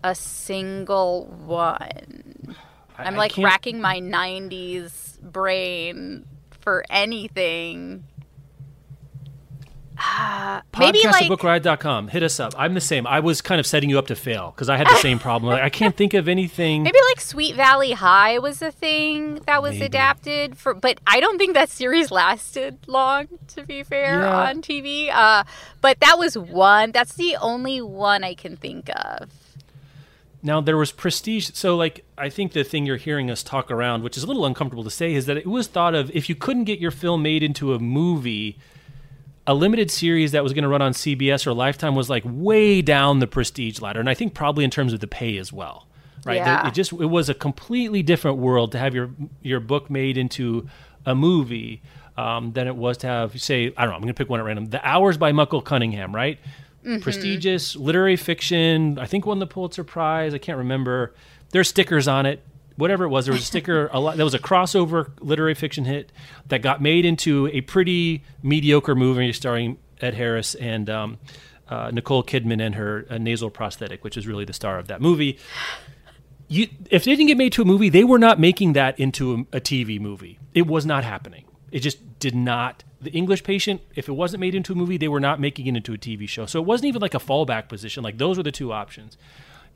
a 0.04 0.16
single 0.16 1.26
one. 1.46 2.56
I- 2.98 3.04
I'm 3.04 3.16
like 3.16 3.38
racking 3.38 3.82
my 3.82 4.00
90s 4.00 5.20
brain 5.22 6.26
for 6.60 6.84
anything. 6.90 8.06
Ah, 10.04 10.64
maybe 10.80 11.00
Podcast 11.04 11.12
like. 11.12 12.10
Hit 12.10 12.24
us 12.24 12.40
up. 12.40 12.54
I'm 12.58 12.74
the 12.74 12.82
same. 12.82 13.06
I 13.06 13.20
was 13.20 13.42
kind 13.42 13.60
of 13.60 13.68
setting 13.68 13.90
you 13.90 14.00
up 14.00 14.08
to 14.08 14.16
fail 14.16 14.52
because 14.56 14.68
I 14.68 14.78
had 14.78 14.88
the 14.88 14.96
same 14.96 15.20
problem. 15.20 15.52
Like, 15.52 15.62
I 15.62 15.70
can't 15.70 15.96
think 15.96 16.14
of 16.16 16.28
anything. 16.28 16.82
Maybe 16.84 16.98
like 17.10 17.22
Sweet 17.22 17.56
Valley 17.56 17.92
High 17.92 18.40
was 18.40 18.62
a 18.62 18.72
thing 18.72 19.36
that 19.46 19.62
was 19.62 19.74
Maybe. 19.74 19.86
adapted 19.86 20.58
for, 20.58 20.74
but 20.74 21.00
I 21.06 21.20
don't 21.20 21.38
think 21.38 21.54
that 21.54 21.70
series 21.70 22.10
lasted 22.10 22.80
long. 22.88 23.28
To 23.56 23.64
be 23.64 23.84
fair, 23.84 24.22
Yeah. 24.22 24.50
on 24.50 24.62
TV, 24.62 25.10
uh, 25.14 25.44
but 25.82 26.00
that 26.00 26.18
was 26.18 26.38
one. 26.38 26.92
That's 26.92 27.14
the 27.14 27.38
only 27.40 27.82
one 27.82 28.24
I 28.24 28.34
can 28.34 28.56
think 28.58 28.90
of. 28.96 29.30
Now 30.44 30.60
there 30.62 30.78
was 30.78 30.92
prestige. 30.92 31.52
So 31.54 31.76
like 31.76 32.04
I 32.18 32.30
think 32.30 32.54
the 32.54 32.64
thing 32.64 32.86
you're 32.88 32.98
hearing 32.98 33.30
us 33.30 33.44
talk 33.44 33.70
around, 33.70 34.04
which 34.04 34.18
is 34.18 34.24
a 34.24 34.28
little 34.28 34.46
uncomfortable 34.46 34.84
to 34.84 34.90
say, 34.90 35.14
is 35.14 35.28
that 35.28 35.38
it 35.38 35.46
was 35.46 35.68
thought 35.68 35.94
of 35.94 36.10
if 36.12 36.28
you 36.30 36.36
couldn't 36.36 36.64
get 36.64 36.80
your 36.80 36.92
film 36.92 37.22
made 37.22 37.44
into 37.44 37.74
a 37.76 37.80
movie, 37.80 38.58
a 39.48 39.54
limited 39.54 39.90
series 39.90 40.32
that 40.34 40.44
was 40.44 40.54
going 40.54 40.64
to 40.64 40.70
run 40.70 40.82
on 40.82 40.94
CBS 40.94 41.48
or 41.48 41.54
Lifetime 41.54 41.96
was 41.96 42.10
like 42.10 42.24
way 42.26 42.82
down 42.82 43.20
the 43.20 43.28
prestige 43.28 43.82
ladder, 43.82 44.00
and 44.00 44.10
I 44.10 44.14
think 44.14 44.34
probably 44.34 44.64
in 44.64 44.72
terms 44.72 44.94
of 44.94 45.00
the 45.00 45.08
pay 45.08 45.38
as 45.38 45.52
well. 45.52 45.88
Right? 46.24 46.36
Yeah. 46.36 46.68
It 46.68 46.76
just 46.76 46.92
it 46.94 47.08
was 47.08 47.30
a 47.30 47.34
completely 47.34 48.04
different 48.04 48.38
world 48.38 48.72
to 48.74 48.78
have 48.78 48.94
your 48.94 49.10
your 49.42 49.60
book 49.60 49.90
made 49.90 50.18
into 50.18 50.68
a 51.06 51.16
movie 51.16 51.82
um, 52.16 52.52
than 52.54 52.68
it 52.68 52.76
was 52.76 52.98
to 52.98 53.08
have 53.08 53.42
say 53.42 53.74
I 53.76 53.82
don't 53.82 53.90
know 53.90 53.96
I'm 53.96 54.02
going 54.02 54.14
to 54.14 54.18
pick 54.18 54.30
one 54.30 54.40
at 54.40 54.46
random. 54.46 54.66
The 54.66 54.88
Hours 54.88 55.18
by 55.18 55.32
Michael 55.32 55.62
Cunningham, 55.62 56.14
right? 56.16 56.38
Prestigious 57.02 57.76
literary 57.76 58.16
fiction. 58.16 58.98
I 58.98 59.06
think 59.06 59.26
won 59.26 59.40
the 59.40 59.48
Pulitzer 59.48 59.84
Prize. 59.84 60.34
I 60.34 60.40
can't 60.40 60.58
remember. 60.60 61.14
There's 61.52 61.70
stickers 61.70 62.08
on 62.08 62.26
it. 62.26 62.44
Whatever 62.82 63.04
it 63.04 63.10
was, 63.10 63.28
there 63.28 63.34
was 63.34 63.44
a 63.44 63.46
sticker. 63.46 63.92
a 63.94 64.00
lot, 64.00 64.18
there 64.18 64.26
was 64.26 64.34
a 64.34 64.40
crossover 64.40 65.12
literary 65.20 65.54
fiction 65.54 65.86
hit 65.86 66.12
that 66.48 66.64
got 66.64 66.82
made 66.82 67.06
into 67.06 67.48
a 67.54 67.62
pretty 67.62 68.24
mediocre 68.42 68.96
movie 68.96 69.32
starring 69.34 69.78
Ed 70.02 70.16
Harris 70.16 70.56
and 70.56 70.90
um, 70.90 71.20
uh, 71.70 71.92
Nicole 71.92 72.24
Kidman 72.24 72.60
and 72.60 72.74
her 72.74 73.06
uh, 73.08 73.20
nasal 73.20 73.52
prosthetic, 73.52 74.04
which 74.04 74.18
is 74.18 74.26
really 74.26 74.46
the 74.46 74.54
star 74.54 74.80
of 74.80 74.88
that 74.88 75.00
movie. 75.00 75.38
You, 76.48 76.70
if 76.90 77.04
they 77.04 77.12
didn't 77.12 77.28
get 77.28 77.38
made 77.38 77.54
to 77.54 77.62
a 77.62 77.66
movie, 77.66 77.90
they 77.90 78.04
were 78.04 78.18
not 78.18 78.40
making 78.40 78.74
that 78.74 79.00
into 79.00 79.46
a, 79.54 79.58
a 79.58 79.62
TV 79.62 80.00
movie. 80.00 80.40
It 80.56 80.66
was 80.66 80.84
not 80.84 81.04
happening. 81.04 81.46
It 81.72 81.82
just 81.82 82.18
did 82.18 82.34
not. 82.34 82.84
The 83.00 83.12
English 83.12 83.44
Patient, 83.44 83.82
if 83.94 84.10
it 84.10 84.14
wasn't 84.14 84.42
made 84.42 84.56
into 84.56 84.74
a 84.74 84.76
movie, 84.76 84.98
they 84.98 85.08
were 85.08 85.20
not 85.20 85.40
making 85.40 85.68
it 85.68 85.76
into 85.76 85.94
a 85.94 85.98
TV 86.00 86.28
show. 86.28 86.48
So 86.48 86.60
it 86.60 86.66
wasn't 86.66 86.88
even 86.88 87.00
like 87.00 87.14
a 87.14 87.20
fallback 87.20 87.70
position. 87.70 88.04
Like 88.04 88.18
those 88.18 88.38
were 88.38 88.44
the 88.44 88.52
two 88.52 88.74
options. 88.74 89.18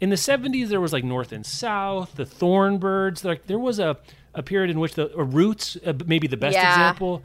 In 0.01 0.09
the 0.09 0.15
70s, 0.15 0.67
there 0.67 0.81
was 0.81 0.91
like 0.93 1.03
North 1.03 1.31
and 1.31 1.45
South, 1.45 2.15
the 2.15 2.25
Thorn 2.25 2.77
Birds. 2.77 3.23
Like 3.23 3.47
there 3.47 3.59
was 3.59 3.79
a, 3.79 3.97
a 4.33 4.43
period 4.43 4.69
in 4.69 4.79
which 4.79 4.93
the 4.95 5.15
uh, 5.17 5.23
Roots, 5.23 5.77
uh, 5.85 5.93
maybe 6.05 6.27
the 6.27 6.37
best 6.37 6.55
Yeah. 6.55 6.67
example 6.69 7.23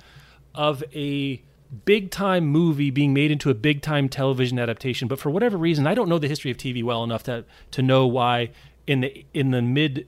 of 0.54 0.82
a 0.94 1.42
big 1.84 2.10
time 2.10 2.46
movie 2.46 2.90
being 2.90 3.12
made 3.14 3.30
into 3.30 3.50
a 3.50 3.54
big 3.54 3.82
time 3.82 4.08
television 4.08 4.58
adaptation. 4.58 5.08
But 5.08 5.18
for 5.18 5.30
whatever 5.30 5.56
reason, 5.56 5.86
I 5.86 5.94
don't 5.94 6.08
know 6.08 6.18
the 6.18 6.28
history 6.28 6.50
of 6.50 6.56
TV 6.56 6.82
well 6.82 7.04
enough 7.04 7.22
to 7.24 7.44
to 7.72 7.82
know 7.82 8.06
why 8.06 8.50
in 8.86 9.00
the 9.00 9.24
in 9.34 9.50
the 9.50 9.62
mid 9.62 10.06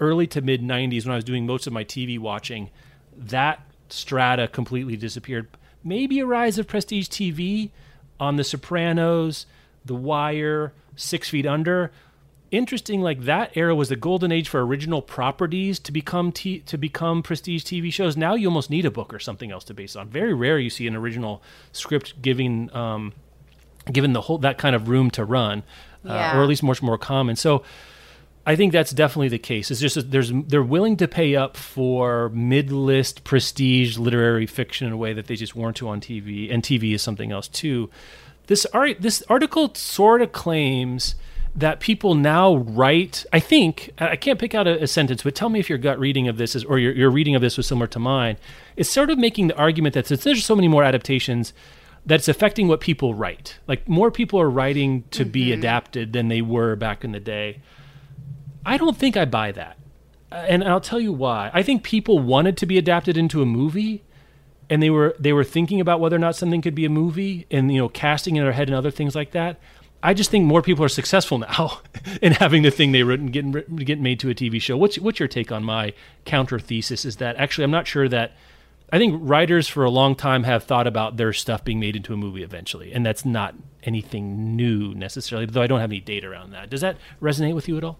early 0.00 0.26
to 0.28 0.40
mid 0.42 0.60
90s 0.62 1.04
when 1.06 1.12
I 1.12 1.16
was 1.16 1.24
doing 1.24 1.46
most 1.46 1.66
of 1.66 1.72
my 1.72 1.84
TV 1.84 2.18
watching, 2.18 2.70
that 3.16 3.60
strata 3.88 4.48
completely 4.48 4.96
disappeared. 4.96 5.48
Maybe 5.82 6.18
a 6.20 6.26
rise 6.26 6.58
of 6.58 6.66
prestige 6.66 7.08
TV 7.08 7.70
on 8.20 8.36
The 8.36 8.44
Sopranos, 8.44 9.46
The 9.84 9.94
Wire, 9.94 10.72
Six 10.96 11.28
Feet 11.28 11.46
Under. 11.46 11.92
Interesting, 12.52 13.00
like 13.02 13.22
that 13.22 13.56
era 13.56 13.74
was 13.74 13.88
the 13.88 13.96
golden 13.96 14.30
age 14.30 14.48
for 14.48 14.64
original 14.64 15.02
properties 15.02 15.80
to 15.80 15.90
become 15.92 16.30
t- 16.30 16.60
to 16.60 16.78
become 16.78 17.22
prestige 17.22 17.64
TV 17.64 17.92
shows. 17.92 18.16
Now 18.16 18.34
you 18.34 18.46
almost 18.46 18.70
need 18.70 18.84
a 18.84 18.90
book 18.90 19.12
or 19.12 19.18
something 19.18 19.50
else 19.50 19.64
to 19.64 19.74
base 19.74 19.96
on. 19.96 20.08
Very 20.08 20.32
rare 20.32 20.58
you 20.58 20.70
see 20.70 20.86
an 20.86 20.94
original 20.94 21.42
script 21.72 22.22
giving 22.22 22.72
um, 22.74 23.12
given 23.90 24.12
the 24.12 24.20
whole 24.22 24.38
that 24.38 24.58
kind 24.58 24.76
of 24.76 24.88
room 24.88 25.10
to 25.12 25.24
run, 25.24 25.64
uh, 26.08 26.12
Yeah. 26.12 26.38
or 26.38 26.42
at 26.42 26.48
least 26.48 26.62
much 26.62 26.82
more 26.82 26.96
common. 26.96 27.34
So 27.34 27.64
I 28.46 28.54
think 28.54 28.72
that's 28.72 28.92
definitely 28.92 29.28
the 29.28 29.40
case. 29.40 29.72
It's 29.72 29.80
just 29.80 30.12
there's 30.12 30.30
they're 30.32 30.62
willing 30.62 30.96
to 30.98 31.08
pay 31.08 31.34
up 31.34 31.56
for 31.56 32.28
mid-list 32.28 33.24
prestige 33.24 33.98
literary 33.98 34.46
fiction 34.46 34.86
in 34.86 34.92
a 34.92 34.96
way 34.96 35.12
that 35.12 35.26
they 35.26 35.34
just 35.34 35.56
weren't 35.56 35.76
to 35.78 35.88
on 35.88 36.00
TV, 36.00 36.52
and 36.54 36.62
TV 36.62 36.94
is 36.94 37.02
something 37.02 37.32
else 37.32 37.48
too. 37.48 37.90
This 38.46 38.66
art 38.66 39.00
this 39.00 39.22
article 39.28 39.74
sort 39.74 40.22
of 40.22 40.32
claims 40.32 41.14
that 41.54 41.80
people 41.80 42.14
now 42.14 42.56
write. 42.56 43.24
I 43.32 43.40
think 43.40 43.90
I 43.98 44.16
can't 44.16 44.38
pick 44.38 44.54
out 44.54 44.66
a, 44.66 44.82
a, 44.82 44.86
sentence, 44.86 45.22
but 45.22 45.34
tell 45.34 45.48
me 45.48 45.58
if 45.58 45.70
your 45.70 45.78
gut 45.78 45.98
reading 45.98 46.28
of 46.28 46.36
this 46.36 46.54
is, 46.54 46.64
or 46.64 46.78
your, 46.78 46.92
your 46.92 47.10
reading 47.10 47.34
of 47.34 47.40
this 47.40 47.56
was 47.56 47.66
similar 47.66 47.86
to 47.88 47.98
mine. 47.98 48.36
It's 48.76 48.90
sort 48.90 49.08
of 49.08 49.18
making 49.18 49.46
the 49.46 49.56
argument 49.56 49.94
that 49.94 50.06
since 50.06 50.22
there's 50.22 50.44
so 50.44 50.54
many 50.54 50.68
more 50.68 50.84
adaptations, 50.84 51.54
that's 52.06 52.28
affecting 52.28 52.68
what 52.68 52.80
people 52.80 53.14
write. 53.14 53.58
Like 53.66 53.88
more 53.88 54.10
people 54.10 54.40
are 54.40 54.48
writing 54.48 55.04
to 55.10 55.24
mm-hmm. 55.24 55.32
be 55.32 55.52
adapted 55.52 56.12
than 56.12 56.28
they 56.28 56.40
were 56.40 56.76
back 56.76 57.04
in 57.04 57.12
the 57.12 57.20
day. 57.20 57.60
I 58.64 58.76
don't 58.76 58.96
think 58.96 59.16
I 59.16 59.24
buy 59.24 59.52
that. 59.52 59.76
And 60.30 60.62
I'll 60.62 60.80
tell 60.80 61.00
you 61.00 61.12
why. 61.12 61.50
I 61.52 61.62
think 61.62 61.82
people 61.82 62.18
wanted 62.18 62.56
to 62.58 62.66
be 62.66 62.78
adapted 62.78 63.16
into 63.16 63.42
a 63.42 63.46
movie 63.46 64.02
and 64.68 64.82
they 64.82 64.90
were 64.90 65.14
they 65.18 65.32
were 65.32 65.44
thinking 65.44 65.80
about 65.80 66.00
whether 66.00 66.16
or 66.16 66.20
not 66.20 66.36
something 66.36 66.62
could 66.62 66.74
be 66.74 66.84
a 66.84 66.90
movie 66.90 67.46
and 67.50 67.72
you 67.72 67.78
know 67.78 67.88
casting 67.88 68.36
in 68.36 68.44
their 68.44 68.52
head 68.52 68.68
and 68.68 68.76
other 68.76 68.90
things 68.90 69.14
like 69.14 69.32
that. 69.32 69.58
I 70.02 70.14
just 70.14 70.30
think 70.30 70.44
more 70.44 70.62
people 70.62 70.84
are 70.84 70.88
successful 70.88 71.38
now 71.38 71.80
in 72.22 72.32
having 72.32 72.62
the 72.62 72.70
thing 72.70 72.92
they 72.92 73.02
written 73.02 73.28
getting 73.28 73.52
get 73.52 74.00
made 74.00 74.20
to 74.20 74.30
a 74.30 74.34
TV 74.34 74.60
show. 74.60 74.76
What's 74.76 74.98
what's 74.98 75.18
your 75.18 75.28
take 75.28 75.50
on 75.50 75.64
my 75.64 75.92
counter 76.24 76.58
thesis? 76.58 77.04
Is 77.04 77.16
that 77.16 77.36
actually 77.36 77.64
I'm 77.64 77.70
not 77.70 77.86
sure 77.86 78.08
that 78.08 78.32
I 78.92 78.98
think 78.98 79.18
writers 79.20 79.66
for 79.66 79.84
a 79.84 79.90
long 79.90 80.14
time 80.14 80.44
have 80.44 80.62
thought 80.62 80.86
about 80.86 81.16
their 81.16 81.32
stuff 81.32 81.64
being 81.64 81.80
made 81.80 81.96
into 81.96 82.12
a 82.12 82.16
movie 82.16 82.42
eventually, 82.42 82.92
and 82.92 83.04
that's 83.04 83.24
not 83.24 83.54
anything 83.82 84.54
new 84.54 84.94
necessarily. 84.94 85.46
Though 85.46 85.62
I 85.62 85.66
don't 85.66 85.80
have 85.80 85.90
any 85.90 86.00
data 86.00 86.28
around 86.28 86.52
that. 86.52 86.70
Does 86.70 86.82
that 86.82 86.96
resonate 87.20 87.54
with 87.54 87.68
you 87.68 87.76
at 87.78 87.84
all? 87.84 87.98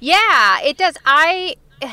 Yeah, 0.00 0.60
it 0.60 0.76
does. 0.76 0.96
I. 1.04 1.56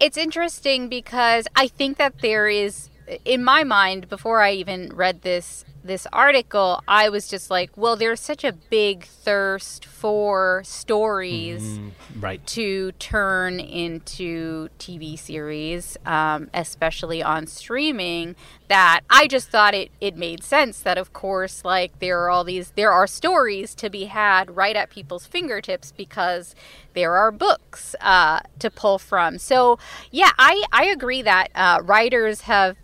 It's 0.00 0.16
interesting 0.16 0.88
because 0.88 1.48
I 1.56 1.66
think 1.66 1.96
that 1.96 2.20
there 2.20 2.48
is, 2.48 2.88
in 3.24 3.44
my 3.44 3.64
mind, 3.64 4.08
before 4.08 4.40
I 4.40 4.52
even 4.52 4.90
read 4.94 5.22
this 5.22 5.64
this 5.88 6.06
article, 6.12 6.82
I 6.86 7.08
was 7.08 7.28
just 7.28 7.50
like, 7.50 7.70
well, 7.76 7.96
there's 7.96 8.20
such 8.20 8.44
a 8.44 8.52
big 8.52 9.04
thirst 9.04 9.84
for 9.84 10.62
stories 10.64 11.62
mm, 11.62 11.92
right. 12.20 12.44
to 12.48 12.92
turn 12.92 13.58
into 13.58 14.68
TV 14.78 15.18
series, 15.18 15.96
um, 16.04 16.50
especially 16.52 17.22
on 17.22 17.46
streaming, 17.46 18.36
that 18.68 19.00
I 19.08 19.26
just 19.26 19.48
thought 19.50 19.74
it, 19.74 19.90
it 20.00 20.16
made 20.16 20.44
sense 20.44 20.80
that, 20.80 20.98
of 20.98 21.12
course, 21.12 21.64
like 21.64 21.98
there 22.00 22.20
are 22.22 22.30
all 22.30 22.44
these, 22.44 22.72
there 22.72 22.92
are 22.92 23.06
stories 23.06 23.74
to 23.76 23.88
be 23.88 24.04
had 24.04 24.56
right 24.56 24.76
at 24.76 24.90
people's 24.90 25.26
fingertips 25.26 25.92
because 25.96 26.54
there 26.92 27.16
are 27.16 27.32
books 27.32 27.96
uh, 28.00 28.40
to 28.58 28.70
pull 28.70 28.98
from. 28.98 29.38
So, 29.38 29.78
yeah, 30.10 30.32
I, 30.38 30.64
I 30.72 30.84
agree 30.86 31.22
that 31.22 31.48
uh, 31.54 31.80
writers 31.82 32.42
have 32.42 32.76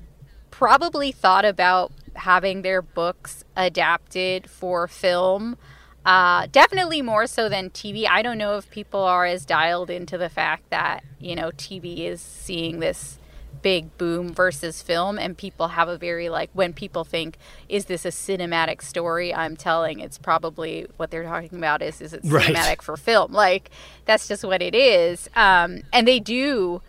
probably 0.65 1.13
thought 1.13 1.45
about 1.45 1.93
having 2.15 2.63
their 2.63 2.81
books 2.81 3.45
adapted 3.55 4.49
for 4.49 4.89
film. 4.89 5.59
Uh, 6.07 6.47
definitely 6.51 7.03
more 7.03 7.27
so 7.27 7.51
than 7.51 7.69
TV. 7.69 8.07
I 8.09 8.23
don't 8.23 8.39
know 8.39 8.57
if 8.57 8.71
people 8.71 9.03
are 9.03 9.27
as 9.27 9.45
dialed 9.45 9.91
into 9.91 10.17
the 10.17 10.31
fact 10.31 10.71
that, 10.71 11.05
you 11.19 11.37
know, 11.37 11.51
TV 11.51 12.07
is 12.07 12.23
seeing 12.23 12.81
this 12.81 13.19
big 13.61 13.95
boom 13.99 14.33
versus 14.33 14.81
film 14.81 15.19
and 15.19 15.37
people 15.37 15.69
have 15.69 15.89
a 15.89 15.99
very 15.99 16.31
like 16.31 16.49
when 16.55 16.73
people 16.73 17.05
think 17.05 17.37
is 17.69 17.85
this 17.85 18.05
a 18.05 18.09
cinematic 18.09 18.83
story 18.83 19.33
i'm 19.33 19.57
telling 19.57 20.01
it's 20.01 20.19
probably 20.19 20.87
what 20.99 21.11
they're 21.11 21.23
talking 21.23 21.57
about 21.57 21.81
is 21.81 22.03
is 22.03 22.13
it 22.13 22.23
cinematic 22.25 22.55
right. 22.55 22.83
for 22.83 22.97
film 22.97 23.33
like 23.33 23.71
that's 24.05 24.29
just 24.29 24.45
what 24.45 24.61
it 24.61 24.75
is 24.75 25.31
um, 25.35 25.81
and 25.95 26.07
they 26.07 26.21
do 26.21 26.83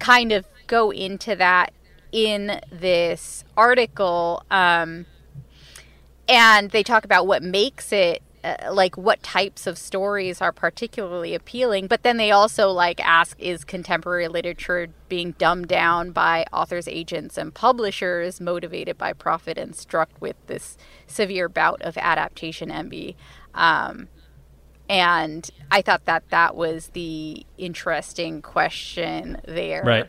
kind 0.00 0.32
of 0.32 0.44
go 0.66 0.90
into 0.90 1.36
that 1.36 1.72
in 2.16 2.62
this 2.72 3.44
article, 3.58 4.42
um, 4.50 5.04
and 6.26 6.70
they 6.70 6.82
talk 6.82 7.04
about 7.04 7.26
what 7.26 7.42
makes 7.42 7.92
it 7.92 8.22
uh, 8.42 8.72
like 8.72 8.96
what 8.96 9.22
types 9.22 9.66
of 9.66 9.76
stories 9.76 10.40
are 10.40 10.52
particularly 10.52 11.34
appealing 11.34 11.88
but 11.88 12.02
then 12.04 12.16
they 12.16 12.30
also 12.30 12.70
like 12.70 13.00
ask 13.00 13.38
is 13.40 13.64
contemporary 13.64 14.28
literature 14.28 14.88
being 15.08 15.32
dumbed 15.32 15.66
down 15.66 16.10
by 16.10 16.44
authors 16.52 16.86
agents 16.86 17.36
and 17.36 17.54
publishers 17.54 18.40
motivated 18.40 18.96
by 18.96 19.12
profit 19.12 19.58
and 19.58 19.74
struck 19.74 20.10
with 20.20 20.36
this 20.46 20.78
severe 21.06 21.48
bout 21.48 21.82
of 21.82 21.98
adaptation 21.98 22.70
envy 22.70 23.16
um, 23.54 24.08
and 24.88 25.50
i 25.70 25.82
thought 25.82 26.04
that 26.04 26.22
that 26.30 26.54
was 26.54 26.88
the 26.88 27.44
interesting 27.58 28.40
question 28.40 29.40
there. 29.46 29.82
Right 29.82 30.06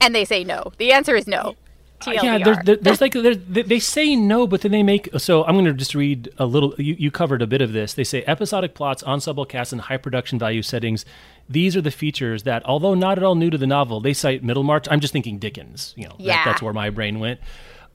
and 0.00 0.14
they 0.14 0.24
say 0.24 0.44
no. 0.44 0.72
The 0.78 0.92
answer 0.92 1.16
is 1.16 1.26
no. 1.26 1.56
TLDR. 2.00 2.22
Yeah, 2.22 2.38
there's, 2.38 2.80
there's 2.80 3.00
like 3.00 3.12
there's, 3.12 3.36
they 3.46 3.78
say 3.78 4.16
no, 4.16 4.46
but 4.46 4.62
then 4.62 4.72
they 4.72 4.82
make. 4.82 5.08
So 5.18 5.44
I'm 5.44 5.54
going 5.54 5.66
to 5.66 5.74
just 5.74 5.94
read 5.94 6.30
a 6.38 6.46
little. 6.46 6.74
You, 6.78 6.96
you 6.98 7.10
covered 7.10 7.42
a 7.42 7.46
bit 7.46 7.60
of 7.60 7.72
this. 7.72 7.94
They 7.94 8.04
say 8.04 8.24
episodic 8.26 8.74
plots, 8.74 9.02
ensemble 9.02 9.44
casts, 9.44 9.72
and 9.72 9.82
high 9.82 9.98
production 9.98 10.38
value 10.38 10.62
settings. 10.62 11.04
These 11.48 11.76
are 11.76 11.82
the 11.82 11.90
features 11.90 12.44
that, 12.44 12.64
although 12.64 12.94
not 12.94 13.18
at 13.18 13.24
all 13.24 13.34
new 13.34 13.50
to 13.50 13.58
the 13.58 13.66
novel, 13.66 14.00
they 14.00 14.14
cite 14.14 14.42
Middlemarch. 14.42 14.88
I'm 14.90 15.00
just 15.00 15.12
thinking 15.12 15.38
Dickens. 15.38 15.92
You 15.96 16.08
know, 16.08 16.16
yeah. 16.18 16.36
that, 16.36 16.44
that's 16.52 16.62
where 16.62 16.72
my 16.72 16.90
brain 16.90 17.18
went. 17.18 17.40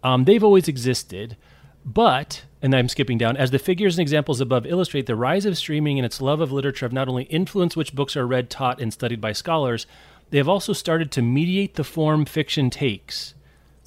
Um, 0.03 0.25
they've 0.25 0.43
always 0.43 0.67
existed, 0.67 1.35
but 1.83 2.43
and 2.61 2.75
I'm 2.75 2.89
skipping 2.89 3.17
down. 3.17 3.37
As 3.37 3.51
the 3.51 3.59
figures 3.59 3.97
and 3.97 4.01
examples 4.01 4.39
above 4.39 4.65
illustrate, 4.65 5.07
the 5.07 5.15
rise 5.15 5.45
of 5.45 5.57
streaming 5.57 5.97
and 5.97 6.05
its 6.05 6.21
love 6.21 6.41
of 6.41 6.51
literature 6.51 6.85
have 6.85 6.93
not 6.93 7.07
only 7.07 7.23
influenced 7.25 7.75
which 7.75 7.93
books 7.95 8.15
are 8.15 8.27
read, 8.27 8.49
taught, 8.49 8.79
and 8.79 8.93
studied 8.93 9.21
by 9.21 9.31
scholars 9.31 9.87
they 10.29 10.37
have 10.37 10.49
also 10.49 10.73
started 10.73 11.11
to 11.13 11.21
mediate 11.21 11.75
the 11.75 11.83
form 11.83 12.25
fiction 12.25 12.69
takes, 12.69 13.33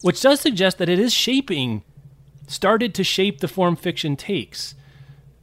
which 0.02 0.20
does 0.20 0.40
suggest 0.40 0.78
that 0.78 0.88
it 0.88 0.98
is 0.98 1.12
shaping, 1.12 1.82
started 2.46 2.94
to 2.94 3.04
shape 3.04 3.40
the 3.40 3.48
form 3.48 3.76
fiction 3.76 4.16
takes. 4.16 4.74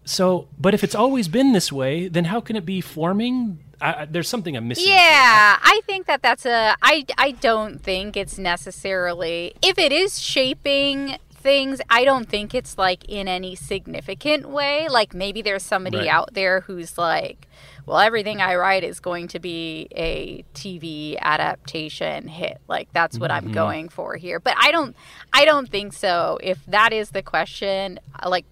So, 0.05 0.47
but 0.59 0.73
if 0.73 0.83
it's 0.83 0.95
always 0.95 1.27
been 1.27 1.53
this 1.53 1.71
way, 1.71 2.07
then 2.07 2.25
how 2.25 2.39
can 2.39 2.55
it 2.55 2.65
be 2.65 2.79
forming? 2.79 3.59
I, 3.81 4.05
there's 4.05 4.29
something 4.29 4.55
I'm 4.55 4.67
missing. 4.67 4.87
Yeah, 4.87 5.57
I 5.61 5.81
think 5.85 6.05
that 6.07 6.21
that's 6.21 6.45
a. 6.45 6.75
I 6.81 7.05
I 7.17 7.31
don't 7.31 7.81
think 7.81 8.15
it's 8.15 8.37
necessarily 8.37 9.55
if 9.61 9.77
it 9.77 9.91
is 9.91 10.19
shaping 10.19 11.17
things. 11.45 11.79
I 11.91 12.05
don't 12.05 12.27
think 12.27 12.55
it's 12.55 12.75
like 12.75 13.05
in 13.07 13.27
any 13.27 13.55
significant 13.55 14.49
way. 14.49 14.87
Like 14.89 15.13
maybe 15.13 15.43
there's 15.43 15.61
somebody 15.61 15.99
right. 15.99 16.07
out 16.07 16.33
there 16.33 16.61
who's 16.61 16.97
like, 16.97 17.47
well, 17.85 17.99
everything 17.99 18.41
I 18.41 18.55
write 18.55 18.83
is 18.83 18.99
going 18.99 19.27
to 19.27 19.39
be 19.39 19.87
a 19.95 20.43
TV 20.55 21.19
adaptation 21.19 22.27
hit. 22.27 22.59
Like 22.67 22.89
that's 22.93 23.19
what 23.19 23.29
mm-hmm. 23.29 23.47
I'm 23.49 23.53
going 23.53 23.89
for 23.89 24.15
here. 24.15 24.39
But 24.39 24.55
I 24.57 24.71
don't 24.71 24.95
I 25.31 25.45
don't 25.45 25.69
think 25.69 25.93
so. 25.93 26.39
If 26.41 26.65
that 26.65 26.91
is 26.91 27.11
the 27.11 27.21
question, 27.21 27.99
like 28.27 28.45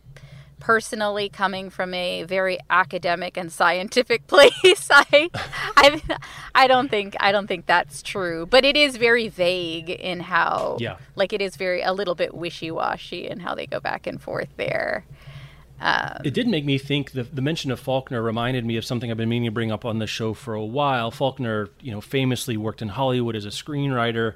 personally 0.64 1.28
coming 1.28 1.70
from 1.70 1.94
a 1.94 2.24
very 2.24 2.58
academic 2.70 3.36
and 3.36 3.52
scientific 3.52 4.26
place 4.28 4.88
I, 4.90 5.30
I 5.76 6.02
i 6.56 6.68
don't 6.68 6.90
think 6.90 7.18
i 7.20 7.34
don't 7.34 7.48
think 7.48 7.66
that's 7.66 8.02
true. 8.02 8.46
But 8.46 8.64
it 8.64 8.78
is 8.78 8.96
very 8.98 9.28
vague 9.28 9.90
in 9.90 10.22
how 10.22 10.78
yeah. 10.80 10.98
like 11.16 11.34
it 11.34 11.42
is 11.42 11.56
very 11.58 11.82
a 11.82 11.92
little 11.92 12.16
bit 12.16 12.34
wishy-washy 12.34 13.28
in 13.28 13.40
how 13.40 13.56
they 13.56 13.68
go 13.68 13.80
back 13.80 14.08
and 14.08 14.22
forth 14.22 14.50
there. 14.58 15.06
Um, 15.82 16.22
it 16.24 16.34
did 16.34 16.48
make 16.48 16.64
me 16.64 16.78
think 16.78 17.12
the, 17.12 17.24
the 17.24 17.42
mention 17.42 17.70
of 17.72 17.80
Faulkner 17.80 18.22
reminded 18.22 18.66
me 18.66 18.78
of 18.78 18.86
something 18.86 19.12
I've 19.12 19.18
been 19.18 19.28
meaning 19.28 19.48
to 19.48 19.52
bring 19.52 19.72
up 19.72 19.84
on 19.84 20.00
the 20.00 20.08
show 20.08 20.34
for 20.34 20.54
a 20.54 20.64
while. 20.64 21.12
Faulkner, 21.12 21.70
you 21.82 21.92
know, 21.92 22.00
famously 22.00 22.56
worked 22.56 22.82
in 22.82 22.90
Hollywood 22.90 23.36
as 23.36 23.46
a 23.46 23.50
screenwriter, 23.50 24.36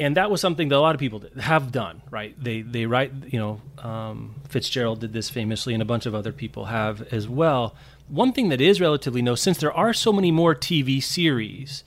and 0.00 0.16
that 0.16 0.30
was 0.30 0.40
something 0.40 0.68
that 0.70 0.76
a 0.76 0.80
lot 0.80 0.94
of 0.94 0.98
people 0.98 1.22
have 1.38 1.70
done. 1.70 2.02
Right? 2.10 2.34
They 2.42 2.62
they 2.62 2.86
write. 2.86 3.12
You 3.28 3.38
know, 3.38 3.60
um, 3.88 4.34
Fitzgerald 4.48 5.00
did 5.00 5.12
this 5.12 5.30
famously, 5.30 5.74
and 5.74 5.82
a 5.82 5.86
bunch 5.86 6.06
of 6.06 6.14
other 6.14 6.32
people 6.32 6.64
have 6.64 7.02
as 7.12 7.28
well. 7.28 7.76
One 8.08 8.32
thing 8.32 8.48
that 8.48 8.60
is 8.60 8.80
relatively 8.80 9.22
new, 9.22 9.36
since 9.36 9.58
there 9.58 9.72
are 9.72 9.92
so 9.92 10.12
many 10.12 10.32
more 10.32 10.54
TV 10.54 11.00
series, 11.00 11.84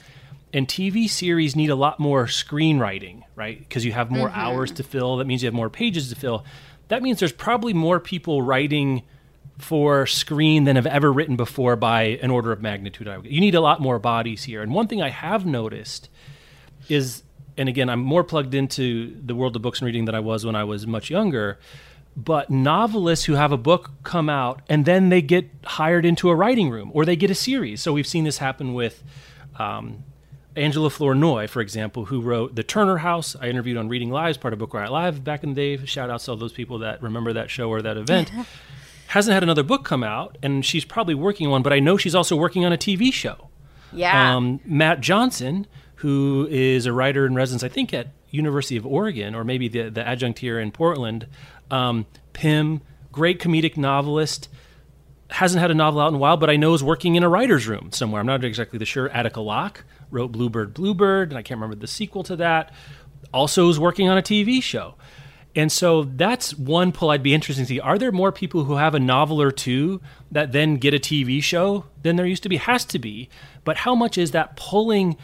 and 0.53 0.68
TV 0.68 1.09
series 1.09 1.53
need 1.53 1.70
a 1.70 1.76
lot 1.76 1.99
more 1.99 2.28
screenwriting, 2.28 3.24
right? 3.36 3.59
Because 3.59 3.84
you 3.84 3.91
have 3.91 4.09
more 4.09 4.30
mm-hmm. 4.30 4.39
hours 4.39 4.72
to 4.72 4.84
fill. 4.84 5.18
That 5.18 5.26
means 5.26 5.43
you 5.43 5.47
have 5.47 5.53
more 5.53 5.70
pages 5.70 6.09
to 6.09 6.16
fill 6.16 6.45
that 6.88 7.01
means 7.01 7.20
there's 7.20 7.32
probably 7.32 7.74
more 7.74 7.99
people 7.99 8.41
writing 8.41 9.03
for 9.57 10.05
screen 10.05 10.64
than 10.64 10.76
have 10.76 10.88
ever 10.88 11.11
written 11.11 11.36
before 11.36 11.76
by 11.76 12.03
an 12.22 12.32
order 12.32 12.51
of 12.51 12.61
magnitude. 12.61 13.07
You 13.24 13.39
need 13.39 13.55
a 13.55 13.61
lot 13.61 13.80
more 13.80 13.99
bodies 13.99 14.43
here. 14.43 14.61
And 14.61 14.74
one 14.74 14.88
thing 14.88 15.01
I 15.01 15.09
have 15.09 15.45
noticed 15.45 16.09
is, 16.89 17.24
and 17.57 17.69
again, 17.69 17.89
I'm 17.89 17.99
more 17.99 18.23
plugged 18.23 18.53
into 18.53 19.15
the 19.23 19.35
world 19.35 19.55
of 19.55 19.61
books 19.61 19.79
and 19.79 19.85
reading 19.85 20.05
than 20.05 20.15
I 20.15 20.19
was 20.19 20.45
when 20.45 20.55
I 20.55 20.63
was 20.63 20.87
much 20.87 21.09
younger. 21.09 21.59
But 22.15 22.49
novelists 22.49 23.25
who 23.25 23.33
have 23.33 23.51
a 23.51 23.57
book 23.57 23.91
come 24.03 24.29
out 24.29 24.61
and 24.69 24.85
then 24.85 25.09
they 25.09 25.21
get 25.21 25.49
hired 25.65 26.05
into 26.05 26.29
a 26.29 26.35
writing 26.35 26.69
room 26.69 26.91
or 26.93 27.05
they 27.05 27.15
get 27.15 27.31
a 27.31 27.35
series. 27.35 27.81
So 27.81 27.93
we've 27.93 28.07
seen 28.07 28.23
this 28.23 28.37
happen 28.37 28.75
with 28.75 29.03
um, 29.57 30.03
Angela 30.55 30.89
Flournoy, 30.89 31.47
for 31.47 31.61
example, 31.61 32.05
who 32.05 32.21
wrote 32.21 32.55
The 32.55 32.63
Turner 32.63 32.97
House. 32.97 33.35
I 33.39 33.47
interviewed 33.47 33.77
on 33.77 33.89
Reading 33.89 34.11
Lives, 34.11 34.37
part 34.37 34.53
of 34.53 34.59
Book 34.59 34.73
Riot 34.73 34.91
Live 34.91 35.23
back 35.23 35.43
in 35.43 35.53
the 35.53 35.77
day. 35.77 35.85
Shout 35.85 36.09
out 36.09 36.19
to 36.21 36.31
all 36.31 36.37
those 36.37 36.53
people 36.53 36.79
that 36.79 37.01
remember 37.01 37.33
that 37.33 37.49
show 37.49 37.69
or 37.69 37.81
that 37.81 37.97
event. 37.97 38.31
Hasn't 39.07 39.33
had 39.33 39.43
another 39.43 39.63
book 39.63 39.83
come 39.83 40.03
out, 40.03 40.37
and 40.41 40.65
she's 40.65 40.85
probably 40.85 41.13
working 41.13 41.47
on 41.47 41.51
one, 41.51 41.61
but 41.63 41.73
I 41.73 41.79
know 41.79 41.97
she's 41.97 42.15
also 42.15 42.35
working 42.35 42.65
on 42.65 42.73
a 42.73 42.77
TV 42.77 43.13
show. 43.13 43.49
Yeah. 43.91 44.35
Um, 44.35 44.59
Mat 44.65 45.01
Johnson, 45.01 45.67
who 46.03 46.45
is 46.51 46.85
a 46.85 46.91
writer 46.91 47.25
in 47.25 47.33
residence, 47.33 47.63
I 47.63 47.69
think 47.69 47.93
at 47.93 48.07
University 48.29 48.75
of 48.75 48.85
Oregon, 48.85 49.33
or 49.33 49.45
maybe 49.45 49.69
the 49.69 49.89
the 49.89 50.05
adjunct 50.05 50.39
here 50.39 50.59
in 50.59 50.69
Portland. 50.69 51.27
Um, 51.71 52.05
Pym, 52.33 52.81
great 53.13 53.39
comedic 53.39 53.77
novelist, 53.77 54.49
hasn't 55.29 55.61
had 55.61 55.71
a 55.71 55.73
novel 55.73 56.01
out 56.01 56.09
in 56.09 56.15
a 56.15 56.17
while, 56.17 56.35
but 56.35 56.49
I 56.49 56.57
know 56.57 56.73
is 56.73 56.83
working 56.83 57.15
in 57.15 57.23
a 57.23 57.29
writer's 57.29 57.69
room 57.69 57.93
somewhere. 57.93 58.19
I'm 58.19 58.27
not 58.27 58.43
exactly 58.43 58.83
sure. 58.83 59.09
Attica 59.11 59.39
Locke 59.39 59.85
wrote 60.11 60.33
Bluebird, 60.33 60.73
Bluebird, 60.73 61.29
and 61.29 61.37
I 61.37 61.41
can't 61.41 61.57
remember 61.57 61.79
the 61.79 61.87
sequel 61.87 62.23
to 62.23 62.35
that. 62.35 62.73
Also 63.33 63.69
is 63.69 63.79
working 63.79 64.09
on 64.09 64.17
a 64.17 64.21
TV 64.21 64.61
show. 64.61 64.95
And 65.55 65.71
so 65.71 66.03
that's 66.03 66.53
one 66.53 66.91
pull 66.91 67.11
I'd 67.11 67.23
be 67.23 67.33
interested 67.33 67.61
to 67.61 67.67
see. 67.67 67.79
Are 67.79 67.97
there 67.97 68.11
more 68.11 68.33
people 68.33 68.65
who 68.65 68.75
have 68.75 68.93
a 68.93 68.99
novel 68.99 69.41
or 69.41 69.51
two 69.51 70.01
that 70.31 70.51
then 70.51 70.75
get 70.75 70.93
a 70.93 70.99
TV 70.99 71.41
show 71.41 71.85
than 72.01 72.17
there 72.17 72.25
used 72.25 72.43
to 72.43 72.49
be? 72.49 72.57
Has 72.57 72.83
to 72.85 72.99
be. 72.99 73.29
But 73.63 73.77
how 73.77 73.95
much 73.95 74.17
is 74.17 74.31
that 74.31 74.57
pulling 74.57 75.15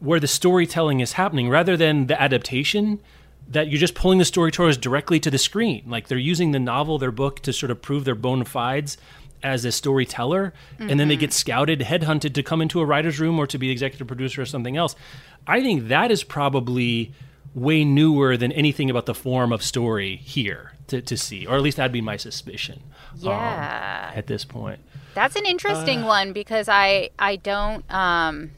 where 0.00 0.20
the 0.20 0.26
storytelling 0.26 1.00
is 1.00 1.12
happening 1.12 1.48
rather 1.48 1.76
than 1.76 2.06
the 2.06 2.20
adaptation? 2.20 3.00
That 3.48 3.68
you're 3.68 3.78
just 3.78 3.94
pulling 3.94 4.18
the 4.18 4.24
storytellers 4.24 4.76
directly 4.76 5.20
to 5.20 5.30
the 5.30 5.38
screen. 5.38 5.84
Like 5.86 6.08
they're 6.08 6.18
using 6.18 6.50
the 6.50 6.58
novel, 6.58 6.98
their 6.98 7.12
book, 7.12 7.40
to 7.40 7.52
sort 7.52 7.70
of 7.70 7.80
prove 7.80 8.04
their 8.04 8.16
bona 8.16 8.44
fides 8.44 8.98
as 9.42 9.64
a 9.64 9.70
storyteller, 9.70 10.52
mm-hmm. 10.74 10.90
and 10.90 10.98
then 10.98 11.08
they 11.08 11.14
mm-hmm. 11.14 11.20
get 11.20 11.32
scouted, 11.32 11.80
headhunted 11.80 12.34
to 12.34 12.42
come 12.42 12.60
into 12.60 12.80
a 12.80 12.84
writer's 12.84 13.20
room 13.20 13.38
or 13.38 13.46
to 13.46 13.58
be 13.58 13.70
executive 13.70 14.08
producer 14.08 14.42
or 14.42 14.46
something 14.46 14.76
else. 14.76 14.96
I 15.46 15.60
think 15.60 15.88
that 15.88 16.10
is 16.10 16.24
probably 16.24 17.12
way 17.54 17.84
newer 17.84 18.36
than 18.36 18.52
anything 18.52 18.90
about 18.90 19.06
the 19.06 19.14
form 19.14 19.52
of 19.52 19.62
story 19.62 20.16
here 20.16 20.72
to, 20.88 21.00
to 21.00 21.16
see, 21.16 21.46
or 21.46 21.54
at 21.54 21.62
least 21.62 21.76
that'd 21.76 21.92
be 21.92 22.00
my 22.00 22.16
suspicion. 22.16 22.82
Um, 23.14 23.20
yeah. 23.20 24.10
Um, 24.12 24.18
at 24.18 24.26
this 24.26 24.44
point, 24.44 24.80
that's 25.14 25.36
an 25.36 25.46
interesting 25.46 26.02
uh, 26.02 26.06
one 26.06 26.32
because 26.32 26.68
I 26.68 27.10
I 27.18 27.36
don't 27.36 27.84
um 27.92 28.50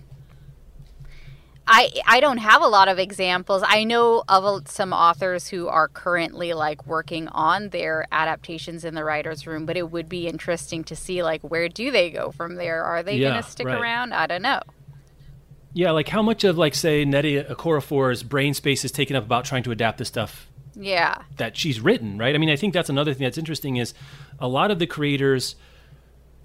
I 1.71 1.93
I 2.07 2.21
don't 2.21 2.39
have 2.39 2.63
a 2.63 2.67
lot 2.67 2.89
of 2.89 2.99
examples. 2.99 3.63
I 3.65 3.85
know 3.85 4.25
of 4.27 4.69
some 4.69 4.95
authors 4.95 5.49
who 5.49 5.69
are 5.69 5.87
currently 5.87 6.55
like 6.55 6.87
working 6.87 7.29
on 7.29 7.69
their 7.69 8.07
adaptations 8.11 8.87
in 8.87 8.95
the 8.95 9.05
writers' 9.05 9.47
room, 9.47 9.67
but 9.67 9.77
it 9.77 9.91
would 9.91 10.09
be 10.09 10.27
interesting 10.27 10.83
to 10.85 10.97
see 10.97 11.23
like 11.23 11.43
where 11.43 11.69
do 11.69 11.91
they 11.91 12.11
go 12.11 12.33
from 12.33 12.57
there? 12.57 12.83
Are 12.83 13.03
they 13.03 13.17
yeah, 13.17 13.31
going 13.31 13.43
to 13.43 13.49
stick 13.49 13.67
right. 13.67 13.79
around? 13.79 14.15
I 14.15 14.27
don't 14.27 14.41
know. 14.41 14.61
Yeah, 15.75 15.91
like 15.91 16.09
how 16.09 16.23
much 16.23 16.43
of 16.43 16.57
like 16.57 16.75
say 16.75 17.05
Nnedi 17.05 17.47
Okorafor's 17.49 18.23
brain 18.23 18.55
space 18.55 18.85
is 18.85 18.91
taken 18.91 19.15
up 19.15 19.25
about 19.25 19.45
trying 19.45 19.63
to 19.65 19.71
adapt 19.71 19.99
this 19.99 20.09
stuff 20.09 20.49
yeah 20.75 21.23
that 21.37 21.57
she's 21.57 21.81
written, 21.81 22.17
right? 22.17 22.35
I 22.35 22.39
mean, 22.39 22.51
I 22.51 22.57
think 22.57 22.73
that's 22.73 22.89
another 22.89 23.13
thing 23.13 23.25
that's 23.25 23.39
interesting 23.39 23.77
is 23.77 23.93
a 24.39 24.49
lot 24.49 24.71
of 24.71 24.79
the 24.79 24.87
creators 24.87 25.55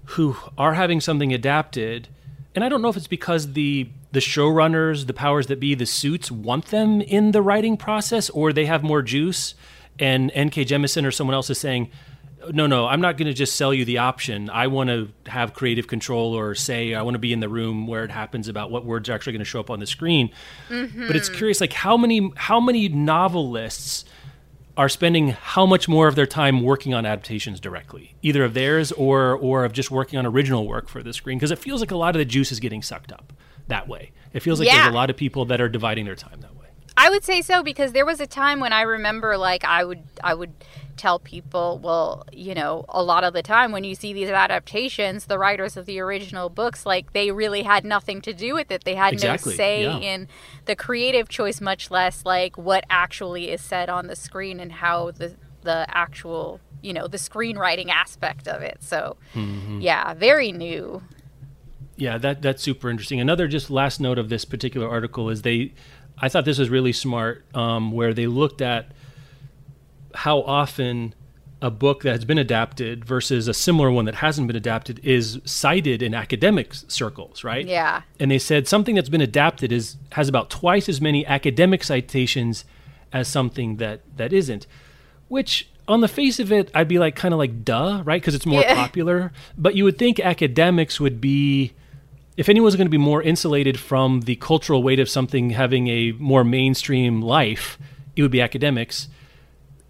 who 0.04 0.36
are 0.58 0.74
having 0.74 1.00
something 1.00 1.32
adapted 1.32 2.08
and 2.54 2.62
I 2.62 2.68
don't 2.68 2.82
know 2.82 2.88
if 2.88 2.96
it's 2.96 3.06
because 3.06 3.52
the 3.52 3.88
the 4.14 4.20
showrunners, 4.20 5.06
the 5.06 5.12
powers 5.12 5.48
that 5.48 5.60
be, 5.60 5.74
the 5.74 5.86
suits 5.86 6.30
want 6.30 6.66
them 6.66 7.00
in 7.00 7.32
the 7.32 7.42
writing 7.42 7.76
process, 7.76 8.30
or 8.30 8.52
they 8.52 8.64
have 8.66 8.82
more 8.82 9.02
juice, 9.02 9.54
and 9.98 10.30
N.K. 10.34 10.64
Jemisin 10.64 11.04
or 11.04 11.10
someone 11.10 11.34
else 11.34 11.50
is 11.50 11.58
saying, 11.58 11.90
no, 12.52 12.66
no, 12.66 12.86
I'm 12.86 13.00
not 13.00 13.16
going 13.16 13.26
to 13.26 13.32
just 13.32 13.56
sell 13.56 13.72
you 13.72 13.84
the 13.84 13.98
option. 13.98 14.50
I 14.50 14.66
want 14.66 14.90
to 14.90 15.08
have 15.30 15.54
creative 15.54 15.86
control 15.86 16.34
or 16.34 16.54
say 16.54 16.94
I 16.94 17.02
want 17.02 17.14
to 17.14 17.18
be 17.18 17.32
in 17.32 17.40
the 17.40 17.48
room 17.48 17.86
where 17.86 18.04
it 18.04 18.10
happens 18.10 18.48
about 18.48 18.70
what 18.70 18.84
words 18.84 19.08
are 19.08 19.12
actually 19.12 19.32
going 19.32 19.40
to 19.40 19.46
show 19.46 19.60
up 19.60 19.70
on 19.70 19.80
the 19.80 19.86
screen. 19.86 20.30
Mm-hmm. 20.68 21.06
But 21.06 21.16
it's 21.16 21.28
curious, 21.28 21.60
like 21.60 21.72
how 21.72 21.96
many 21.96 22.30
how 22.36 22.60
many 22.60 22.88
novelists 22.88 24.04
are 24.76 24.88
spending 24.88 25.28
how 25.28 25.64
much 25.64 25.88
more 25.88 26.06
of 26.06 26.16
their 26.16 26.26
time 26.26 26.62
working 26.62 26.92
on 26.92 27.06
adaptations 27.06 27.60
directly, 27.60 28.14
either 28.20 28.44
of 28.44 28.52
theirs 28.52 28.92
or 28.92 29.34
or 29.36 29.64
of 29.64 29.72
just 29.72 29.90
working 29.90 30.18
on 30.18 30.26
original 30.26 30.66
work 30.66 30.88
for 30.88 31.02
the 31.02 31.14
screen? 31.14 31.38
Because 31.38 31.50
it 31.50 31.58
feels 31.58 31.80
like 31.80 31.92
a 31.92 31.96
lot 31.96 32.14
of 32.14 32.18
the 32.18 32.26
juice 32.26 32.52
is 32.52 32.60
getting 32.60 32.82
sucked 32.82 33.10
up 33.10 33.32
that 33.68 33.88
way. 33.88 34.12
It 34.32 34.40
feels 34.40 34.58
like 34.58 34.68
yeah. 34.68 34.82
there's 34.82 34.92
a 34.92 34.96
lot 34.96 35.10
of 35.10 35.16
people 35.16 35.44
that 35.46 35.60
are 35.60 35.68
dividing 35.68 36.04
their 36.04 36.16
time 36.16 36.40
that 36.40 36.54
way. 36.56 36.66
I 36.96 37.10
would 37.10 37.24
say 37.24 37.42
so 37.42 37.62
because 37.62 37.92
there 37.92 38.06
was 38.06 38.20
a 38.20 38.26
time 38.26 38.60
when 38.60 38.72
I 38.72 38.82
remember 38.82 39.36
like 39.36 39.64
I 39.64 39.84
would 39.84 40.02
I 40.22 40.34
would 40.34 40.52
tell 40.96 41.18
people, 41.18 41.80
well, 41.82 42.24
you 42.32 42.54
know, 42.54 42.84
a 42.88 43.02
lot 43.02 43.24
of 43.24 43.32
the 43.32 43.42
time 43.42 43.72
when 43.72 43.82
you 43.82 43.96
see 43.96 44.12
these 44.12 44.28
adaptations, 44.28 45.26
the 45.26 45.38
writers 45.38 45.76
of 45.76 45.86
the 45.86 45.98
original 45.98 46.48
books, 46.48 46.86
like 46.86 47.12
they 47.12 47.32
really 47.32 47.62
had 47.62 47.84
nothing 47.84 48.20
to 48.22 48.32
do 48.32 48.54
with 48.54 48.70
it. 48.70 48.84
They 48.84 48.94
had 48.94 49.12
exactly. 49.12 49.52
no 49.52 49.56
say 49.56 49.82
yeah. 49.82 49.98
in 49.98 50.28
the 50.66 50.76
creative 50.76 51.28
choice, 51.28 51.60
much 51.60 51.90
less 51.90 52.24
like 52.24 52.56
what 52.56 52.84
actually 52.88 53.50
is 53.50 53.60
said 53.60 53.88
on 53.88 54.06
the 54.06 54.16
screen 54.16 54.60
and 54.60 54.72
how 54.72 55.10
the 55.10 55.34
the 55.62 55.86
actual, 55.88 56.60
you 56.82 56.92
know, 56.92 57.08
the 57.08 57.16
screenwriting 57.16 57.88
aspect 57.88 58.46
of 58.46 58.62
it. 58.62 58.78
So, 58.80 59.16
mm-hmm. 59.34 59.80
yeah, 59.80 60.14
very 60.14 60.52
new. 60.52 61.02
Yeah, 61.96 62.18
that 62.18 62.42
that's 62.42 62.62
super 62.62 62.90
interesting. 62.90 63.20
Another 63.20 63.46
just 63.46 63.70
last 63.70 64.00
note 64.00 64.18
of 64.18 64.28
this 64.28 64.44
particular 64.44 64.88
article 64.88 65.30
is 65.30 65.42
they, 65.42 65.72
I 66.18 66.28
thought 66.28 66.44
this 66.44 66.58
was 66.58 66.68
really 66.68 66.92
smart, 66.92 67.44
um, 67.54 67.92
where 67.92 68.12
they 68.12 68.26
looked 68.26 68.60
at 68.60 68.88
how 70.14 70.42
often 70.42 71.14
a 71.62 71.70
book 71.70 72.02
that 72.02 72.12
has 72.12 72.24
been 72.24 72.36
adapted 72.38 73.04
versus 73.04 73.48
a 73.48 73.54
similar 73.54 73.90
one 73.90 74.04
that 74.04 74.16
hasn't 74.16 74.46
been 74.46 74.56
adapted 74.56 75.00
is 75.02 75.40
cited 75.44 76.02
in 76.02 76.12
academic 76.12 76.74
circles, 76.74 77.42
right? 77.42 77.66
Yeah. 77.66 78.02
And 78.20 78.30
they 78.30 78.38
said 78.38 78.68
something 78.68 78.94
that's 78.94 79.08
been 79.08 79.22
adapted 79.22 79.72
is 79.72 79.96
has 80.12 80.28
about 80.28 80.50
twice 80.50 80.88
as 80.88 81.00
many 81.00 81.24
academic 81.24 81.82
citations 81.82 82.64
as 83.12 83.28
something 83.28 83.76
that 83.76 84.00
that 84.16 84.32
isn't, 84.32 84.66
which 85.28 85.70
on 85.86 86.00
the 86.00 86.08
face 86.08 86.38
of 86.38 86.50
it, 86.50 86.70
I'd 86.74 86.88
be 86.88 86.98
like 86.98 87.14
kind 87.14 87.32
of 87.32 87.38
like 87.38 87.64
duh, 87.64 88.02
right? 88.04 88.20
Because 88.20 88.34
it's 88.34 88.46
more 88.46 88.62
yeah. 88.62 88.74
popular. 88.74 89.32
But 89.56 89.74
you 89.74 89.84
would 89.84 89.98
think 89.98 90.18
academics 90.20 90.98
would 90.98 91.20
be, 91.20 91.72
if 92.36 92.48
anyone's 92.48 92.76
going 92.76 92.86
to 92.86 92.90
be 92.90 92.98
more 92.98 93.22
insulated 93.22 93.78
from 93.78 94.22
the 94.22 94.36
cultural 94.36 94.82
weight 94.82 94.98
of 94.98 95.08
something 95.08 95.50
having 95.50 95.88
a 95.88 96.12
more 96.12 96.44
mainstream 96.44 97.22
life, 97.22 97.78
it 98.16 98.22
would 98.22 98.30
be 98.30 98.40
academics. 98.40 99.08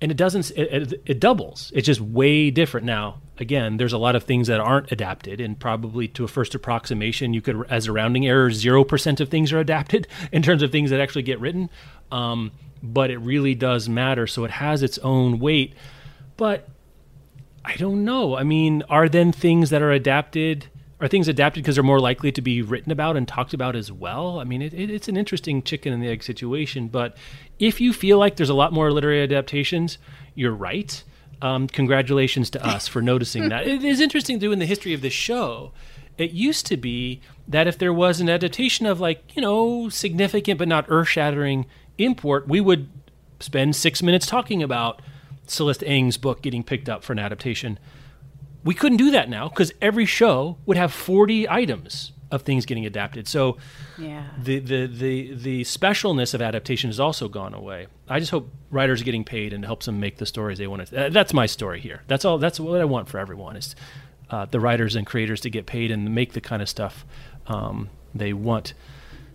And 0.01 0.11
it 0.11 0.19
doesn't 0.19 0.51
it, 0.51 1.01
it, 1.07 1.21
doubles. 1.21 1.73
It's 1.75 1.87
just 1.87 2.01
way 2.01 2.51
different. 2.51 2.85
Now 2.87 3.21
again 3.39 3.79
there's 3.79 3.93
a 3.93 3.99
lot 3.99 4.15
of 4.15 4.25
things 4.25 4.47
that 4.49 4.61
aren't 4.61 4.93
adapted 4.93 5.41
and 5.41 5.59
probably 5.59 6.07
to 6.07 6.25
a 6.25 6.29
first 6.29 6.55
approximation 6.55 7.35
you 7.35 7.41
could 7.41 7.65
as 7.69 7.87
a 7.87 7.93
rounding 7.93 8.27
error 8.27 8.49
0% 8.49 9.21
of 9.21 9.29
things 9.29 9.53
are 9.53 9.59
adapted 9.59 10.07
in 10.33 10.43
terms 10.43 10.63
of 10.63 10.71
things 10.71 10.91
that 10.91 11.01
actually 11.01 11.23
get 11.23 11.41
written. 11.41 11.71
Um, 12.13 12.53
but 12.83 13.11
it 13.11 13.19
really 13.19 13.55
does 13.55 13.89
matter. 13.89 14.27
So 14.27 14.45
it 14.45 14.51
has 14.51 14.83
its 14.83 14.99
own 14.99 15.39
weight. 15.39 15.75
But 16.37 16.69
i 17.65 17.77
don't 17.77 18.05
know. 18.05 18.37
I 18.37 18.43
mean 18.43 18.83
are 18.91 19.09
then 19.09 19.33
things 19.33 19.71
that 19.71 19.81
are 19.81 19.93
adapted 19.93 20.69
are 21.01 21.09
things 21.09 21.29
adapted 21.29 21.63
because 21.63 21.75
they're 21.75 21.85
more 21.85 22.01
likely 22.01 22.31
to 22.33 22.41
be 22.41 22.63
written 22.63 22.93
about 22.93 23.17
and 23.17 23.27
talked 23.27 23.53
about 23.53 23.75
as 23.77 23.91
well? 23.91 24.39
I 24.39 24.45
mean, 24.45 24.63
it, 24.63 24.73
it, 24.73 24.91
it's 24.91 25.09
an 25.09 25.17
interesting 25.17 25.63
chicken 25.63 25.93
and 25.93 26.03
the 26.03 26.09
egg 26.09 26.23
situation. 26.23 26.89
But 26.89 27.17
if 27.59 27.81
you 27.81 27.93
feel 27.93 28.19
like 28.19 28.37
there's 28.37 28.51
a 28.51 28.55
lot 28.55 28.73
more 28.73 28.93
literary 28.93 29.23
adaptations, 29.23 29.99
you're 30.35 30.55
right. 30.55 31.03
Um, 31.43 31.67
congratulations 31.67 32.49
to 32.51 32.65
us 32.65 32.89
for 32.89 33.03
noticing 33.03 33.49
that. 33.49 33.67
It 33.67 33.85
is 33.85 34.01
interesting, 34.01 34.39
too, 34.39 34.53
in 34.53 34.61
the 34.61 34.67
history 34.67 34.95
of 34.95 35.03
this 35.03 35.13
show. 35.13 35.73
It 36.17 36.31
used 36.31 36.65
to 36.67 36.77
be 36.77 37.21
that 37.49 37.67
if 37.67 37.77
there 37.77 37.93
was 37.93 38.21
an 38.21 38.31
adaptation 38.31 38.87
of, 38.87 39.01
like, 39.01 39.35
you 39.35 39.43
know, 39.43 39.89
significant 39.89 40.59
but 40.59 40.69
not 40.69 40.87
earth 40.89 41.09
shattering 41.09 41.67
import, 41.99 42.49
we 42.49 42.61
would 42.61 42.89
spend 43.41 43.75
six 43.77 44.03
minutes 44.03 44.27
talking 44.27 44.63
about 44.63 45.03
Celeste 45.47 45.83
Ng's 45.83 46.17
book 46.17 46.41
getting 46.41 46.63
picked 46.63 46.89
up 46.89 47.03
for 47.03 47.13
an 47.13 47.19
adaptation 47.19 47.79
we 48.65 48.75
couldn't 48.75 48.99
do 48.99 49.11
that 49.11 49.29
now 49.29 49.49
because 49.49 49.73
every 49.81 50.07
show 50.07 50.57
would 50.67 50.77
have 50.77 50.93
40 50.93 51.49
items 51.49 52.13
of 52.31 52.43
things 52.43 52.67
getting 52.67 52.87
adapted. 52.87 53.29
So 53.29 53.59
yeah. 53.99 54.27
the, 54.39 54.59
the, 54.59 54.87
the, 54.87 55.35
the 55.35 55.63
specialness 55.63 56.35
of 56.35 56.43
adaptation 56.43 56.89
has 56.89 56.99
also 56.99 57.29
gone 57.29 57.55
away. 57.55 57.87
I 58.09 58.19
just 58.19 58.31
hope 58.31 58.51
writers 58.71 59.03
are 59.03 59.05
getting 59.05 59.25
paid 59.25 59.53
and 59.53 59.63
it 59.63 59.67
helps 59.67 59.87
them 59.87 60.01
make 60.01 60.17
the 60.17 60.27
stories 60.27 60.59
they 60.59 60.67
want 60.67 60.87
to. 60.89 61.07
Uh, 61.07 61.09
that's 61.11 61.33
my 61.33 61.47
story 61.47 61.81
here. 61.81 62.03
That's 62.09 62.25
all. 62.25 62.39
That's 62.39 62.59
what 62.59 62.81
I 62.81 62.85
want 62.87 63.09
for 63.09 63.19
everyone 63.19 63.57
is 63.57 63.77
uh, 64.31 64.47
the 64.47 64.59
writers 64.59 64.97
and 64.97 65.07
creators 65.07 65.41
to 65.43 65.51
get 65.51 65.67
paid 65.67 65.91
and 65.91 66.15
make 66.15 66.33
the 66.33 66.41
kind 66.41 66.63
of 66.63 66.69
stuff 66.69 67.05
um, 67.47 67.91
they 68.15 68.33
want 68.33 68.73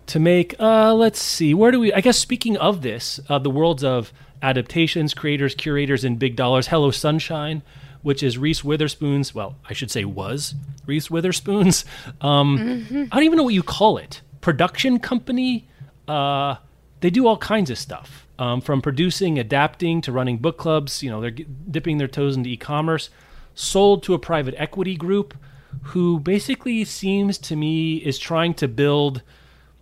to 0.08 0.20
make. 0.20 0.56
Uh, 0.60 0.94
let's 0.94 1.22
see. 1.22 1.54
Where 1.54 1.72
do 1.72 1.80
we? 1.80 1.94
I 1.94 2.02
guess 2.02 2.18
speaking 2.18 2.58
of 2.58 2.82
this, 2.82 3.20
uh, 3.30 3.38
the 3.40 3.52
worlds 3.52 3.84
of 3.84 4.12
adaptations, 4.42 5.14
creators, 5.14 5.54
curators, 5.54 6.04
and 6.04 6.18
big 6.18 6.36
dollars. 6.36 6.68
Hello, 6.68 6.90
Sunshine 6.92 7.62
which 8.02 8.24
is 8.24 8.38
Reese 8.38 8.64
Witherspoon's. 8.64 9.36
Well, 9.36 9.56
I 9.70 9.74
should 9.74 9.92
say 9.92 10.06
was 10.06 10.56
Reese 10.86 11.10
Witherspoon's. 11.10 11.86
Um, 12.22 12.58
mm-hmm. 12.58 13.04
I 13.12 13.16
don't 13.16 13.26
even 13.26 13.38
know 13.38 13.44
what 13.44 13.54
you 13.54 13.64
call 13.64 13.98
it. 13.98 14.22
Production 14.42 15.00
company. 15.00 15.68
Uh, 16.08 16.56
they 17.02 17.10
do 17.10 17.28
all 17.28 17.38
kinds 17.38 17.70
of 17.70 17.78
stuff, 17.78 18.28
um, 18.38 18.62
from 18.62 18.82
producing, 18.82 19.40
adapting 19.40 20.02
to 20.02 20.12
running 20.12 20.38
book 20.38 20.58
clubs. 20.58 21.02
You 21.04 21.10
know, 21.10 21.22
they're 21.22 21.32
dipping 21.32 21.98
their 21.98 22.08
toes 22.08 22.36
into 22.36 22.50
e-commerce. 22.50 23.10
Sold 23.56 24.04
to 24.04 24.14
a 24.14 24.20
private 24.20 24.56
equity 24.58 24.96
group, 24.96 25.36
who 25.84 26.20
basically 26.20 26.84
seems 26.86 27.38
to 27.38 27.56
me 27.56 27.98
is 27.98 28.18
trying 28.18 28.54
to 28.56 28.68
build 28.68 29.22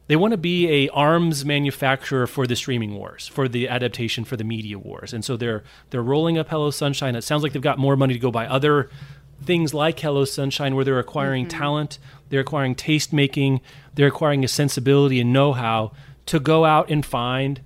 they 0.08 0.16
want 0.16 0.32
to 0.32 0.38
be 0.38 0.68
a 0.70 0.90
arms 0.90 1.46
manufacturer 1.46 2.28
for 2.28 2.48
the 2.48 2.56
streaming 2.56 2.96
wars, 2.96 3.28
for 3.28 3.48
the 3.48 3.68
adaptation 3.68 4.24
for 4.24 4.38
the 4.38 4.44
media 4.44 4.80
wars. 4.80 5.14
And 5.14 5.24
so 5.24 5.38
they're 5.38 5.64
they're 5.90 6.04
rolling 6.04 6.38
up 6.38 6.50
Hello 6.50 6.72
Sunshine. 6.72 7.16
It 7.16 7.24
sounds 7.24 7.44
like 7.44 7.54
they've 7.54 7.62
got 7.62 7.78
more 7.78 7.96
money 7.96 8.14
to 8.14 8.20
go 8.20 8.32
buy 8.32 8.48
other 8.48 8.90
things 9.44 9.74
like 9.74 10.00
Hello 10.00 10.26
Sunshine 10.26 10.76
where 10.76 10.84
they're 10.86 11.00
acquiring 11.00 11.46
mm-hmm. 11.46 11.58
talent, 11.58 12.00
they're 12.30 12.42
acquiring 12.42 12.76
taste 12.76 13.14
making, 13.14 13.62
they're 13.94 14.08
acquiring 14.08 14.44
a 14.44 14.48
sensibility 14.48 15.20
and 15.20 15.32
know-how 15.32 15.92
to 16.26 16.40
go 16.40 16.66
out 16.66 16.90
and 16.90 17.06
find 17.06 17.62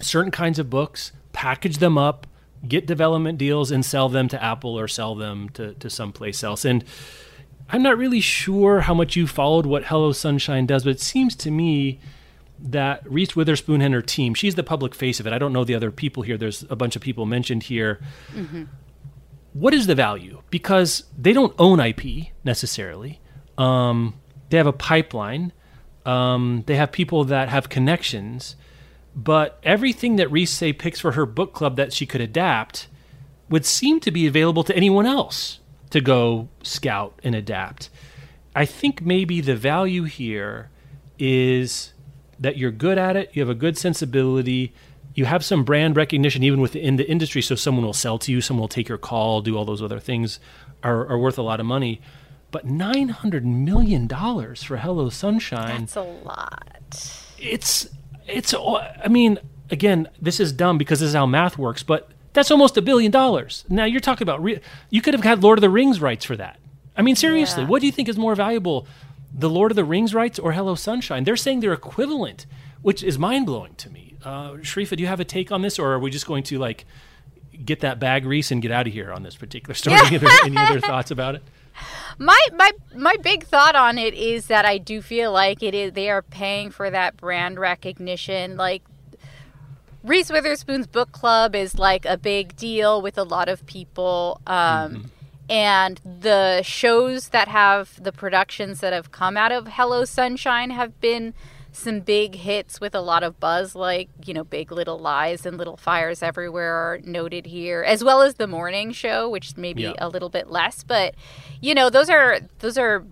certain 0.00 0.30
kinds 0.30 0.58
of 0.58 0.68
books, 0.68 1.12
package 1.32 1.78
them 1.78 1.96
up, 1.96 2.26
get 2.66 2.86
development 2.86 3.38
deals, 3.38 3.70
and 3.70 3.84
sell 3.84 4.08
them 4.08 4.28
to 4.28 4.42
Apple 4.42 4.78
or 4.78 4.86
sell 4.86 5.14
them 5.14 5.48
to, 5.50 5.74
to 5.74 5.88
someplace 5.88 6.44
else. 6.44 6.64
And 6.64 6.84
I'm 7.68 7.82
not 7.82 7.96
really 7.96 8.20
sure 8.20 8.80
how 8.80 8.94
much 8.94 9.16
you 9.16 9.26
followed 9.26 9.66
what 9.66 9.84
Hello 9.84 10.12
Sunshine 10.12 10.66
does, 10.66 10.84
but 10.84 10.90
it 10.90 11.00
seems 11.00 11.34
to 11.36 11.50
me 11.50 11.98
that 12.58 13.02
Reese 13.10 13.34
Witherspoon 13.34 13.80
and 13.80 13.94
her 13.94 14.02
team, 14.02 14.34
she's 14.34 14.54
the 14.54 14.62
public 14.62 14.94
face 14.94 15.20
of 15.20 15.26
it. 15.26 15.32
I 15.32 15.38
don't 15.38 15.52
know 15.52 15.64
the 15.64 15.74
other 15.74 15.90
people 15.90 16.22
here. 16.22 16.36
There's 16.36 16.64
a 16.70 16.76
bunch 16.76 16.96
of 16.96 17.02
people 17.02 17.26
mentioned 17.26 17.64
here. 17.64 18.00
Mm-hmm. 18.34 18.64
What 19.54 19.74
is 19.74 19.86
the 19.86 19.94
value? 19.94 20.42
Because 20.50 21.04
they 21.16 21.32
don't 21.32 21.54
own 21.58 21.80
IP 21.80 22.28
necessarily. 22.42 23.20
Um, 23.56 24.14
they 24.50 24.56
have 24.56 24.66
a 24.66 24.72
pipeline. 24.72 25.52
Um, 26.04 26.64
they 26.66 26.76
have 26.76 26.92
people 26.92 27.24
that 27.24 27.48
have 27.48 27.68
connections. 27.68 28.56
But 29.16 29.58
everything 29.62 30.16
that 30.16 30.30
Reese 30.30 30.50
say 30.50 30.72
picks 30.72 31.00
for 31.00 31.12
her 31.12 31.24
book 31.24 31.54
club 31.54 31.76
that 31.76 31.92
she 31.92 32.04
could 32.04 32.20
adapt 32.20 32.88
would 33.48 33.64
seem 33.64 34.00
to 34.00 34.10
be 34.10 34.26
available 34.26 34.64
to 34.64 34.76
anyone 34.76 35.06
else 35.06 35.60
to 35.94 36.00
go 36.00 36.48
scout 36.64 37.20
and 37.22 37.36
adapt. 37.36 37.88
I 38.56 38.64
think 38.64 39.00
maybe 39.00 39.40
the 39.40 39.54
value 39.54 40.02
here 40.02 40.68
is 41.20 41.92
that 42.40 42.56
you're 42.56 42.72
good 42.72 42.98
at 42.98 43.16
it, 43.16 43.30
you 43.32 43.42
have 43.42 43.48
a 43.48 43.54
good 43.54 43.78
sensibility, 43.78 44.74
you 45.14 45.24
have 45.24 45.44
some 45.44 45.62
brand 45.62 45.96
recognition 45.96 46.42
even 46.42 46.60
within 46.60 46.96
the 46.96 47.08
industry, 47.08 47.40
so 47.40 47.54
someone 47.54 47.84
will 47.84 47.92
sell 47.92 48.18
to 48.18 48.32
you, 48.32 48.40
someone 48.40 48.62
will 48.62 48.68
take 48.68 48.88
your 48.88 48.98
call, 48.98 49.40
do 49.40 49.56
all 49.56 49.64
those 49.64 49.80
other 49.80 50.00
things 50.00 50.40
are, 50.82 51.06
are 51.06 51.16
worth 51.16 51.38
a 51.38 51.42
lot 51.42 51.60
of 51.60 51.66
money. 51.66 52.00
But 52.50 52.66
nine 52.66 53.10
hundred 53.10 53.46
million 53.46 54.08
dollars 54.08 54.64
for 54.64 54.78
Hello 54.78 55.10
Sunshine. 55.10 55.82
That's 55.82 55.96
a 55.96 56.02
lot. 56.02 57.22
It's 57.38 57.88
it's. 58.26 58.52
I 58.52 59.06
mean, 59.08 59.38
again, 59.70 60.08
this 60.20 60.40
is 60.40 60.52
dumb 60.52 60.76
because 60.76 60.98
this 60.98 61.10
is 61.10 61.14
how 61.14 61.26
math 61.26 61.56
works. 61.56 61.84
But 61.84 62.10
that's 62.34 62.50
almost 62.50 62.76
a 62.76 62.82
billion 62.82 63.10
dollars. 63.10 63.64
Now 63.68 63.84
you're 63.84 64.00
talking 64.00 64.24
about. 64.24 64.42
Re- 64.42 64.60
you 64.90 65.00
could 65.00 65.14
have 65.14 65.24
had 65.24 65.42
Lord 65.42 65.58
of 65.58 65.62
the 65.62 65.70
Rings 65.70 66.00
rights 66.00 66.24
for 66.24 66.36
that. 66.36 66.58
I 66.96 67.02
mean, 67.02 67.16
seriously, 67.16 67.62
yeah. 67.62 67.68
what 67.68 67.80
do 67.80 67.86
you 67.86 67.92
think 67.92 68.08
is 68.08 68.18
more 68.18 68.34
valuable, 68.34 68.86
the 69.32 69.48
Lord 69.48 69.72
of 69.72 69.76
the 69.76 69.84
Rings 69.84 70.14
rights 70.14 70.38
or 70.38 70.52
Hello 70.52 70.74
Sunshine? 70.74 71.24
They're 71.24 71.36
saying 71.36 71.60
they're 71.60 71.72
equivalent, 71.72 72.46
which 72.82 73.02
is 73.02 73.18
mind 73.18 73.46
blowing 73.46 73.74
to 73.76 73.90
me. 73.90 74.14
Uh, 74.22 74.52
Sharifa, 74.52 74.96
do 74.96 75.02
you 75.02 75.08
have 75.08 75.20
a 75.20 75.24
take 75.24 75.50
on 75.50 75.62
this, 75.62 75.78
or 75.78 75.92
are 75.92 75.98
we 75.98 76.10
just 76.10 76.26
going 76.26 76.42
to 76.44 76.58
like 76.58 76.84
get 77.64 77.80
that 77.80 77.98
bag, 77.98 78.26
Reese, 78.26 78.50
and 78.50 78.60
get 78.60 78.70
out 78.70 78.86
of 78.86 78.92
here 78.92 79.12
on 79.12 79.22
this 79.22 79.36
particular 79.36 79.74
story? 79.74 79.96
any, 80.04 80.16
other, 80.16 80.28
any 80.44 80.56
other 80.56 80.80
thoughts 80.80 81.10
about 81.10 81.36
it? 81.36 81.42
my 82.18 82.38
my 82.52 82.72
my 82.96 83.16
big 83.22 83.44
thought 83.44 83.74
on 83.74 83.98
it 83.98 84.14
is 84.14 84.46
that 84.46 84.64
I 84.64 84.78
do 84.78 85.02
feel 85.02 85.32
like 85.32 85.62
it 85.62 85.74
is 85.74 85.92
they 85.92 86.10
are 86.10 86.22
paying 86.22 86.70
for 86.70 86.90
that 86.90 87.16
brand 87.16 87.58
recognition. 87.58 88.56
Like 88.56 88.82
Reese 90.04 90.30
Witherspoon's 90.30 90.86
book 90.86 91.12
club 91.12 91.54
is 91.54 91.78
like 91.78 92.04
a 92.04 92.18
big 92.18 92.54
deal 92.56 93.00
with 93.00 93.16
a 93.16 93.22
lot 93.22 93.48
of 93.48 93.64
people. 93.64 94.40
Um, 94.46 94.56
mm-hmm. 94.56 95.02
And 95.48 96.00
the 96.04 96.62
shows 96.62 97.30
that 97.30 97.48
have 97.48 98.02
the 98.02 98.12
productions 98.12 98.80
that 98.80 98.92
have 98.92 99.10
come 99.10 99.36
out 99.36 99.50
of 99.50 99.66
Hello 99.68 100.04
Sunshine 100.04 100.70
have 100.70 101.00
been 101.00 101.34
some 101.72 102.00
big 102.00 102.36
hits 102.36 102.80
with 102.80 102.94
a 102.94 103.00
lot 103.00 103.22
of 103.22 103.40
buzz, 103.40 103.74
like, 103.74 104.08
you 104.24 104.32
know, 104.32 104.44
Big 104.44 104.70
Little 104.70 104.98
Lies 104.98 105.44
and 105.44 105.58
Little 105.58 105.76
Fires 105.76 106.22
Everywhere 106.22 106.72
are 106.72 107.00
noted 107.02 107.46
here, 107.46 107.82
as 107.82 108.04
well 108.04 108.22
as 108.22 108.34
The 108.34 108.46
Morning 108.46 108.92
Show, 108.92 109.28
which 109.28 109.56
maybe 109.56 109.82
yeah. 109.82 109.94
a 109.98 110.08
little 110.08 110.28
bit 110.28 110.48
less. 110.48 110.84
But, 110.84 111.14
you 111.60 111.74
know, 111.74 111.90
those 111.90 112.08
are 112.08 112.38
those 112.60 112.78
are 112.78 113.04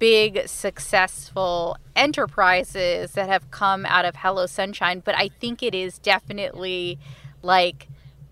big 0.00 0.48
successful 0.48 1.76
enterprises 1.94 3.12
that 3.12 3.28
have 3.28 3.50
come 3.52 3.86
out 3.86 4.04
of 4.04 4.16
Hello 4.16 4.46
Sunshine. 4.46 5.00
But 5.04 5.14
I 5.14 5.28
think 5.28 5.62
it 5.62 5.74
is 5.74 5.98
definitely 5.98 6.98
like 7.42 7.86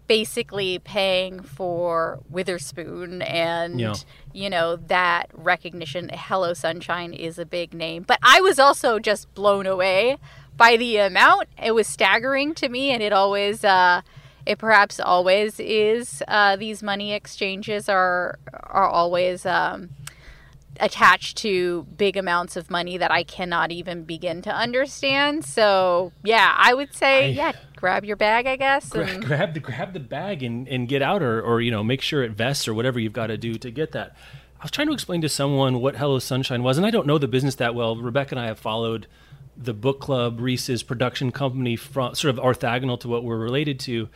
basically 0.08 0.78
paying 0.78 1.42
for 1.42 2.18
Witherspoon 2.30 3.20
and 3.20 3.78
yeah. 3.78 3.94
you 4.32 4.48
know 4.48 4.76
that 4.76 5.26
recognition 5.34 6.10
Hello 6.12 6.54
Sunshine 6.54 7.12
is 7.12 7.38
a 7.38 7.44
big 7.44 7.74
name 7.74 8.04
but 8.06 8.18
I 8.22 8.40
was 8.40 8.58
also 8.58 8.98
just 8.98 9.32
blown 9.34 9.66
away 9.66 10.16
by 10.56 10.78
the 10.78 10.96
amount 10.96 11.48
it 11.62 11.72
was 11.72 11.86
staggering 11.86 12.54
to 12.54 12.70
me 12.70 12.90
and 12.90 13.02
it 13.02 13.12
always 13.12 13.62
uh, 13.64 14.00
it 14.46 14.56
perhaps 14.56 14.98
always 14.98 15.60
is 15.60 16.22
uh, 16.26 16.56
these 16.56 16.82
money 16.82 17.12
exchanges 17.12 17.86
are 17.86 18.38
are 18.50 18.88
always 18.88 19.44
um, 19.44 19.90
attached 20.80 21.36
to 21.38 21.86
big 21.96 22.16
amounts 22.16 22.56
of 22.56 22.70
money 22.70 22.96
that 22.98 23.10
I 23.10 23.22
cannot 23.22 23.70
even 23.72 24.04
begin 24.04 24.42
to 24.42 24.54
understand. 24.54 25.44
So 25.44 26.12
yeah, 26.24 26.54
I 26.56 26.74
would 26.74 26.94
say 26.94 27.26
I, 27.26 27.28
yeah, 27.28 27.52
grab 27.76 28.04
your 28.04 28.16
bag, 28.16 28.46
I 28.46 28.56
guess. 28.56 28.88
Gra- 28.88 29.18
grab 29.18 29.54
the 29.54 29.60
grab 29.60 29.92
the 29.92 30.00
bag 30.00 30.42
and, 30.42 30.68
and 30.68 30.88
get 30.88 31.02
out, 31.02 31.22
or 31.22 31.40
or 31.40 31.60
you 31.60 31.70
know 31.70 31.82
make 31.82 32.02
sure 32.02 32.22
it 32.22 32.32
vests 32.32 32.68
or 32.68 32.74
whatever 32.74 32.98
you've 32.98 33.12
got 33.12 33.28
to 33.28 33.36
do 33.36 33.54
to 33.54 33.70
get 33.70 33.92
that. 33.92 34.16
I 34.60 34.64
was 34.64 34.72
trying 34.72 34.88
to 34.88 34.92
explain 34.92 35.20
to 35.20 35.28
someone 35.28 35.80
what 35.80 35.96
Hello 35.96 36.18
Sunshine 36.18 36.62
was, 36.62 36.78
and 36.78 36.86
I 36.86 36.90
don't 36.90 37.06
know 37.06 37.18
the 37.18 37.28
business 37.28 37.54
that 37.56 37.74
well. 37.74 37.96
Rebecca 37.96 38.32
and 38.32 38.40
I 38.40 38.46
have 38.46 38.58
followed 38.58 39.06
the 39.56 39.74
book 39.74 40.00
club, 40.00 40.40
Reese's 40.40 40.82
production 40.82 41.30
company, 41.32 41.76
from 41.76 42.14
sort 42.14 42.36
of 42.36 42.42
orthogonal 42.42 42.98
to 43.00 43.08
what 43.08 43.24
we're 43.24 43.38
related 43.38 43.78
to. 43.80 44.08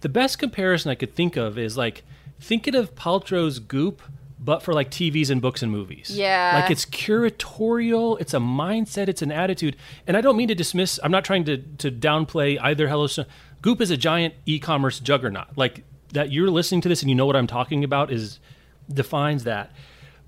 The 0.00 0.08
best 0.08 0.38
comparison 0.38 0.90
I 0.90 0.94
could 0.94 1.14
think 1.14 1.36
of 1.36 1.58
is 1.58 1.76
like 1.76 2.02
thinking 2.40 2.74
of 2.74 2.94
Paltrow's 2.94 3.58
Goop 3.58 4.02
but 4.44 4.62
for 4.62 4.74
like 4.74 4.90
TVs 4.90 5.30
and 5.30 5.40
books 5.40 5.62
and 5.62 5.72
movies. 5.72 6.10
Yeah. 6.14 6.60
Like 6.60 6.70
it's 6.70 6.84
curatorial, 6.84 8.20
it's 8.20 8.34
a 8.34 8.38
mindset, 8.38 9.08
it's 9.08 9.22
an 9.22 9.32
attitude. 9.32 9.76
And 10.06 10.16
I 10.16 10.20
don't 10.20 10.36
mean 10.36 10.48
to 10.48 10.54
dismiss, 10.54 11.00
I'm 11.02 11.10
not 11.10 11.24
trying 11.24 11.44
to, 11.44 11.56
to 11.58 11.90
downplay 11.90 12.58
either 12.60 12.88
Hello 12.88 13.06
Goop 13.62 13.80
is 13.80 13.90
a 13.90 13.96
giant 13.96 14.34
e 14.44 14.58
commerce 14.58 15.00
juggernaut. 15.00 15.56
Like 15.56 15.84
that 16.12 16.30
you're 16.30 16.50
listening 16.50 16.82
to 16.82 16.88
this 16.90 17.00
and 17.00 17.08
you 17.08 17.14
know 17.14 17.24
what 17.24 17.36
I'm 17.36 17.46
talking 17.46 17.84
about 17.84 18.12
is 18.12 18.38
defines 18.92 19.44
that. 19.44 19.72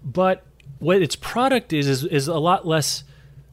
But 0.03 0.45
what 0.79 1.03
its 1.03 1.17
product 1.17 1.75
is, 1.75 1.87
is, 1.87 2.05
is 2.05 2.27
a 2.27 2.39
lot 2.39 2.67
less 2.67 3.05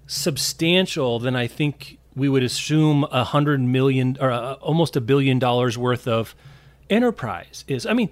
substantial 0.07 1.19
than 1.19 1.35
I 1.35 1.47
think 1.47 1.97
we 2.15 2.29
would 2.29 2.43
assume 2.43 3.05
a 3.11 3.25
hundred 3.25 3.59
million 3.59 4.17
or 4.21 4.29
a, 4.29 4.53
almost 4.61 4.95
a 4.95 5.01
billion 5.01 5.39
dollars 5.39 5.77
worth 5.77 6.07
of 6.07 6.35
enterprise 6.89 7.65
is. 7.67 7.85
I 7.85 7.93
mean, 7.93 8.09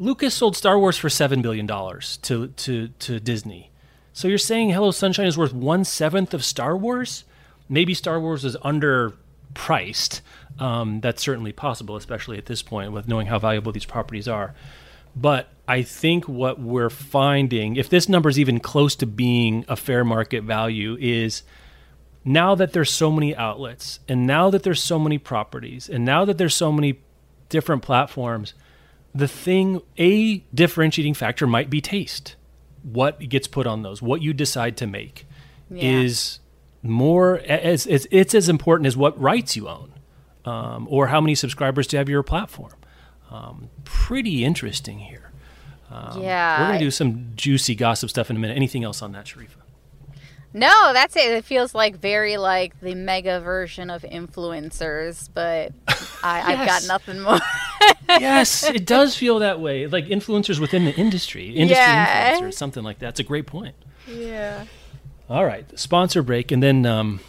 Lucas 0.00 0.32
sold 0.32 0.56
Star 0.56 0.78
Wars 0.78 0.96
for 0.96 1.08
seven 1.08 1.42
billion 1.42 1.66
dollars 1.66 2.18
to 2.18 2.48
to 2.48 2.88
to 3.00 3.18
Disney. 3.18 3.70
So 4.12 4.28
you're 4.28 4.38
saying 4.38 4.70
Hello 4.70 4.92
Sunshine 4.92 5.26
is 5.26 5.36
worth 5.36 5.52
one 5.52 5.84
seventh 5.84 6.32
of 6.34 6.44
Star 6.44 6.76
Wars? 6.76 7.24
Maybe 7.68 7.94
Star 7.94 8.20
Wars 8.20 8.44
is 8.44 8.56
underpriced. 8.58 10.20
Um, 10.58 11.00
that's 11.00 11.22
certainly 11.22 11.52
possible, 11.52 11.96
especially 11.96 12.38
at 12.38 12.46
this 12.46 12.62
point 12.62 12.92
with 12.92 13.08
knowing 13.08 13.26
how 13.26 13.38
valuable 13.38 13.72
these 13.72 13.84
properties 13.84 14.28
are. 14.28 14.54
But 15.16 15.48
I 15.66 15.82
think 15.82 16.28
what 16.28 16.60
we're 16.60 16.90
finding, 16.90 17.76
if 17.76 17.88
this 17.88 18.08
number 18.08 18.28
is 18.28 18.38
even 18.38 18.60
close 18.60 18.94
to 18.96 19.06
being 19.06 19.64
a 19.68 19.76
fair 19.76 20.04
market 20.04 20.44
value, 20.44 20.96
is 21.00 21.42
now 22.24 22.54
that 22.54 22.72
there's 22.72 22.90
so 22.90 23.10
many 23.10 23.34
outlets, 23.34 24.00
and 24.08 24.26
now 24.26 24.48
that 24.50 24.62
there's 24.62 24.82
so 24.82 24.98
many 24.98 25.18
properties, 25.18 25.88
and 25.88 26.04
now 26.04 26.24
that 26.24 26.38
there's 26.38 26.54
so 26.54 26.70
many 26.70 27.00
different 27.48 27.82
platforms 27.82 28.54
the 29.18 29.28
thing, 29.28 29.82
a 29.98 30.38
differentiating 30.54 31.14
factor 31.14 31.46
might 31.46 31.68
be 31.68 31.80
taste. 31.80 32.36
What 32.84 33.18
gets 33.28 33.48
put 33.48 33.66
on 33.66 33.82
those, 33.82 34.00
what 34.00 34.22
you 34.22 34.32
decide 34.32 34.76
to 34.76 34.86
make, 34.86 35.26
yeah. 35.68 36.00
is 36.00 36.38
more 36.82 37.38
as, 37.40 37.86
as 37.86 38.06
it's 38.12 38.32
as 38.34 38.48
important 38.48 38.86
as 38.86 38.96
what 38.96 39.20
rights 39.20 39.56
you 39.56 39.68
own, 39.68 39.92
um, 40.44 40.86
or 40.88 41.08
how 41.08 41.20
many 41.20 41.34
subscribers 41.34 41.88
to 41.88 41.96
have 41.96 42.08
your 42.08 42.22
platform. 42.22 42.72
Um, 43.30 43.70
pretty 43.84 44.44
interesting 44.44 45.00
here. 45.00 45.32
Um, 45.90 46.22
yeah, 46.22 46.60
we're 46.60 46.66
gonna 46.68 46.78
do 46.78 46.90
some 46.92 47.32
juicy 47.34 47.74
gossip 47.74 48.10
stuff 48.10 48.30
in 48.30 48.36
a 48.36 48.38
minute. 48.38 48.56
Anything 48.56 48.84
else 48.84 49.02
on 49.02 49.12
that, 49.12 49.26
Sharifa? 49.26 49.56
No, 50.54 50.92
that's 50.92 51.14
it. 51.14 51.30
It 51.30 51.44
feels 51.44 51.74
like 51.74 51.96
very 51.96 52.36
like 52.36 52.78
the 52.80 52.94
mega 52.94 53.40
version 53.40 53.90
of 53.90 54.02
influencers, 54.02 55.28
but 55.32 55.72
I, 56.22 56.38
yes. 56.38 56.46
I've 56.48 56.66
got 56.66 56.86
nothing 56.86 57.20
more. 57.20 57.38
yes, 58.08 58.64
it 58.64 58.86
does 58.86 59.14
feel 59.14 59.40
that 59.40 59.60
way. 59.60 59.86
Like 59.86 60.06
influencers 60.06 60.58
within 60.58 60.84
the 60.84 60.94
industry, 60.94 61.50
industry 61.50 61.82
yeah. 61.82 62.38
influencers, 62.38 62.54
something 62.54 62.82
like 62.82 63.00
that. 63.00 63.10
It's 63.10 63.20
a 63.20 63.24
great 63.24 63.46
point. 63.46 63.74
Yeah. 64.06 64.64
All 65.28 65.44
right, 65.44 65.66
sponsor 65.78 66.22
break, 66.22 66.50
and 66.50 66.62
then 66.62 66.86
um, 66.86 67.20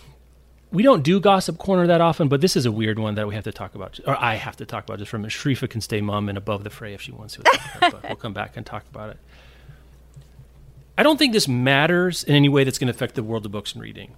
we 0.72 0.84
don't 0.84 1.03
do 1.03 1.20
gossip 1.20 1.57
corner 1.57 1.88
that 1.88 1.99
often, 1.99 2.30
but 2.30 2.39
this 2.39 2.55
is 2.55 2.65
a 2.65 2.72
weird 2.72 2.97
one 2.97 3.15
that 3.15 3.28
we 3.28 3.36
have 3.36 3.43
to 3.43 3.51
talk 3.51 3.76
about, 3.76 3.99
or 4.07 4.15
I 4.17 4.36
have 4.36 4.55
to 4.57 4.65
talk 4.65 4.86
about 4.86 4.99
just 4.99 5.11
from 5.11 5.26
a 5.26 5.28
Sharifa 5.28 5.70
can 5.70 5.82
stay 5.82 5.99
mum 5.99 6.30
and 6.30 6.38
above 6.38 6.63
the 6.63 6.70
fray 6.70 6.93
if 6.93 7.01
she 7.01 7.11
wants 7.11 7.36
to. 7.36 7.43
but 7.82 8.03
we'll 8.03 8.15
come 8.15 8.34
back 8.34 8.55
and 8.55 8.65
talk 8.65 8.86
about 8.89 9.09
it. 9.09 9.17
I 11.00 11.04
don't 11.04 11.16
think 11.16 11.32
this 11.32 11.47
matters 11.47 12.26
in 12.26 12.36
any 12.36 12.50
way 12.50 12.66
that's 12.66 12.78
going 12.78 12.89
to 12.89 12.93
affect 12.93 13.16
the 13.16 13.24
world 13.24 13.45
of 13.45 13.54
books 13.54 13.72
and 13.72 13.82
reading. 13.82 14.18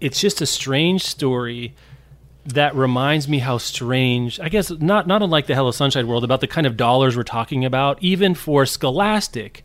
It's 0.00 0.20
just 0.20 0.40
a 0.40 0.46
strange 0.46 1.02
story 1.02 1.74
that 2.44 2.76
reminds 2.76 3.26
me 3.26 3.40
how 3.40 3.58
strange, 3.58 4.38
I 4.38 4.48
guess, 4.48 4.70
not, 4.70 5.08
not 5.08 5.24
unlike 5.24 5.48
the 5.48 5.56
Hello 5.56 5.72
Sunshine 5.72 6.06
world, 6.06 6.22
about 6.22 6.42
the 6.42 6.46
kind 6.46 6.64
of 6.64 6.76
dollars 6.76 7.16
we're 7.16 7.24
talking 7.24 7.64
about, 7.64 8.00
even 8.00 8.36
for 8.36 8.66
Scholastic, 8.66 9.64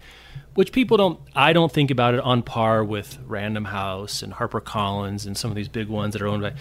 which 0.56 0.72
people 0.72 0.98
don't, 0.98 1.20
I 1.36 1.54
don't 1.54 1.72
think 1.72 1.92
about 1.92 2.16
it 2.16 2.22
on 2.22 2.42
par 2.42 2.84
with 2.84 3.20
Random 3.28 3.66
House 3.66 4.24
and 4.24 4.34
HarperCollins 4.34 5.28
and 5.28 5.38
some 5.38 5.52
of 5.52 5.56
these 5.56 5.70
big 5.70 5.90
ones 5.90 6.14
that 6.14 6.24
are 6.24 6.28
owned 6.28 6.42
by. 6.42 6.54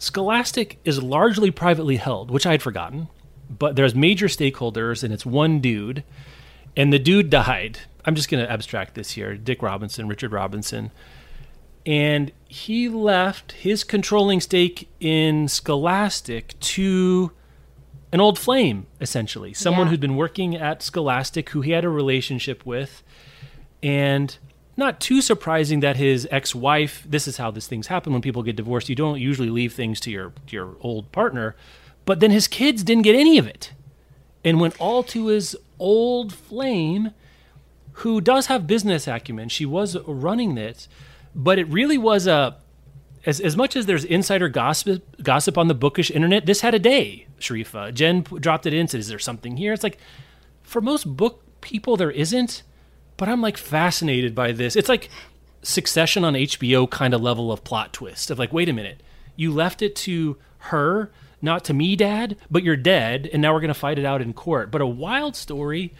Scholastic 0.00 0.80
is 0.84 1.00
largely 1.00 1.52
privately 1.52 1.98
held, 1.98 2.32
which 2.32 2.46
I 2.46 2.50
had 2.50 2.62
forgotten, 2.62 3.06
but 3.48 3.76
there's 3.76 3.94
major 3.94 4.26
stakeholders, 4.26 5.04
and 5.04 5.14
it's 5.14 5.24
one 5.24 5.60
dude, 5.60 6.02
and 6.76 6.92
the 6.92 6.98
dude 6.98 7.30
died. 7.30 7.80
I'm 8.04 8.14
just 8.14 8.30
going 8.30 8.44
to 8.44 8.50
abstract 8.50 8.94
this 8.94 9.12
here 9.12 9.36
Dick 9.36 9.62
Robinson, 9.62 10.08
Richard 10.08 10.32
Robinson. 10.32 10.90
And 11.86 12.32
he 12.46 12.88
left 12.88 13.52
his 13.52 13.84
controlling 13.84 14.40
stake 14.40 14.88
in 15.00 15.48
Scholastic 15.48 16.58
to 16.60 17.32
an 18.12 18.20
old 18.20 18.38
flame, 18.38 18.86
essentially, 19.00 19.54
someone 19.54 19.86
Yeah. 19.86 19.90
who'd 19.92 20.00
been 20.00 20.16
working 20.16 20.54
at 20.54 20.82
Scholastic, 20.82 21.50
who 21.50 21.60
he 21.62 21.70
had 21.70 21.84
a 21.84 21.88
relationship 21.88 22.66
with, 22.66 23.02
and 23.82 24.36
not 24.76 25.00
too 25.00 25.20
surprising 25.22 25.80
that 25.80 25.96
his 25.96 26.26
ex-wife. 26.30 27.04
This 27.08 27.28
is 27.28 27.36
how 27.36 27.50
these 27.50 27.66
things 27.66 27.86
happen 27.86 28.12
when 28.12 28.20
people 28.22 28.42
get 28.42 28.56
divorced. 28.56 28.88
You 28.88 28.94
don't 28.96 29.20
usually 29.20 29.50
leave 29.50 29.72
things 29.72 30.00
to 30.00 30.10
your 30.10 30.32
to 30.48 30.56
your 30.56 30.76
old 30.80 31.12
partner, 31.12 31.54
but 32.04 32.20
then 32.20 32.30
his 32.30 32.48
kids 32.48 32.82
didn't 32.82 33.04
get 33.04 33.14
any 33.14 33.38
of 33.38 33.46
it, 33.46 33.72
and 34.44 34.60
went 34.60 34.78
all 34.80 35.02
to 35.04 35.26
his 35.26 35.56
old 35.80 36.32
flame, 36.32 37.10
who 37.92 38.20
does 38.20 38.46
have 38.46 38.66
business 38.66 39.08
acumen. 39.08 39.48
She 39.48 39.66
was 39.66 39.96
running 40.06 40.56
it, 40.56 40.86
but 41.34 41.58
it 41.58 41.66
really 41.68 41.98
was 41.98 42.26
a 42.26 42.56
as, 43.26 43.40
as 43.40 43.56
much 43.56 43.76
as 43.76 43.86
there's 43.86 44.04
insider 44.04 44.48
gossip 44.48 45.04
gossip 45.22 45.58
on 45.58 45.68
the 45.68 45.74
bookish 45.74 46.10
internet, 46.10 46.46
this 46.46 46.62
had 46.62 46.74
a 46.74 46.78
day, 46.78 47.26
Sharifa. 47.38 47.92
Jen 47.92 48.22
p- 48.22 48.38
dropped 48.38 48.66
it 48.66 48.72
in, 48.72 48.88
said, 48.88 49.00
Is 49.00 49.08
there 49.08 49.18
something 49.18 49.56
here? 49.56 49.72
It's 49.72 49.82
like, 49.82 49.98
for 50.62 50.80
most 50.80 51.04
book 51.16 51.42
people, 51.60 51.96
there 51.96 52.10
isn't, 52.10 52.62
but 53.16 53.28
I'm 53.28 53.42
like 53.42 53.58
fascinated 53.58 54.34
by 54.34 54.52
this. 54.52 54.76
It's 54.76 54.88
like 54.88 55.10
Succession 55.62 56.24
on 56.24 56.32
HBO 56.32 56.90
kind 56.90 57.12
of 57.12 57.20
level 57.20 57.52
of 57.52 57.62
plot 57.64 57.92
twist 57.92 58.30
of 58.30 58.38
like, 58.38 58.52
wait 58.52 58.70
a 58.70 58.72
minute, 58.72 59.02
you 59.36 59.52
left 59.52 59.82
it 59.82 59.94
to 59.96 60.38
her, 60.58 61.12
not 61.42 61.64
to 61.66 61.74
me, 61.74 61.96
dad, 61.96 62.36
but 62.50 62.62
you're 62.62 62.76
dead, 62.76 63.28
and 63.32 63.40
now 63.42 63.52
we're 63.52 63.60
going 63.60 63.68
to 63.68 63.74
fight 63.74 63.98
it 63.98 64.04
out 64.04 64.20
in 64.20 64.32
court. 64.32 64.70
But 64.70 64.80
a 64.80 64.86
wild 64.86 65.36
story. 65.36 65.94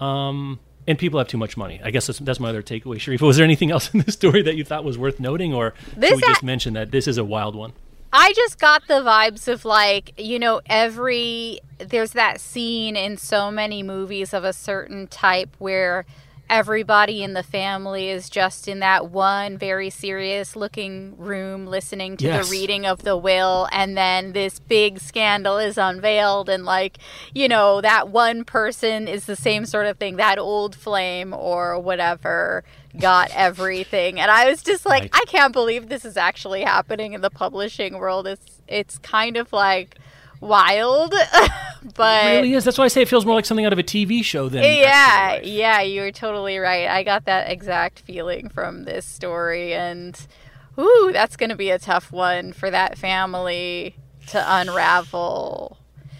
Um, 0.00 0.58
and 0.86 0.98
people 0.98 1.18
have 1.18 1.28
too 1.28 1.38
much 1.38 1.56
money. 1.56 1.80
I 1.84 1.92
guess 1.92 2.08
that's, 2.08 2.18
that's 2.18 2.40
my 2.40 2.48
other 2.48 2.62
takeaway, 2.62 2.96
Sharifa. 2.96 3.20
Was 3.20 3.36
there 3.36 3.44
anything 3.44 3.70
else 3.70 3.94
in 3.94 4.00
this 4.00 4.14
story 4.14 4.42
that 4.42 4.56
you 4.56 4.64
thought 4.64 4.82
was 4.84 4.98
worth 4.98 5.20
noting, 5.20 5.54
or 5.54 5.74
This 5.96 6.10
should 6.10 6.16
we 6.16 6.22
just 6.22 6.42
a- 6.42 6.46
mention 6.46 6.74
that 6.74 6.90
this 6.90 7.06
is 7.06 7.18
a 7.18 7.24
wild 7.24 7.54
one? 7.54 7.72
I 8.12 8.32
just 8.34 8.58
got 8.58 8.82
the 8.88 9.00
vibes 9.00 9.48
of 9.48 9.64
like, 9.64 10.12
you 10.18 10.38
know, 10.38 10.60
every 10.66 11.60
there's 11.78 12.10
that 12.12 12.40
scene 12.40 12.94
in 12.94 13.16
so 13.16 13.50
many 13.50 13.82
movies 13.82 14.34
of 14.34 14.44
a 14.44 14.52
certain 14.52 15.06
type 15.06 15.48
where 15.58 16.04
everybody 16.52 17.22
in 17.22 17.32
the 17.32 17.42
family 17.42 18.10
is 18.10 18.28
just 18.28 18.68
in 18.68 18.80
that 18.80 19.08
one 19.10 19.56
very 19.56 19.88
serious 19.88 20.54
looking 20.54 21.16
room 21.16 21.66
listening 21.66 22.14
to 22.18 22.26
Yes. 22.26 22.46
the 22.46 22.50
reading 22.52 22.84
of 22.84 23.02
the 23.04 23.16
will 23.16 23.66
and 23.72 23.96
then 23.96 24.32
this 24.34 24.58
big 24.60 25.00
scandal 25.00 25.56
is 25.56 25.78
unveiled 25.78 26.50
and 26.50 26.66
like, 26.66 26.98
you 27.34 27.48
know, 27.48 27.80
that 27.80 28.10
one 28.10 28.44
person 28.44 29.08
is 29.08 29.24
the 29.24 29.34
same 29.34 29.64
sort 29.64 29.86
of 29.86 29.96
thing, 29.96 30.16
that 30.16 30.38
old 30.38 30.76
flame 30.76 31.32
or 31.32 31.78
whatever 31.80 32.64
got 33.00 33.30
everything. 33.34 34.20
And 34.20 34.30
I 34.30 34.50
was 34.50 34.62
just 34.62 34.84
like, 34.84 35.04
Right. 35.04 35.10
I 35.14 35.24
can't 35.26 35.54
believe 35.54 35.88
this 35.88 36.04
is 36.04 36.18
actually 36.18 36.64
happening 36.64 37.14
in 37.14 37.22
the 37.22 37.30
publishing 37.30 37.96
world. 37.96 38.26
It's 38.26 38.60
it's 38.68 38.98
kind 38.98 39.38
of 39.38 39.54
like 39.54 39.96
wild, 40.42 41.14
but 41.94 42.26
It 42.26 42.36
really 42.36 42.52
is. 42.52 42.64
That's 42.64 42.76
why 42.76 42.84
I 42.84 42.88
say 42.88 43.00
it 43.00 43.08
feels 43.08 43.24
more 43.24 43.34
like 43.34 43.46
something 43.46 43.64
out 43.64 43.72
of 43.72 43.78
a 43.78 43.82
TV 43.82 44.22
show 44.22 44.50
than 44.50 44.64
yeah, 44.64 45.40
yeah, 45.40 45.80
you're 45.80 46.12
totally 46.12 46.58
right. 46.58 46.88
I 46.88 47.02
got 47.02 47.24
that 47.24 47.50
exact 47.50 48.00
feeling 48.00 48.50
from 48.50 48.84
this 48.84 49.06
story, 49.06 49.72
and 49.72 50.18
ooh, 50.78 51.10
that's 51.12 51.36
going 51.36 51.50
to 51.50 51.56
be 51.56 51.70
a 51.70 51.78
tough 51.78 52.12
one 52.12 52.52
for 52.52 52.70
that 52.70 52.98
family 52.98 53.94
to 54.28 54.44
unravel. 54.46 55.78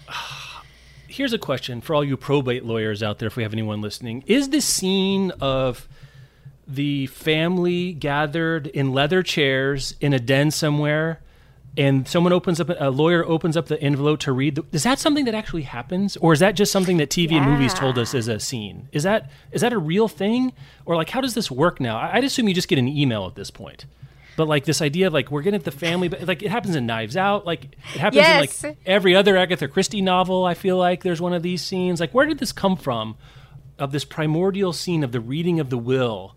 Here's 1.07 1.33
a 1.33 1.37
question 1.37 1.79
for 1.81 1.93
all 1.93 2.03
you 2.03 2.17
probate 2.17 2.65
lawyers 2.65 3.03
out 3.03 3.19
there, 3.19 3.27
if 3.27 3.35
we 3.35 3.43
have 3.43 3.53
anyone 3.53 3.81
listening: 3.81 4.23
Is 4.25 4.49
this 4.49 4.65
scene 4.65 5.31
of 5.39 5.87
the 6.67 7.07
family 7.07 7.93
gathered 7.93 8.67
in 8.67 8.93
leather 8.93 9.21
chairs 9.21 9.95
in 9.99 10.13
a 10.13 10.19
den 10.19 10.49
somewhere, 10.49 11.19
and 11.77 12.07
someone 12.07 12.31
opens 12.33 12.59
up 12.61 12.69
a 12.77 12.89
lawyer 12.89 13.25
opens 13.25 13.57
up 13.57 13.67
the 13.67 13.81
envelope 13.81 14.19
to 14.21 14.31
read? 14.31 14.55
The, 14.55 14.65
is 14.71 14.83
that 14.83 14.99
something 14.99 15.25
that 15.25 15.33
actually 15.33 15.63
happens, 15.63 16.17
or 16.17 16.33
is 16.33 16.39
that 16.39 16.55
just 16.55 16.71
something 16.71 16.97
that 16.97 17.09
TV 17.09 17.31
and 17.33 17.45
movies 17.45 17.73
told 17.73 17.97
us 17.97 18.13
is 18.13 18.27
a 18.27 18.39
scene? 18.39 18.89
Is 18.91 19.03
that 19.03 19.31
is 19.51 19.61
that 19.61 19.73
a 19.73 19.77
real 19.79 20.07
thing, 20.07 20.53
or 20.85 20.95
like 20.95 21.09
how 21.09 21.21
does 21.21 21.33
this 21.33 21.49
work 21.49 21.79
now? 21.79 21.97
I'd 21.97 22.23
assume 22.23 22.47
you 22.47 22.53
just 22.53 22.67
get 22.67 22.77
an 22.79 22.87
email 22.87 23.25
at 23.25 23.35
this 23.35 23.49
point. 23.51 23.85
But 24.35 24.47
like 24.47 24.65
this 24.65 24.81
idea 24.81 25.07
of 25.07 25.13
like 25.13 25.29
we're 25.29 25.43
getting 25.43 25.59
at 25.59 25.63
the 25.63 25.71
family, 25.71 26.07
but 26.07 26.27
like 26.27 26.41
it 26.41 26.49
happens 26.49 26.75
in 26.75 26.85
Knives 26.87 27.15
Out, 27.15 27.45
like 27.45 27.65
it 27.65 27.99
happens 27.99 28.17
Yes. 28.17 28.63
in 28.63 28.69
like 28.71 28.77
every 28.85 29.15
other 29.15 29.37
Agatha 29.37 29.67
Christie 29.67 30.01
novel. 30.01 30.45
I 30.45 30.53
feel 30.55 30.77
like 30.77 31.03
there's 31.03 31.21
one 31.21 31.33
of 31.33 31.43
these 31.43 31.61
scenes. 31.63 31.99
Like 31.99 32.13
where 32.13 32.25
did 32.25 32.39
this 32.39 32.51
come 32.51 32.75
from? 32.75 33.15
Of 33.79 33.91
this 33.91 34.05
primordial 34.05 34.71
scene 34.73 35.03
of 35.03 35.11
the 35.11 35.19
reading 35.19 35.59
of 35.59 35.69
the 35.71 35.77
will, 35.79 36.35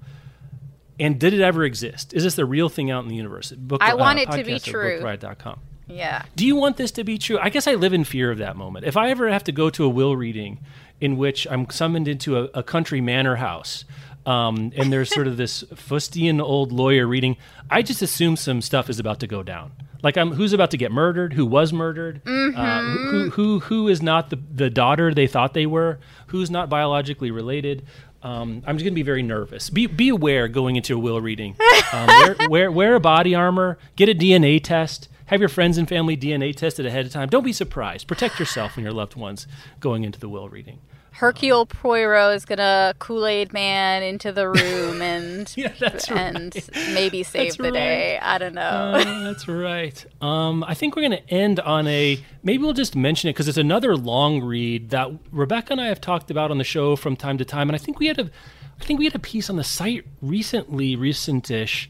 and 0.98 1.18
did 1.18 1.34
it 1.34 1.40
ever 1.40 1.64
exist? 1.64 2.14
Is 2.14 2.24
this 2.24 2.34
the 2.34 2.44
real 2.44 2.68
thing 2.68 2.90
out 2.90 3.02
in 3.02 3.08
the 3.08 3.16
universe? 3.16 3.52
Book, 3.52 3.82
I 3.82 3.94
want 3.94 4.18
it 4.18 4.30
to 4.30 4.44
be 4.44 4.58
true. 4.58 5.00
bookriot.com. 5.00 5.60
Yeah. 5.88 6.22
Do 6.34 6.46
you 6.46 6.56
want 6.56 6.76
this 6.76 6.90
to 6.92 7.04
be 7.04 7.18
true? 7.18 7.38
I 7.40 7.48
guess 7.48 7.66
I 7.66 7.74
live 7.74 7.92
in 7.92 8.04
fear 8.04 8.30
of 8.30 8.38
that 8.38 8.56
moment. 8.56 8.86
If 8.86 8.96
I 8.96 9.10
ever 9.10 9.28
have 9.30 9.44
to 9.44 9.52
go 9.52 9.70
to 9.70 9.84
a 9.84 9.88
will 9.88 10.16
reading 10.16 10.58
in 11.00 11.16
which 11.16 11.46
I'm 11.48 11.68
summoned 11.70 12.08
into 12.08 12.38
a, 12.38 12.44
a 12.54 12.62
country 12.62 13.00
manor 13.00 13.36
house, 13.36 13.84
um, 14.24 14.72
and 14.76 14.92
there's 14.92 15.10
sort 15.10 15.28
of 15.28 15.36
this 15.36 15.62
fustian 15.74 16.40
old 16.40 16.72
lawyer 16.72 17.06
reading, 17.06 17.36
I 17.70 17.82
just 17.82 18.02
assume 18.02 18.36
some 18.36 18.60
stuff 18.62 18.90
is 18.90 18.98
about 18.98 19.20
to 19.20 19.26
go 19.26 19.42
down. 19.42 19.72
Like 20.02 20.16
I'm, 20.16 20.32
who's 20.32 20.52
about 20.52 20.70
to 20.72 20.76
get 20.76 20.92
murdered? 20.92 21.32
Who 21.32 21.46
was 21.46 21.72
murdered? 21.72 22.20
Uh, 22.26 22.80
who, 22.82 22.98
who 23.08 23.30
who 23.30 23.60
who 23.60 23.88
is 23.88 24.02
not 24.02 24.30
the 24.30 24.38
the 24.52 24.70
daughter 24.70 25.12
they 25.12 25.26
thought 25.26 25.54
they 25.54 25.66
were? 25.66 25.98
Who's 26.28 26.50
not 26.50 26.68
biologically 26.68 27.30
related? 27.30 27.86
Um, 28.26 28.60
I'm 28.66 28.76
just 28.76 28.82
going 28.84 28.92
to 28.92 28.96
be 28.96 29.02
very 29.02 29.22
nervous. 29.22 29.70
Be 29.70 29.86
be 29.86 30.08
aware 30.08 30.48
going 30.48 30.74
into 30.74 30.96
a 30.96 30.98
will 30.98 31.20
reading. 31.20 31.56
Um, 31.92 32.08
wear, 32.08 32.36
wear 32.48 32.72
wear 32.72 32.94
a 32.96 33.00
body 33.00 33.36
armor. 33.36 33.78
Get 33.94 34.08
a 34.08 34.14
DNA 34.14 34.60
test. 34.60 35.08
Have 35.26 35.38
your 35.38 35.48
friends 35.48 35.78
and 35.78 35.88
family 35.88 36.16
DNA 36.16 36.54
tested 36.54 36.86
ahead 36.86 37.06
of 37.06 37.12
time. 37.12 37.28
Don't 37.28 37.44
be 37.44 37.52
surprised. 37.52 38.08
Protect 38.08 38.40
yourself 38.40 38.76
and 38.76 38.82
your 38.82 38.92
loved 38.92 39.14
ones 39.14 39.46
going 39.78 40.02
into 40.02 40.18
the 40.18 40.28
will 40.28 40.48
reading. 40.48 40.80
Hercule 41.16 41.64
Poirot 41.64 42.34
is 42.34 42.44
gonna 42.44 42.92
Kool 42.98 43.26
Aid 43.26 43.54
Man 43.54 44.02
into 44.02 44.32
the 44.32 44.50
room 44.50 45.00
and 45.16 45.50
Yeah, 45.56 45.72
and 46.10 46.54
maybe 46.92 47.22
save 47.22 47.52
That's 47.52 47.56
the 47.56 47.72
day. 47.72 48.18
I 48.18 48.36
don't 48.36 48.54
know. 48.54 48.60
Uh, 48.60 49.24
that's 49.24 49.48
right. 49.48 50.04
Um, 50.20 50.62
I 50.64 50.74
think 50.74 50.94
we're 50.94 51.08
going 51.08 51.22
to 51.22 51.30
end 51.30 51.58
on 51.60 51.86
a. 51.86 52.22
Maybe 52.42 52.62
we'll 52.62 52.74
just 52.74 52.94
mention 52.94 53.30
it 53.30 53.32
because 53.32 53.48
it's 53.48 53.56
another 53.56 53.96
long 53.96 54.42
read 54.42 54.90
that 54.90 55.10
Rebecca 55.32 55.72
and 55.72 55.80
I 55.80 55.86
have 55.86 56.02
talked 56.02 56.30
about 56.30 56.50
on 56.50 56.58
the 56.58 56.64
show 56.64 56.96
from 56.96 57.16
time 57.16 57.38
to 57.38 57.46
time, 57.46 57.70
and 57.70 57.74
I 57.74 57.78
think 57.78 57.98
we 57.98 58.08
had 58.08 58.18
a, 58.18 58.30
I 58.78 58.84
think 58.84 58.98
we 58.98 59.06
had 59.06 59.14
a 59.14 59.20
piece 59.20 59.48
on 59.48 59.56
the 59.56 59.64
site 59.64 60.04
recently, 60.20 60.98
recentish, 60.98 61.88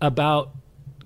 about 0.00 0.50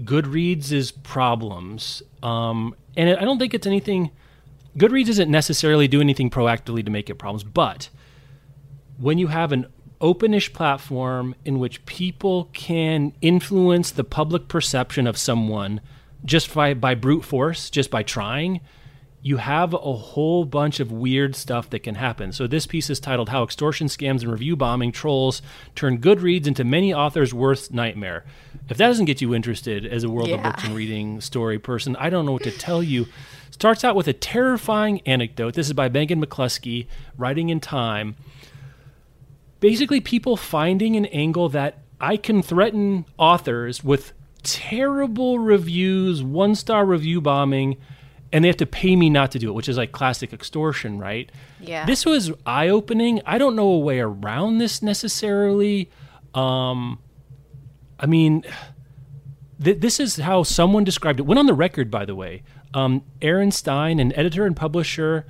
Goodreads' 0.03 0.91
problems. 1.03 2.03
Um, 2.23 2.75
and 2.97 3.11
I 3.11 3.25
don't 3.27 3.39
think 3.39 3.53
it's 3.53 3.67
anything. 3.67 4.11
Goodreads 4.79 5.07
doesn't 5.07 5.31
necessarily 5.31 5.89
do 5.89 6.01
anything 6.01 6.31
proactively 6.31 6.85
to 6.85 6.91
make 6.91 7.11
it 7.11 7.17
problems, 7.17 7.43
but 7.43 7.89
when 8.97 9.19
you 9.19 9.27
have 9.27 9.53
an 9.53 9.67
openish 10.01 10.53
platform 10.53 11.35
in 11.45 11.59
which 11.59 11.85
people 11.85 12.49
can 12.53 13.13
influence 13.21 13.91
the 13.91 14.05
public 14.05 14.47
perception 14.49 15.07
of 15.07 15.19
someone 15.19 15.81
just 16.25 16.53
by, 16.55 16.75
by 16.75 16.95
brute 16.95 17.25
force, 17.25 17.71
just 17.71 17.91
by 17.91 18.03
trying, 18.03 18.61
you 19.21 19.39
have 19.39 19.75
a 19.75 19.79
whole 19.79 20.45
bunch 20.45 20.79
of 20.79 20.93
weird 20.93 21.35
stuff 21.35 21.69
that 21.71 21.81
can 21.81 21.97
happen. 21.97 22.31
So 22.31 22.47
this 22.47 22.67
piece 22.67 22.89
is 22.89 23.01
titled 23.01 23.31
How 23.31 23.43
Extortion 23.43 23.89
Scams 23.89 24.23
and 24.23 24.31
Review 24.31 24.55
Bombing 24.55 24.93
Trolls 24.93 25.43
Turn 25.75 25.99
Goodreads 25.99 26.47
into 26.47 26.63
Many 26.63 26.95
Authors' 26.95 27.35
Worst 27.35 27.73
Nightmare. 27.73 28.25
If 28.69 28.77
that 28.77 28.87
doesn't 28.87 29.07
get 29.07 29.21
you 29.21 29.35
interested 29.35 29.85
as 29.85 30.05
a 30.05 30.09
World 30.11 30.31
of 30.31 30.43
Books 30.43 30.65
and 30.65 30.77
Reading 30.77 31.21
story 31.21 31.59
person, 31.59 31.97
I 31.97 32.11
don't 32.11 32.27
know 32.27 32.33
what 32.33 32.45
to 32.45 32.53
tell 32.53 32.83
you. 32.83 33.07
Starts 33.59 33.85
out 33.85 33.97
with 33.97 34.07
a 34.07 34.13
terrifying 34.13 35.01
anecdote. 35.07 35.55
This 35.55 35.67
is 35.67 35.73
by 35.73 35.89
Megan 35.89 36.25
McCluskey, 36.25 36.87
writing 37.17 37.49
in 37.49 37.61
Time 37.61 38.15
basically 39.61 40.01
people 40.01 40.37
finding 40.37 40.97
an 40.97 41.07
angle 41.07 41.49
that 41.51 41.79
I 42.01 42.17
can 42.17 42.43
threaten 42.43 43.07
authors 43.17 43.83
with 43.83 44.13
terrible 44.43 45.39
reviews, 45.39 46.23
one 46.23 46.55
star 46.55 46.85
review 46.85 47.21
bombing, 47.21 47.77
and 48.33 48.45
they 48.45 48.49
have 48.49 48.57
to 48.59 48.67
pay 48.67 48.95
me 48.95 49.11
not 49.11 49.33
to 49.33 49.39
do 49.39 49.49
it, 49.49 49.53
which 49.53 49.69
is 49.69 49.77
like 49.77 49.93
classic 49.93 50.33
extortion, 50.33 50.99
right? 50.99 51.31
Yeah. 51.61 51.87
This 51.87 52.07
was 52.07 52.31
eye 52.47 52.69
opening. 52.69 53.21
I 53.27 53.39
don't 53.39 53.57
know 53.57 53.69
a 53.69 53.79
way 53.79 54.01
around 54.01 54.59
this 54.59 54.83
necessarily. 54.83 55.91
Um, 56.35 57.01
I 57.99 58.07
mean, 58.07 58.45
th- 59.63 59.81
this 59.81 59.99
is 59.99 60.17
how 60.17 60.43
someone 60.45 60.85
described 60.85 61.19
it. 61.19 61.23
Went 61.23 61.39
on 61.39 61.47
the 61.47 61.55
record, 61.55 61.91
by 61.91 62.05
the 62.05 62.15
way. 62.15 62.43
Um, 62.75 63.03
Erin 63.23 63.51
Stein, 63.51 63.99
an 63.99 64.13
editor 64.15 64.45
and 64.45 64.55
publisher 64.55 65.27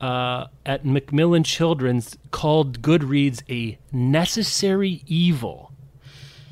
uh, 0.00 0.46
at 0.66 0.84
Macmillan 0.84 1.44
Children's, 1.44 2.16
called 2.30 2.82
Goodreads 2.82 3.42
a 3.48 3.78
necessary 3.92 5.02
evil. 5.06 5.72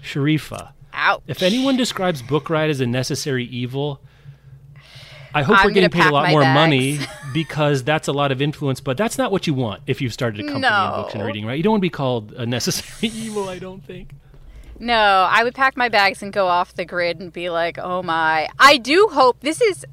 Sharifa, 0.03 0.73
Ouch. 0.93 1.23
if 1.27 1.43
anyone 1.43 1.77
describes 1.77 2.23
Book 2.23 2.49
Riot 2.49 2.71
as 2.71 2.81
a 2.81 2.87
necessary 2.87 3.45
evil, 3.45 4.01
I 5.35 5.43
hope 5.43 5.59
I'm 5.59 5.67
we're 5.67 5.73
getting 5.73 5.91
paid 5.91 6.07
a 6.07 6.13
lot 6.13 6.31
more 6.31 6.41
bags. 6.41 6.55
money 6.55 6.99
because 7.35 7.85
that's 7.85 8.09
a 8.09 8.13
lot 8.13 8.33
of 8.33 8.41
influence, 8.43 8.81
but 8.81 8.97
that's 8.97 9.19
not 9.19 9.31
what 9.31 9.47
you 9.47 9.55
want 9.55 9.83
if 9.87 10.01
you've 10.01 10.13
started 10.13 10.41
a 10.41 10.45
company 10.45 10.67
in 10.67 10.91
books 10.91 11.15
and 11.15 11.25
reading, 11.25 11.47
right? 11.47 11.57
You 11.57 11.63
don't 11.63 11.73
want 11.73 11.81
to 11.81 11.87
be 11.87 11.91
called 11.91 12.33
a 12.33 12.47
necessary 12.47 13.13
evil, 13.15 13.49
I 13.49 13.59
don't 13.59 13.85
think. 13.85 14.13
No, 14.79 15.29
I 15.31 15.45
would 15.45 15.55
pack 15.55 15.77
my 15.77 15.91
bags 15.91 16.23
and 16.23 16.33
go 16.33 16.47
off 16.47 16.75
the 16.75 16.87
grid 16.87 17.21
and 17.21 17.31
be 17.33 17.51
like, 17.51 17.79
oh 17.79 18.03
my. 18.03 18.49
I 18.59 18.79
do 18.79 19.09
hope 19.13 19.41
this 19.41 19.61
is. 19.61 19.85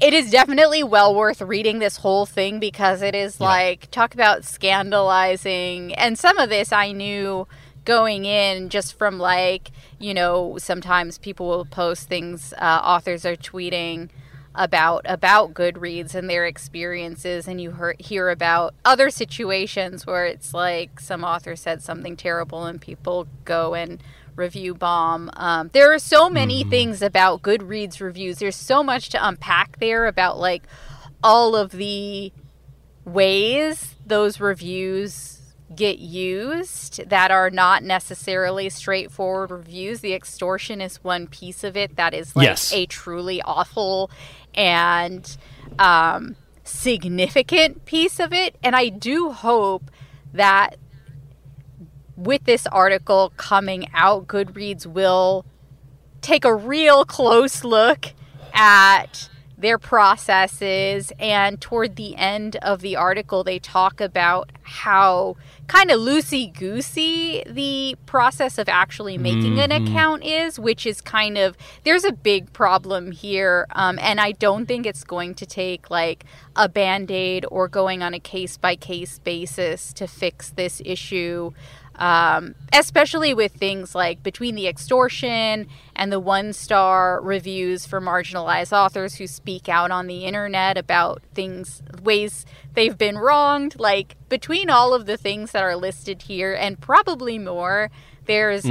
It 0.00 0.14
is 0.14 0.30
definitely 0.30 0.82
well 0.82 1.14
worth 1.14 1.42
reading 1.42 1.78
this 1.78 1.98
whole 1.98 2.24
thing 2.24 2.58
because 2.58 3.02
it 3.02 3.14
is 3.14 3.38
Yeah. 3.38 3.48
like, 3.48 3.90
talk 3.90 4.14
about 4.14 4.44
scandalizing. 4.46 5.94
And 5.94 6.18
some 6.18 6.38
of 6.38 6.48
this 6.48 6.72
I 6.72 6.92
knew 6.92 7.46
going 7.84 8.24
in 8.24 8.70
just 8.70 8.96
from 8.96 9.18
like, 9.18 9.70
you 9.98 10.14
know, 10.14 10.56
sometimes 10.58 11.18
people 11.18 11.48
will 11.48 11.66
post 11.66 12.08
things, 12.08 12.54
uh, 12.56 12.80
authors 12.82 13.26
are 13.26 13.36
tweeting 13.36 14.08
about 14.54 15.02
about 15.04 15.54
Goodreads 15.54 16.14
and 16.14 16.28
their 16.28 16.44
experiences, 16.44 17.46
and 17.46 17.60
you 17.60 17.72
hear, 17.72 17.94
hear 17.98 18.30
about 18.30 18.74
other 18.84 19.08
situations 19.08 20.06
where 20.06 20.24
it's 20.26 20.52
like 20.52 20.98
some 20.98 21.22
author 21.22 21.54
said 21.54 21.82
something 21.82 22.16
terrible, 22.16 22.64
and 22.64 22.80
people 22.80 23.28
go 23.44 23.74
and 23.74 24.02
review 24.40 24.74
bomb. 24.74 25.30
Um, 25.36 25.70
there 25.72 25.92
are 25.92 25.98
so 26.00 26.28
many 26.30 26.64
things 26.64 27.02
about 27.02 27.42
Goodreads 27.42 28.00
reviews. 28.00 28.38
There's 28.38 28.56
so 28.56 28.82
much 28.82 29.10
to 29.10 29.24
unpack 29.28 29.78
there 29.78 30.06
about 30.06 30.38
like 30.38 30.64
all 31.22 31.54
of 31.54 31.70
the 31.72 32.32
ways 33.04 33.94
those 34.06 34.40
reviews 34.40 35.36
get 35.74 35.98
used 36.00 37.08
that 37.08 37.30
are 37.30 37.48
not 37.50 37.84
necessarily 37.84 38.68
straightforward 38.68 39.50
reviews. 39.52 40.00
The 40.00 40.14
extortion 40.14 40.80
is 40.80 41.02
one 41.04 41.28
piece 41.28 41.62
of 41.62 41.76
it 41.76 41.94
that 41.96 42.12
is 42.12 42.34
like 42.34 42.46
Yes. 42.46 42.72
a 42.72 42.86
truly 42.86 43.40
awful 43.42 44.10
and 44.54 45.36
um, 45.78 46.34
significant 46.64 47.84
piece 47.84 48.18
of 48.18 48.32
it. 48.32 48.56
And 48.64 48.74
I 48.74 48.88
do 48.88 49.30
hope 49.30 49.90
that 50.32 50.76
with 52.20 52.44
this 52.44 52.66
article 52.66 53.32
coming 53.36 53.88
out, 53.94 54.26
Goodreads 54.26 54.86
will 54.86 55.44
take 56.20 56.44
a 56.44 56.54
real 56.54 57.04
close 57.04 57.64
look 57.64 58.12
at 58.52 59.28
their 59.56 59.78
processes. 59.78 61.12
And 61.18 61.60
toward 61.60 61.96
the 61.96 62.16
end 62.16 62.56
of 62.56 62.80
the 62.80 62.96
article 62.96 63.44
they 63.44 63.58
talk 63.58 64.00
about 64.00 64.50
how 64.62 65.36
kind 65.66 65.90
of 65.90 66.00
loosey 66.00 66.52
goosey 66.52 67.44
the 67.46 67.96
process 68.06 68.58
of 68.58 68.68
actually 68.68 69.16
making 69.18 69.58
an 69.60 69.70
account 69.70 70.24
is 70.24 70.58
which 70.58 70.84
is 70.86 71.00
kind 71.00 71.38
of 71.38 71.56
there's 71.84 72.04
a 72.04 72.12
big 72.12 72.52
problem 72.52 73.12
here. 73.12 73.66
Um, 73.72 73.98
and 74.00 74.20
i 74.20 74.32
don't 74.32 74.66
think 74.66 74.86
it's 74.86 75.04
going 75.04 75.34
to 75.34 75.46
take 75.46 75.90
like 75.90 76.24
a 76.56 76.68
band-aid 76.68 77.44
or 77.50 77.68
going 77.68 78.02
on 78.02 78.14
a 78.14 78.20
case-by-case 78.20 79.18
basis 79.20 79.92
to 79.92 80.06
fix 80.06 80.50
this 80.50 80.80
issue 80.84 81.52
um, 82.00 82.54
especially 82.72 83.34
with 83.34 83.52
things 83.52 83.94
like 83.94 84.22
between 84.22 84.54
the 84.54 84.66
extortion 84.66 85.68
and 85.94 86.10
the 86.10 86.18
one 86.18 86.54
star 86.54 87.20
reviews 87.20 87.84
for 87.84 88.00
marginalized 88.00 88.72
authors 88.72 89.16
who 89.16 89.26
speak 89.26 89.68
out 89.68 89.90
on 89.90 90.06
the 90.06 90.24
internet 90.24 90.78
about 90.78 91.22
things, 91.34 91.82
ways 92.02 92.46
they've 92.72 92.96
been 92.96 93.18
wronged. 93.18 93.78
Like, 93.78 94.16
between 94.30 94.70
all 94.70 94.94
of 94.94 95.04
the 95.04 95.18
things 95.18 95.52
that 95.52 95.62
are 95.62 95.76
listed 95.76 96.22
here 96.22 96.54
and 96.54 96.80
probably 96.80 97.38
more, 97.38 97.90
there's 98.24 98.64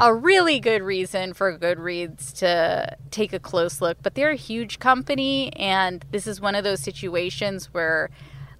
a 0.00 0.12
really 0.12 0.60
good 0.60 0.82
reason 0.82 1.32
for 1.32 1.56
Goodreads 1.56 2.36
to 2.38 2.96
take 3.10 3.32
a 3.32 3.38
close 3.38 3.80
look. 3.80 3.96
But 4.02 4.14
they're 4.14 4.32
a 4.32 4.36
huge 4.36 4.78
company, 4.78 5.52
and 5.54 6.04
this 6.10 6.26
is 6.26 6.40
one 6.40 6.54
of 6.54 6.64
those 6.64 6.80
situations 6.80 7.66
where 7.72 8.10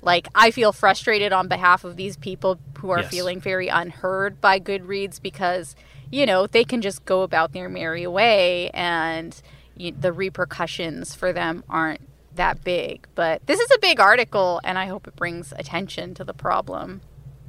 like 0.05 0.29
I 0.35 0.51
feel 0.51 0.73
frustrated 0.73 1.33
on 1.33 1.49
behalf 1.49 1.83
of 1.85 1.97
these 1.97 2.17
people 2.17 2.59
who 2.79 2.91
are 2.91 3.01
Yes. 3.01 3.11
feeling 3.11 3.41
very 3.41 3.69
unheard 3.69 4.41
by 4.41 4.61
Goodreads 4.61 5.21
because 5.21 5.75
you 6.11 6.27
know 6.27 6.47
they 6.47 6.65
can 6.65 6.81
just 6.83 7.05
go 7.05 7.23
about 7.23 7.53
their 7.53 7.69
merry 7.69 8.07
way 8.07 8.71
and 8.75 9.41
you, 9.77 9.91
the 9.93 10.13
repercussions 10.13 11.15
for 11.15 11.33
them 11.33 11.65
aren't 11.69 12.01
that 12.37 12.63
big. 12.65 13.07
But 13.15 13.47
this 13.47 13.59
is 13.61 13.71
a 13.75 13.79
big 13.79 13.99
article, 14.01 14.61
and 14.65 14.79
I 14.79 14.87
hope 14.87 15.07
it 15.09 15.17
brings 15.17 15.53
attention 15.57 16.15
to 16.15 16.25
the 16.25 16.35
problem. 16.35 17.01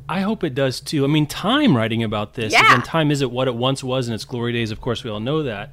I 0.08 0.22
hope 0.22 0.44
it 0.44 0.54
does 0.56 0.80
too. 0.80 1.04
I 1.04 1.08
mean, 1.08 1.26
Time 1.28 1.76
writing 1.76 2.04
about 2.04 2.36
this. 2.36 2.54
Yeah. 2.54 2.66
Again, 2.66 2.82
Time 2.84 3.12
isn't 3.12 3.32
what 3.32 3.48
it 3.48 3.56
once 3.56 3.84
was 3.84 4.08
in 4.08 4.14
its 4.14 4.26
glory 4.26 4.54
days. 4.54 4.72
Of 4.72 4.82
course, 4.82 5.04
we 5.04 5.10
all 5.10 5.20
know 5.20 5.44
that. 5.44 5.72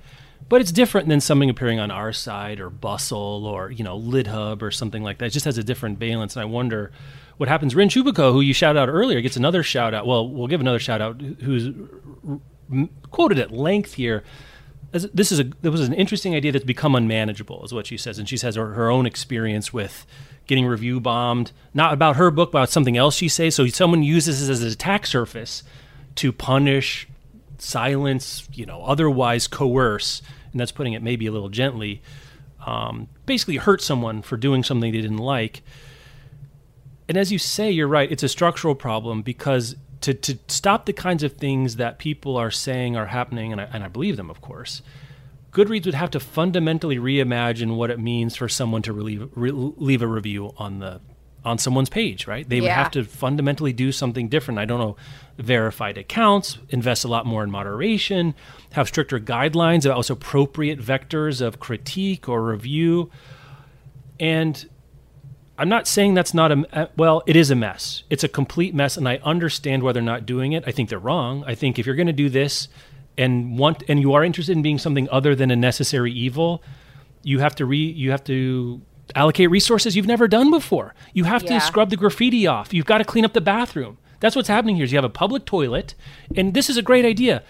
But 0.53 0.61
it's 0.61 0.71
different 0.71 1.09
than 1.09 1.23
something 1.23 1.49
appearing 1.49 1.81
on 1.81 1.91
our 1.91 2.13
side 2.13 2.61
or 2.61 2.69
Bustle 2.69 3.47
or, 3.47 3.71
you 3.71 3.83
know, 3.83 3.99
LitHub 3.99 4.61
or 4.61 4.71
something 4.71 5.03
like 5.03 5.17
that. 5.17 5.25
It 5.25 5.31
just 5.31 5.47
has 5.47 5.57
a 5.57 5.65
different 5.65 5.99
valence. 5.99 6.37
And 6.37 6.43
I 6.43 6.45
wonder 6.45 6.93
what 7.39 7.49
happens. 7.49 7.75
Rin 7.75 7.89
Chupeco, 7.89 8.33
who 8.33 8.43
you 8.43 8.53
shouted 8.53 8.79
out 8.79 8.91
earlier, 8.91 9.23
gets 9.23 9.39
another 9.39 9.63
shout 9.63 9.95
out. 9.95 10.07
Well, 10.07 10.29
we'll 10.29 10.49
give 10.49 10.61
another 10.61 10.79
shout 10.79 11.01
out 11.01 11.23
who's 11.23 11.71
quoted 13.11 13.39
at 13.39 13.51
length 13.51 13.95
here. 13.95 14.25
This 14.91 15.33
is 15.33 15.41
a 15.41 15.45
there 15.63 15.73
was 15.73 15.89
an 15.89 15.95
interesting 15.95 16.35
idea 16.35 16.53
that's 16.53 16.67
become 16.67 16.95
unmanageable, 16.95 17.65
is 17.65 17.73
what 17.73 17.87
she 17.87 17.97
says, 17.97 18.19
and 18.19 18.29
she 18.29 18.37
says 18.37 18.57
her, 18.57 18.75
her 18.75 18.91
own 18.91 19.07
experience 19.07 19.73
with 19.73 20.05
getting 20.47 20.67
review 20.67 21.01
bombed, 21.01 21.53
not 21.73 21.95
about 21.95 22.17
her 22.17 22.31
book, 22.31 22.53
but 22.53 22.59
about 22.59 22.69
something 22.69 22.99
else 22.99 23.15
she 23.15 23.29
says. 23.29 23.55
So 23.55 23.67
someone 23.69 24.03
uses 24.03 24.41
this 24.41 24.51
as 24.51 24.61
an 24.61 24.69
attack 24.69 25.07
surface 25.07 25.63
to 26.17 26.31
punish, 26.31 27.09
silence, 27.57 28.47
you 28.53 28.67
know, 28.67 28.83
otherwise 28.83 29.49
coerce, 29.49 30.21
and 30.53 30.61
that's 30.61 30.73
putting 30.73 30.93
it 30.93 31.03
maybe 31.03 31.27
a 31.27 31.33
little 31.33 31.49
gently. 31.49 32.03
Um, 32.65 33.09
basically, 33.27 33.57
hurt 33.57 33.83
someone 33.83 34.23
for 34.23 34.37
doing 34.37 34.63
something 34.63 34.93
they 34.93 35.01
didn't 35.01 35.19
like. 35.19 35.63
And 37.09 37.19
as 37.19 37.33
you 37.33 37.39
say, 37.39 37.71
you're 37.71 37.89
right. 37.89 38.11
It's 38.11 38.23
a 38.23 38.29
structural 38.29 38.75
problem 38.75 39.23
because 39.23 39.77
to, 40.03 40.15
to 40.15 40.39
stop 40.49 40.87
the 40.87 40.93
kinds 40.93 41.23
of 41.23 41.35
things 41.35 41.77
that 41.77 41.99
people 41.99 42.37
are 42.37 42.51
saying 42.51 42.97
are 42.97 43.07
happening, 43.07 43.53
and 43.53 43.61
I, 43.61 43.65
and 43.73 43.83
I 43.83 43.89
believe 43.89 44.17
them, 44.17 44.31
of 44.31 44.41
course, 44.41 44.83
Goodreads 45.53 45.85
would 45.85 45.95
have 45.95 46.11
to 46.13 46.21
fundamentally 46.21 46.97
reimagine 46.97 47.77
what 47.77 47.91
it 47.91 47.99
means 47.99 48.37
for 48.37 48.49
someone 48.49 48.83
to 48.83 48.93
relieve, 48.93 49.29
re- 49.35 49.51
leave 49.51 50.01
a 50.03 50.07
review 50.07 50.55
on 50.57 50.79
the 50.79 51.01
on 51.45 51.59
someone's 51.59 51.89
page, 51.89 52.27
right? 52.27 52.49
They 52.49 52.61
would 52.61 52.71
have 52.71 52.91
to 52.93 53.05
fundamentally 53.05 53.73
do 53.73 53.91
something 53.91 54.29
different. 54.29 54.61
I 54.61 54.65
don't 54.65 54.79
know, 54.79 54.97
verified 55.39 55.99
accounts, 55.99 56.59
invest 56.69 57.05
a 57.05 57.09
lot 57.09 57.27
more 57.27 57.43
in 57.43 57.51
moderation, 57.51 58.35
have 58.73 58.89
stricter 58.89 59.19
guidelines 59.19 59.85
about 59.85 59.97
what's 59.97 60.11
appropriate 60.11 60.79
vectors 60.79 61.41
of 61.41 61.59
critique 61.59 62.29
or 62.29 62.43
review. 62.43 63.11
And 64.21 64.65
I'm 65.59 65.69
not 65.69 65.87
saying 65.87 66.15
that's 66.15 66.35
not 66.35 66.53
a 66.53 66.91
well, 66.97 67.23
it 67.27 67.37
is 67.37 67.51
a 67.51 67.55
mess. 67.55 68.05
It's 68.09 68.25
a 68.25 68.29
complete 68.29 68.75
mess, 68.75 68.97
and 68.97 69.09
I 69.09 69.21
understand 69.23 69.83
why 69.83 69.93
they're 69.93 70.03
not 70.03 70.27
doing 70.27 70.53
it. 70.53 70.65
I 70.67 70.73
think 70.73 70.89
they're 70.89 70.99
wrong. 70.99 71.45
I 71.47 71.55
think 71.55 71.79
if 71.79 71.87
you're 71.87 71.97
going 71.97 72.07
to 72.07 72.13
do 72.13 72.29
this 72.29 72.69
and 73.19 73.59
want 73.59 73.83
and 73.89 74.01
you 74.01 74.15
are 74.15 74.25
interested 74.25 74.57
in 74.57 74.63
being 74.63 74.79
something 74.79 75.09
other 75.11 75.35
than 75.35 75.51
a 75.51 75.57
necessary 75.57 76.13
evil, 76.13 76.63
you 77.23 77.41
have 77.41 77.55
to 77.57 77.67
re 77.67 77.79
you 77.79 78.11
have 78.11 78.25
to 78.25 78.81
allocate 79.15 79.51
resources 79.51 79.97
you've 79.97 80.07
never 80.07 80.29
done 80.29 80.51
before. 80.51 80.95
You 81.13 81.25
have 81.25 81.43
Yeah. 81.43 81.59
to 81.59 81.61
scrub 81.61 81.91
the 81.91 81.97
graffiti 81.97 82.47
off. 82.47 82.73
You've 82.73 82.87
got 82.87 82.99
to 82.99 83.05
clean 83.05 83.25
up 83.25 83.33
the 83.33 83.41
bathroom. 83.41 83.99
That's 84.21 84.37
what's 84.37 84.49
happening 84.49 84.77
here. 84.77 84.85
Is 84.85 84.93
you 84.93 84.99
have 84.99 85.05
a 85.05 85.09
public 85.09 85.45
toilet, 85.45 85.95
and 86.37 86.55
this 86.55 86.71
is 86.71 86.77
a 86.77 86.83
great 86.83 87.05
idea. 87.05 87.43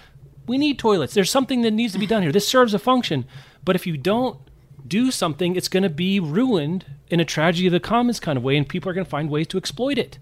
We 0.47 0.59
need 0.59 0.79
toilets. 0.79 1.15
There's 1.15 1.31
something 1.31 1.63
that 1.63 1.71
needs 1.73 1.93
to 1.93 1.99
be 1.99 2.07
done 2.07 2.23
here. 2.23 2.33
This 2.33 2.49
serves 2.49 2.75
a 2.75 2.79
function, 2.79 3.25
but 3.65 3.77
if 3.77 3.87
you 3.87 3.97
don't 3.97 4.39
do 4.89 5.11
something, 5.11 5.55
it's 5.55 5.69
going 5.69 5.85
to 5.85 5.89
be 5.89 6.19
ruined 6.19 6.85
in 7.09 7.21
a 7.21 7.25
tragedy 7.25 7.67
of 7.69 7.73
the 7.73 7.81
commons 7.81 8.19
kind 8.19 8.37
of 8.37 8.43
way, 8.43 8.57
and 8.57 8.69
people 8.69 8.91
are 8.91 8.95
going 8.95 9.05
to 9.05 9.11
find 9.11 9.31
ways 9.31 9.47
to 9.49 9.59
exploit 9.59 9.99
it. 9.99 10.19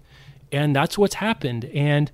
And 0.51 0.75
that's 0.75 0.97
what's 0.97 1.15
happened. 1.15 1.65
And 1.73 2.11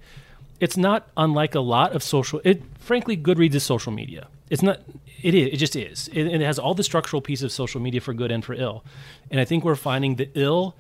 it's 0.60 0.78
not 0.78 1.08
unlike 1.18 1.56
a 1.56 1.60
lot 1.60 1.94
of 1.94 2.02
social. 2.04 2.40
It 2.46 2.62
frankly, 2.80 3.18
Goodreads 3.18 3.56
is 3.56 3.64
social 3.64 3.92
media. 3.92 4.28
It's 4.50 4.62
not. 4.62 4.82
It 5.22 5.34
is. 5.34 5.54
It 5.54 5.58
just 5.58 5.76
is. 5.76 6.08
It, 6.10 6.28
it 6.28 6.42
has 6.42 6.58
all 6.60 6.74
the 6.74 6.84
structural 6.84 7.22
pieces 7.22 7.44
of 7.44 7.52
social 7.52 7.82
media 7.82 8.02
for 8.02 8.14
good 8.14 8.32
and 8.32 8.44
for 8.46 8.54
ill. 8.54 8.84
And 9.30 9.40
I 9.40 9.46
think 9.46 9.64
we're 9.64 9.76
finding 9.76 10.16
the 10.16 10.30
ill 10.36 10.76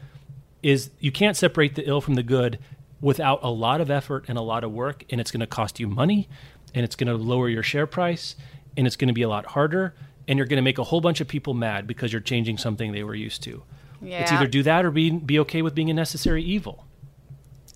is 0.63 0.89
you 0.99 1.11
can't 1.11 1.35
separate 1.37 1.75
the 1.75 1.87
ill 1.87 2.01
from 2.01 2.15
the 2.15 2.23
good 2.23 2.59
without 3.01 3.39
a 3.43 3.49
lot 3.49 3.79
of 3.81 3.91
effort 3.91 4.25
and 4.27 4.37
a 4.37 4.41
lot 4.41 4.63
of 4.63 4.71
work, 4.71 5.03
and 5.09 5.21
it's 5.21 5.31
going 5.31 5.39
to 5.41 5.47
cost 5.47 5.79
you 5.79 5.87
money, 5.87 6.27
and 6.73 6.83
it's 6.83 6.95
going 6.95 7.07
to 7.07 7.15
lower 7.15 7.47
your 7.47 7.61
share 7.63 7.85
price, 7.85 8.35
and 8.75 8.87
it's 8.87 8.95
going 8.95 9.07
to 9.07 9.13
be 9.13 9.21
a 9.21 9.29
lot 9.29 9.45
harder, 9.45 9.93
and 10.27 10.37
you're 10.37 10.47
going 10.47 10.57
to 10.57 10.63
make 10.63 10.77
a 10.79 10.83
whole 10.83 10.99
bunch 11.01 11.21
of 11.21 11.27
people 11.27 11.53
mad 11.53 11.85
because 11.85 12.11
you're 12.11 12.21
changing 12.21 12.57
something 12.57 12.91
they 12.91 13.03
were 13.03 13.15
used 13.15 13.43
to. 13.43 13.63
yeah. 14.01 14.21
It's 14.21 14.31
either 14.31 14.47
do 14.47 14.63
that 14.63 14.83
or 14.85 14.91
be 14.91 15.11
be 15.11 15.39
okay 15.39 15.61
with 15.61 15.75
being 15.75 15.89
a 15.89 15.93
necessary 15.93 16.43
evil. 16.43 16.85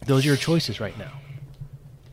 Those 0.08 0.24
are 0.26 0.30
your 0.30 0.38
choices 0.38 0.80
right 0.80 0.98
now. 0.98 1.12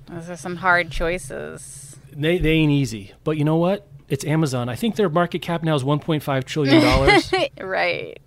Those 0.07 0.29
are 0.29 0.37
some 0.37 0.57
hard 0.57 0.91
choices. 0.91 1.88
They 2.19 2.39
they 2.39 2.51
ain't 2.51 2.73
easy, 2.73 3.13
but 3.23 3.37
you 3.37 3.45
know 3.45 3.57
what? 3.57 3.87
It's 4.09 4.25
Amazon. 4.25 4.69
I 4.69 4.75
think 4.75 4.97
their 4.97 5.09
market 5.09 5.41
cap 5.41 5.63
now 5.63 5.77
is 5.77 5.85
1.5 5.85 6.45
trillion 6.45 6.83
dollars. 6.83 7.33
right. 7.61 8.19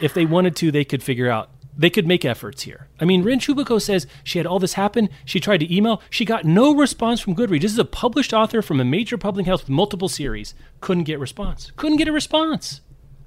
if 0.00 0.14
they 0.14 0.24
wanted 0.24 0.54
to, 0.56 0.70
they 0.70 0.84
could 0.84 1.02
figure 1.02 1.28
out. 1.28 1.50
They 1.76 1.90
could 1.90 2.08
make 2.08 2.24
efforts 2.24 2.62
here. 2.62 2.88
I 2.98 3.04
mean, 3.04 3.22
Rin 3.22 3.38
Chupeco 3.38 3.80
says 3.80 4.08
she 4.24 4.38
had 4.38 4.46
all 4.46 4.58
this 4.58 4.72
happen. 4.72 5.08
She 5.24 5.38
tried 5.38 5.58
to 5.58 5.72
email. 5.74 6.02
She 6.10 6.24
got 6.24 6.44
no 6.44 6.74
response 6.74 7.20
from 7.20 7.36
Goodreads. 7.36 7.62
This 7.62 7.72
is 7.72 7.78
a 7.78 7.84
published 7.84 8.32
author 8.32 8.62
from 8.62 8.80
a 8.80 8.84
major 8.84 9.16
publishing 9.16 9.48
house 9.48 9.62
with 9.62 9.70
multiple 9.70 10.08
series. 10.08 10.54
Couldn't 10.80 11.04
get 11.04 11.20
response. 11.20 11.70
Couldn't 11.76 11.98
get 11.98 12.08
a 12.08 12.12
response. 12.12 12.80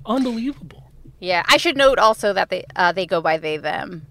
Unbelievable. 0.05 0.91
Yeah, 1.19 1.43
I 1.47 1.55
should 1.57 1.77
note 1.77 1.97
also 1.97 2.33
that 2.33 2.49
they 2.49 2.65
uh, 2.75 2.91
they 2.91 3.05
go 3.05 3.21
by 3.21 3.37
they 3.37 3.55
them. 3.55 4.07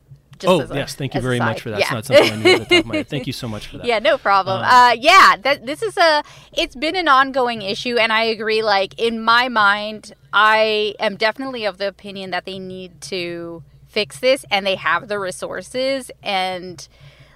Oh 0.46 0.66
yes, 0.74 0.94
thank 0.94 1.14
you 1.14 1.20
very 1.20 1.38
much 1.38 1.60
for 1.60 1.70
that. 1.70 1.80
Yeah. 1.80 1.84
It's 1.84 1.92
not 1.92 2.04
something 2.06 2.32
I 2.32 2.36
knew 2.36 2.52
at 2.54 2.68
the 2.68 2.76
top 2.76 2.84
of 2.84 2.86
my 2.86 2.96
head. 2.96 3.08
Thank 3.08 3.26
you 3.26 3.32
so 3.32 3.48
much 3.48 3.66
for 3.68 3.78
that. 3.78 3.86
Yeah, 3.86 3.98
no 3.98 4.18
problem. 4.18 4.58
Um, 4.58 4.64
uh, 4.64 4.92
yeah, 4.98 5.36
that 5.42 5.66
this 5.66 5.82
is 5.82 5.96
a 5.96 6.22
it's 6.52 6.76
been 6.76 6.96
an 6.96 7.08
ongoing 7.08 7.62
issue, 7.62 7.96
and 7.96 8.12
I 8.12 8.24
agree. 8.24 8.62
Like 8.62 8.98
in 8.98 9.20
my 9.20 9.48
mind, 9.48 10.14
I 10.32 10.94
am 10.98 11.16
definitely 11.16 11.64
of 11.64 11.78
the 11.78 11.88
opinion 11.88 12.30
that 12.30 12.44
they 12.44 12.58
need 12.58 13.00
to 13.02 13.62
fix 13.88 14.18
this, 14.20 14.44
and 14.50 14.66
they 14.66 14.76
have 14.76 15.08
the 15.08 15.18
resources. 15.18 16.10
And 16.22 16.86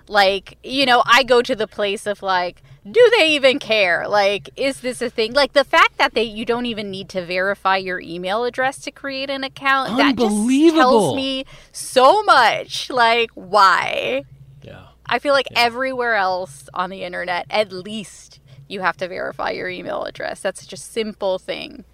like 0.08 0.58
you 0.62 0.86
know, 0.86 1.02
I 1.06 1.22
go 1.24 1.42
to 1.42 1.54
the 1.54 1.66
place 1.66 2.06
of 2.06 2.22
like 2.22 2.62
do 2.90 3.10
they 3.18 3.30
even 3.30 3.58
care? 3.58 4.06
Like, 4.06 4.50
is 4.56 4.80
this 4.80 5.00
a 5.00 5.08
thing? 5.08 5.32
Like 5.32 5.54
the 5.54 5.64
fact 5.64 5.96
that 5.98 6.14
they 6.14 6.22
you 6.22 6.44
don't 6.44 6.66
even 6.66 6.90
need 6.90 7.08
to 7.10 7.24
verify 7.24 7.78
your 7.78 7.98
email 8.00 8.44
address 8.44 8.78
to 8.80 8.90
create 8.90 9.30
an 9.30 9.42
account. 9.42 9.96
That 9.96 10.16
just 10.16 10.74
tells 10.74 11.16
me 11.16 11.46
so 11.72 12.22
much. 12.24 12.90
Like, 12.90 13.30
why? 13.34 14.24
Yeah. 14.62 14.86
I 15.06 15.18
feel 15.18 15.32
like 15.32 15.46
yeah. 15.50 15.60
everywhere 15.60 16.14
else 16.14 16.68
on 16.74 16.90
the 16.90 17.04
internet, 17.04 17.46
at 17.48 17.72
least 17.72 18.40
you 18.68 18.80
have 18.80 18.96
to 18.98 19.08
verify 19.08 19.50
your 19.50 19.68
email 19.68 20.04
address. 20.04 20.40
That's 20.40 20.60
such 20.60 20.72
a 20.72 20.78
simple 20.78 21.38
thing. 21.38 21.84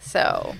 So. 0.00 0.54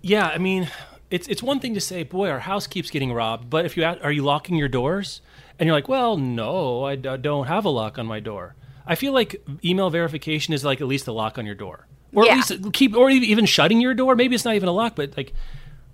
Yeah, 0.00 0.28
I 0.28 0.38
mean, 0.38 0.70
it's 1.10 1.28
it's 1.28 1.42
one 1.42 1.60
thing 1.60 1.74
to 1.74 1.80
say, 1.80 2.02
boy, 2.02 2.30
our 2.30 2.40
house 2.40 2.66
keeps 2.66 2.90
getting 2.90 3.12
robbed. 3.12 3.50
But 3.50 3.66
if 3.66 3.76
you 3.76 3.84
are 3.84 4.12
you 4.12 4.22
locking 4.22 4.56
your 4.56 4.68
doors? 4.68 5.20
And 5.58 5.66
you're 5.66 5.76
like, 5.76 5.88
well, 5.88 6.16
no, 6.16 6.84
I 6.84 6.96
d- 6.96 7.18
don't 7.18 7.46
have 7.46 7.66
a 7.66 7.68
lock 7.68 7.98
on 7.98 8.06
my 8.06 8.18
door 8.18 8.56
I 8.86 8.94
feel 8.94 9.12
like 9.12 9.42
email 9.64 9.90
verification 9.90 10.54
is 10.54 10.64
like 10.64 10.80
at 10.80 10.86
least 10.86 11.06
a 11.06 11.12
lock 11.12 11.38
on 11.38 11.46
your 11.46 11.54
door, 11.54 11.86
or 12.14 12.24
yeah. 12.24 12.32
at 12.32 12.36
least 12.36 12.72
keep, 12.72 12.96
or 12.96 13.10
even 13.10 13.46
shutting 13.46 13.80
your 13.80 13.94
door. 13.94 14.16
Maybe 14.16 14.34
it's 14.34 14.44
not 14.44 14.54
even 14.54 14.68
a 14.68 14.72
lock, 14.72 14.96
but 14.96 15.16
like 15.16 15.32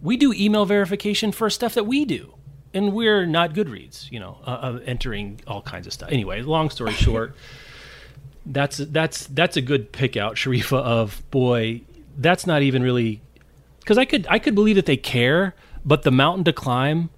we 0.01 0.17
do 0.17 0.33
email 0.33 0.65
verification 0.65 1.33
for 1.33 1.51
stuff 1.51 1.75
that 1.75 1.85
we 1.85 2.05
do, 2.05 2.35
and 2.73 2.93
we're 2.93 3.27
not 3.27 3.53
Goodreads, 3.53 4.11
you 4.11 4.21
know, 4.21 4.39
uh, 4.47 4.51
uh, 4.51 4.81
entering 4.85 5.41
all 5.47 5.63
kinds 5.63 5.87
of 5.87 5.93
stuff. 5.93 6.11
Anyway, 6.11 6.43
long 6.43 6.71
story 6.71 6.93
short, 6.95 7.35
that's 8.47 8.79
that's 8.79 9.27
that's 9.27 9.57
a 9.57 9.63
good 9.63 9.93
pick 9.93 10.17
out, 10.17 10.37
Sharifah. 10.37 10.83
Of 10.83 11.23
boy, 11.31 11.83
that's 12.17 12.47
not 12.47 12.63
even 12.63 12.83
really 12.83 13.21
because 13.81 13.99
I 13.99 14.05
could 14.05 14.27
I 14.31 14.39
could 14.39 14.55
believe 14.55 14.77
that 14.77 14.87
they 14.87 14.97
care, 14.97 15.55
but 15.85 16.03
the 16.03 16.11
mountain 16.11 16.45
to 16.45 16.53
climb 16.53 17.11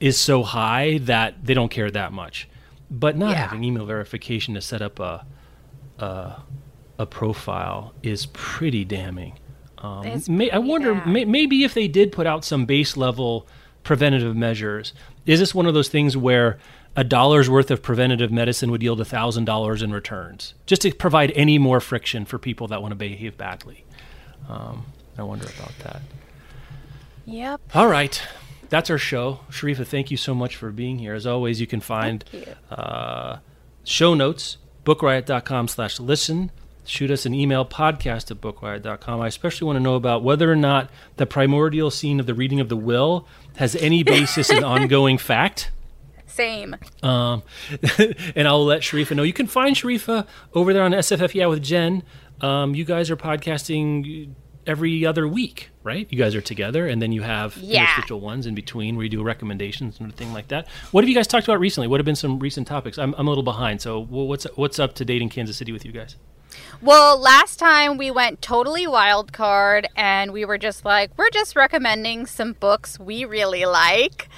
is 0.00 0.18
so 0.18 0.42
high 0.42 0.98
that 0.98 1.44
they 1.44 1.54
don't 1.54 1.70
care 1.70 1.90
that 1.90 2.12
much. 2.12 2.48
But 2.90 3.16
not 3.16 3.30
yeah. 3.30 3.46
having 3.46 3.62
email 3.62 3.86
verification 3.86 4.54
to 4.54 4.60
set 4.60 4.82
up 4.82 4.98
a 4.98 5.24
a, 6.00 6.42
a 6.98 7.06
profile 7.06 7.92
is 8.02 8.26
pretty 8.26 8.84
damning. 8.84 9.38
Um, 9.78 10.22
may, 10.28 10.50
I 10.50 10.58
wonder 10.58 10.94
may, 11.06 11.24
maybe 11.24 11.64
if 11.64 11.74
they 11.74 11.88
did 11.88 12.12
put 12.12 12.26
out 12.26 12.44
some 12.44 12.66
base 12.66 12.96
level 12.96 13.46
preventative 13.82 14.36
measures, 14.36 14.92
is 15.24 15.40
this 15.40 15.54
one 15.54 15.66
of 15.66 15.74
those 15.74 15.88
things 15.88 16.16
where 16.16 16.58
a 16.96 17.04
dollar's 17.04 17.48
worth 17.48 17.70
of 17.70 17.82
preventative 17.82 18.30
medicine 18.30 18.70
would 18.70 18.82
yield 18.82 19.00
a 19.00 19.04
thousand 19.04 19.44
dollars 19.44 19.80
in 19.80 19.92
returns, 19.92 20.54
just 20.66 20.82
to 20.82 20.92
provide 20.92 21.32
any 21.34 21.56
more 21.56 21.80
friction 21.80 22.26
for 22.26 22.38
people 22.38 22.66
that 22.68 22.82
want 22.82 22.92
to 22.92 22.96
behave 22.96 23.38
badly? 23.38 23.84
Um, 24.48 24.86
I 25.16 25.22
wonder 25.22 25.46
about 25.58 25.72
that. 25.84 26.02
Yep. 27.26 27.60
All 27.74 27.86
right 27.86 28.22
that's 28.70 28.88
our 28.88 28.98
show. 28.98 29.40
Sharifah, 29.50 29.86
thank 29.86 30.10
you 30.10 30.16
so 30.16 30.34
much 30.34 30.56
for 30.56 30.70
being 30.70 30.98
here. 30.98 31.14
As 31.14 31.26
always, 31.26 31.60
you 31.60 31.66
can 31.66 31.80
find 31.80 32.24
you. 32.32 32.46
uh, 32.70 33.38
show 33.84 34.14
notes, 34.14 34.56
bookriot.com 34.84 35.68
slash 35.68 36.00
listen. 36.00 36.50
Shoot 36.86 37.10
us 37.10 37.26
an 37.26 37.34
email, 37.34 37.64
podcast 37.66 38.30
at 38.30 38.40
bookriot.com. 38.40 39.20
I 39.20 39.26
especially 39.26 39.66
want 39.66 39.76
to 39.76 39.80
know 39.80 39.94
about 39.96 40.24
whether 40.24 40.50
or 40.50 40.56
not 40.56 40.90
the 41.16 41.26
primordial 41.26 41.90
scene 41.90 42.18
of 42.18 42.26
the 42.26 42.34
reading 42.34 42.58
of 42.58 42.68
the 42.68 42.76
will 42.76 43.28
has 43.56 43.76
any 43.76 44.02
basis 44.04 44.50
in 44.50 44.64
ongoing 44.64 45.18
fact. 45.18 45.70
Same. 46.26 46.76
Um, 47.02 47.42
and 48.34 48.48
I'll 48.48 48.64
let 48.64 48.82
Sharifah 48.82 49.14
know. 49.14 49.24
You 49.24 49.32
can 49.32 49.46
find 49.46 49.76
Sharifah 49.76 50.26
over 50.54 50.72
there 50.72 50.82
on 50.82 50.92
SFF 50.92 51.34
Yeah 51.34 51.46
with 51.46 51.62
Jenn. 51.62 52.02
Um, 52.40 52.74
you 52.74 52.84
guys 52.84 53.10
are 53.10 53.16
podcasting 53.16 54.32
every 54.66 55.06
other 55.06 55.26
week, 55.26 55.70
right? 55.82 56.06
You 56.10 56.18
guys 56.18 56.34
are 56.34 56.40
together, 56.40 56.86
and 56.86 57.00
then 57.00 57.12
you 57.12 57.22
have 57.22 57.56
yeah. 57.56 57.82
interstitial 57.82 58.20
ones 58.20 58.46
in 58.46 58.54
between 58.54 58.96
where 58.96 59.04
you 59.04 59.10
do 59.10 59.22
recommendations 59.22 60.00
and 60.00 60.14
thing 60.14 60.32
like 60.32 60.48
that. 60.48 60.68
What 60.90 61.04
have 61.04 61.08
you 61.08 61.14
guys 61.14 61.26
talked 61.26 61.46
about 61.46 61.60
recently? 61.60 61.88
What 61.88 62.00
have 62.00 62.04
been 62.04 62.16
some 62.16 62.38
recent 62.38 62.66
topics? 62.66 62.98
I'm, 62.98 63.14
I'm 63.16 63.26
a 63.26 63.30
little 63.30 63.44
behind, 63.44 63.80
so 63.80 64.00
what's 64.00 64.44
what's 64.56 64.78
up 64.78 64.94
to 64.94 65.04
date 65.04 65.22
in 65.22 65.28
Kansas 65.28 65.56
City 65.56 65.72
with 65.72 65.84
you 65.84 65.92
guys? 65.92 66.16
Well, 66.82 67.18
last 67.18 67.58
time 67.58 67.96
we 67.96 68.10
went 68.10 68.42
totally 68.42 68.86
wild 68.86 69.32
card, 69.32 69.88
and 69.96 70.32
we 70.32 70.44
were 70.44 70.58
just 70.58 70.84
like, 70.84 71.10
we're 71.16 71.30
just 71.30 71.54
recommending 71.54 72.26
some 72.26 72.54
books 72.54 72.98
we 72.98 73.24
really 73.24 73.64
like. 73.66 74.28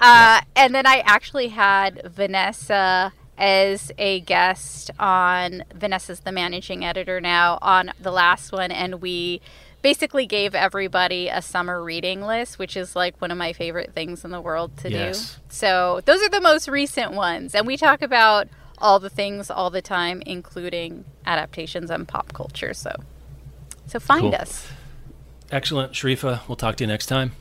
Uh, 0.00 0.40
yeah. 0.40 0.40
And 0.56 0.74
then 0.74 0.86
I 0.86 1.02
actually 1.04 1.48
had 1.48 2.10
Vanessa 2.10 3.12
as 3.36 3.90
a 3.96 4.20
guest 4.20 4.90
on 4.98 5.64
Vanessa's 5.74 6.20
the 6.20 6.32
managing 6.32 6.84
editor 6.84 7.20
now 7.20 7.58
on 7.62 7.92
the 8.00 8.10
last 8.10 8.52
one, 8.52 8.70
and 8.70 9.00
we 9.00 9.40
basically 9.82 10.26
gave 10.26 10.54
everybody 10.54 11.28
a 11.28 11.42
summer 11.42 11.82
reading 11.82 12.22
list, 12.22 12.58
which 12.58 12.76
is 12.76 12.94
like 12.94 13.20
one 13.20 13.30
of 13.30 13.38
my 13.38 13.52
favorite 13.52 13.92
things 13.94 14.24
in 14.24 14.30
the 14.30 14.40
world 14.40 14.76
to 14.78 14.90
yes. 14.90 15.34
do. 15.34 15.40
So 15.48 16.00
those 16.04 16.22
are 16.22 16.28
the 16.28 16.40
most 16.40 16.68
recent 16.68 17.12
ones. 17.12 17.54
And 17.54 17.66
we 17.66 17.76
talk 17.76 18.02
about 18.02 18.48
all 18.78 18.98
the 18.98 19.10
things 19.10 19.50
all 19.50 19.70
the 19.70 19.82
time, 19.82 20.22
including 20.26 21.04
adaptations 21.26 21.90
and 21.90 22.06
pop 22.06 22.32
culture. 22.32 22.74
So 22.74 22.92
so 23.86 23.98
find 23.98 24.22
cool. 24.22 24.34
us. 24.34 24.68
Excellent. 25.50 25.92
Sharifah, 25.92 26.46
we'll 26.46 26.56
talk 26.56 26.76
to 26.76 26.84
you 26.84 26.88
next 26.88 27.06
time. 27.06 27.32